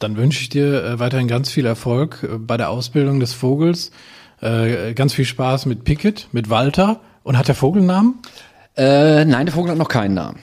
Dann 0.03 0.17
wünsche 0.17 0.41
ich 0.41 0.49
dir 0.49 0.83
äh, 0.83 0.99
weiterhin 0.99 1.27
ganz 1.27 1.49
viel 1.49 1.65
Erfolg 1.65 2.23
äh, 2.23 2.37
bei 2.37 2.57
der 2.57 2.69
Ausbildung 2.69 3.19
des 3.19 3.33
Vogels. 3.33 3.91
Äh, 4.41 4.93
ganz 4.93 5.13
viel 5.13 5.25
Spaß 5.25 5.65
mit 5.65 5.83
Pickett, 5.83 6.27
mit 6.31 6.49
Walter. 6.49 6.99
Und 7.23 7.37
hat 7.37 7.47
der 7.47 7.55
Vogel 7.55 7.79
einen 7.79 7.87
Namen? 7.87 8.19
Äh, 8.75 9.25
nein, 9.25 9.45
der 9.45 9.53
Vogel 9.53 9.71
hat 9.71 9.77
noch 9.77 9.89
keinen 9.89 10.15
Namen 10.15 10.39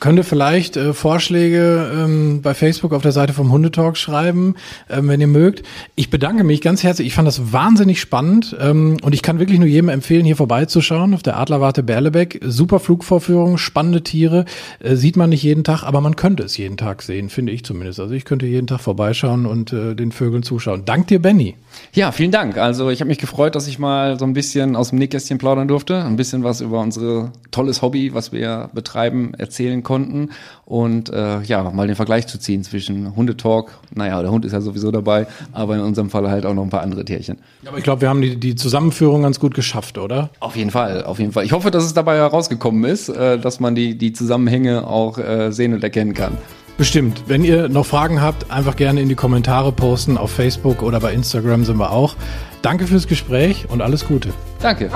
könnte 0.00 0.24
vielleicht 0.24 0.76
äh, 0.76 0.94
Vorschläge 0.94 1.90
ähm, 1.94 2.40
bei 2.42 2.54
Facebook 2.54 2.92
auf 2.92 3.02
der 3.02 3.12
Seite 3.12 3.32
vom 3.34 3.52
Hundetalk 3.52 3.96
schreiben, 3.96 4.54
ähm, 4.88 5.08
wenn 5.08 5.20
ihr 5.20 5.26
mögt. 5.26 5.62
Ich 5.94 6.10
bedanke 6.10 6.42
mich 6.42 6.62
ganz 6.62 6.82
herzlich. 6.82 7.06
Ich 7.06 7.14
fand 7.14 7.28
das 7.28 7.52
wahnsinnig 7.52 8.00
spannend 8.00 8.56
ähm, 8.58 8.96
und 9.02 9.14
ich 9.14 9.22
kann 9.22 9.38
wirklich 9.38 9.58
nur 9.58 9.68
jedem 9.68 9.90
empfehlen, 9.90 10.24
hier 10.24 10.36
vorbeizuschauen 10.36 11.14
auf 11.14 11.22
der 11.22 11.38
Adlerwarte 11.38 11.82
Berlebeck. 11.82 12.40
Super 12.42 12.80
Flugvorführung, 12.80 13.58
spannende 13.58 14.02
Tiere, 14.02 14.46
äh, 14.80 14.96
sieht 14.96 15.16
man 15.16 15.30
nicht 15.30 15.42
jeden 15.42 15.64
Tag, 15.64 15.82
aber 15.82 16.00
man 16.00 16.16
könnte 16.16 16.42
es 16.42 16.56
jeden 16.56 16.78
Tag 16.78 17.02
sehen, 17.02 17.28
finde 17.28 17.52
ich 17.52 17.64
zumindest. 17.64 18.00
Also 18.00 18.14
ich 18.14 18.24
könnte 18.24 18.46
jeden 18.46 18.66
Tag 18.66 18.80
vorbeischauen 18.80 19.44
und 19.44 19.72
äh, 19.72 19.94
den 19.94 20.12
Vögeln 20.12 20.42
zuschauen. 20.42 20.84
Dank 20.86 21.08
dir, 21.08 21.20
Benny. 21.20 21.56
Ja, 21.92 22.10
vielen 22.10 22.30
Dank. 22.30 22.56
Also 22.56 22.88
ich 22.88 23.00
habe 23.00 23.08
mich 23.08 23.18
gefreut, 23.18 23.54
dass 23.54 23.68
ich 23.68 23.78
mal 23.78 24.18
so 24.18 24.24
ein 24.24 24.32
bisschen 24.32 24.76
aus 24.76 24.90
dem 24.90 24.98
Nähkästchen 24.98 25.38
plaudern 25.38 25.68
durfte, 25.68 26.02
ein 26.04 26.16
bisschen 26.16 26.42
was 26.42 26.60
über 26.60 26.80
unser 26.80 27.32
tolles 27.50 27.82
Hobby, 27.82 28.14
was 28.14 28.32
wir 28.32 28.70
betreiben, 28.72 29.34
erzählen 29.34 29.82
konnten 29.90 30.30
und 30.66 31.12
äh, 31.12 31.40
ja, 31.42 31.68
mal 31.70 31.88
den 31.88 31.96
Vergleich 31.96 32.28
zu 32.28 32.38
ziehen 32.38 32.62
zwischen 32.62 33.16
Hundetalk, 33.16 33.72
naja, 33.92 34.22
der 34.22 34.30
Hund 34.30 34.44
ist 34.44 34.52
ja 34.52 34.60
sowieso 34.60 34.92
dabei, 34.92 35.26
aber 35.50 35.74
in 35.74 35.80
unserem 35.80 36.10
Fall 36.10 36.30
halt 36.30 36.46
auch 36.46 36.54
noch 36.54 36.62
ein 36.62 36.70
paar 36.70 36.82
andere 36.82 37.04
Tierchen. 37.04 37.38
Aber 37.66 37.76
ich 37.76 37.82
glaube, 37.82 38.02
wir 38.02 38.08
haben 38.08 38.22
die, 38.22 38.36
die 38.36 38.54
Zusammenführung 38.54 39.22
ganz 39.22 39.40
gut 39.40 39.52
geschafft, 39.54 39.98
oder? 39.98 40.30
Auf 40.38 40.54
jeden 40.54 40.70
Fall, 40.70 41.02
auf 41.02 41.18
jeden 41.18 41.32
Fall. 41.32 41.44
Ich 41.44 41.50
hoffe, 41.50 41.72
dass 41.72 41.82
es 41.82 41.92
dabei 41.92 42.18
herausgekommen 42.18 42.84
ist, 42.84 43.08
äh, 43.08 43.36
dass 43.36 43.58
man 43.58 43.74
die, 43.74 43.98
die 43.98 44.12
Zusammenhänge 44.12 44.86
auch 44.86 45.18
äh, 45.18 45.50
sehen 45.50 45.74
und 45.74 45.82
erkennen 45.82 46.14
kann. 46.14 46.38
Bestimmt. 46.78 47.24
Wenn 47.26 47.42
ihr 47.42 47.68
noch 47.68 47.84
Fragen 47.84 48.22
habt, 48.22 48.48
einfach 48.48 48.76
gerne 48.76 49.00
in 49.00 49.08
die 49.08 49.16
Kommentare 49.16 49.72
posten. 49.72 50.16
Auf 50.16 50.30
Facebook 50.30 50.84
oder 50.84 51.00
bei 51.00 51.12
Instagram 51.12 51.64
sind 51.64 51.78
wir 51.78 51.90
auch. 51.90 52.14
Danke 52.62 52.86
fürs 52.86 53.08
Gespräch 53.08 53.66
und 53.68 53.82
alles 53.82 54.06
Gute. 54.06 54.30
Danke. 54.62 54.88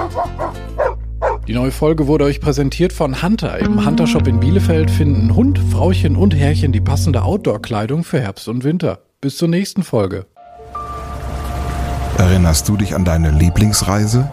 Die 1.46 1.52
neue 1.52 1.72
Folge 1.72 2.07
wurde 2.07 2.24
euch 2.24 2.40
präsentiert 2.40 2.94
von 2.94 3.22
Hunter. 3.22 3.59
Im 3.59 3.85
Hunter 3.85 4.07
Shop 4.07 4.26
in 4.26 4.40
Bielefeld 4.40 4.90
finden 4.90 5.35
Hund, 5.35 5.59
Frauchen 5.59 6.16
und 6.16 6.35
Herrchen 6.35 6.72
die 6.72 6.80
passende 6.80 7.22
Outdoor-Kleidung 7.22 8.02
für 8.02 8.18
Herbst 8.18 8.48
und 8.48 8.64
Winter. 8.64 9.00
Bis 9.20 9.37
zur 9.37 9.48
nächsten 9.48 9.83
Folge. 9.83 10.24
Erinnerst 12.16 12.66
du 12.66 12.78
dich 12.78 12.94
an 12.94 13.04
deine 13.04 13.30
Lieblingsreise? 13.30 14.33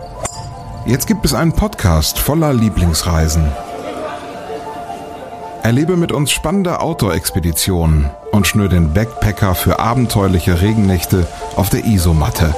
Jetzt 0.85 1.05
gibt 1.05 1.25
es 1.25 1.33
einen 1.33 1.51
Podcast 1.51 2.17
voller 2.17 2.53
Lieblingsreisen. 2.53 3.43
Erlebe 5.63 5.97
mit 5.97 6.13
uns 6.13 6.31
spannende 6.31 6.79
Outdoor-Expeditionen 6.79 8.09
und 8.31 8.47
schnür 8.47 8.69
den 8.69 8.93
Backpacker 8.93 9.53
für 9.53 9.79
abenteuerliche 9.79 10.61
Regennächte 10.61 11.27
auf 11.57 11.69
der 11.69 11.85
Isomatte. 11.85 12.55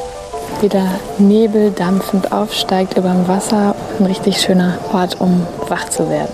Wie 0.64 0.70
der 0.70 0.98
Nebel 1.18 1.72
dampfend 1.72 2.32
aufsteigt 2.32 2.98
über 2.98 3.10
dem 3.10 3.28
Wasser. 3.28 3.76
Ein 4.00 4.06
richtig 4.06 4.40
schöner 4.40 4.78
Ort, 4.94 5.20
um 5.20 5.46
wach 5.68 5.90
zu 5.90 6.10
werden. 6.10 6.34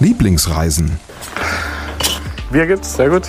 Lieblingsreisen. 0.00 0.98
Bier 2.50 2.66
gibt's, 2.66 2.96
sehr 2.96 3.08
gut. 3.08 3.28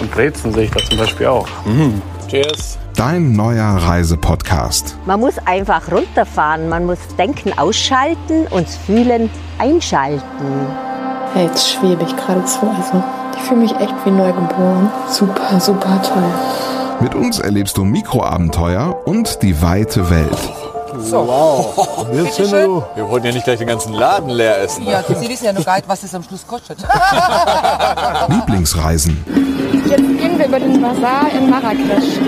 Und 0.00 0.10
Brezen 0.10 0.52
sehe 0.52 0.64
ich 0.64 0.72
da 0.72 0.80
zum 0.84 0.98
Beispiel 0.98 1.26
auch. 1.28 1.46
Mhm. 1.64 2.02
Cheers. 2.26 2.78
Dein 2.96 3.30
neuer 3.30 3.76
Reisepodcast. 3.76 4.96
Man 5.06 5.20
muss 5.20 5.34
einfach 5.44 5.82
runterfahren, 5.92 6.68
man 6.68 6.86
muss 6.86 6.98
Denken 7.16 7.56
ausschalten 7.56 8.48
und 8.50 8.68
Fühlen 8.68 9.30
einschalten. 9.60 10.66
Ja, 11.36 11.42
jetzt 11.42 11.74
schwebe 11.74 12.02
ich 12.02 12.16
geradezu. 12.16 12.68
Also 12.76 13.04
ich 13.36 13.42
fühle 13.44 13.60
mich 13.60 13.76
echt 13.76 13.94
wie 14.04 14.10
neugeboren. 14.10 14.90
Super, 15.08 15.60
super 15.60 16.02
toll. 16.02 16.67
Mit 17.00 17.14
uns 17.14 17.38
erlebst 17.38 17.76
du 17.76 17.84
Mikroabenteuer 17.84 19.06
und 19.06 19.42
die 19.42 19.62
weite 19.62 20.10
Welt. 20.10 20.38
So. 20.98 21.28
Wow. 21.28 22.06
Jetzt 22.12 22.36
sind 22.36 22.50
wir, 22.50 22.88
wir 22.96 23.08
wollten 23.08 23.26
ja 23.26 23.32
nicht 23.32 23.44
gleich 23.44 23.58
den 23.58 23.68
ganzen 23.68 23.92
Laden 23.92 24.30
leer 24.30 24.60
essen. 24.60 24.84
Ja, 24.84 25.02
Sie 25.02 25.28
wissen 25.28 25.44
ja 25.44 25.52
noch 25.52 25.64
gar 25.64 25.76
nicht, 25.76 25.88
was 25.88 26.02
es 26.02 26.12
am 26.12 26.24
Schluss 26.24 26.44
kostet. 26.44 26.78
Lieblingsreisen. 28.28 29.24
Jetzt 29.88 29.96
gehen 29.96 30.38
wir 30.38 30.46
über 30.46 30.58
den 30.58 30.82
Bazar 30.82 31.30
in 31.32 31.48
Marrakesch. 31.48 32.18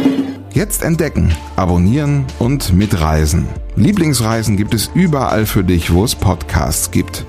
Jetzt 0.52 0.82
entdecken, 0.84 1.34
abonnieren 1.56 2.26
und 2.38 2.72
mitreisen. 2.72 3.48
Lieblingsreisen 3.74 4.56
gibt 4.56 4.74
es 4.74 4.88
überall 4.94 5.46
für 5.46 5.64
dich, 5.64 5.92
wo 5.92 6.04
es 6.04 6.14
Podcasts 6.14 6.92
gibt. 6.92 7.24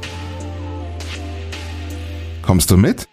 Kommst 2.44 2.70
du 2.70 2.78
mit? 2.78 3.08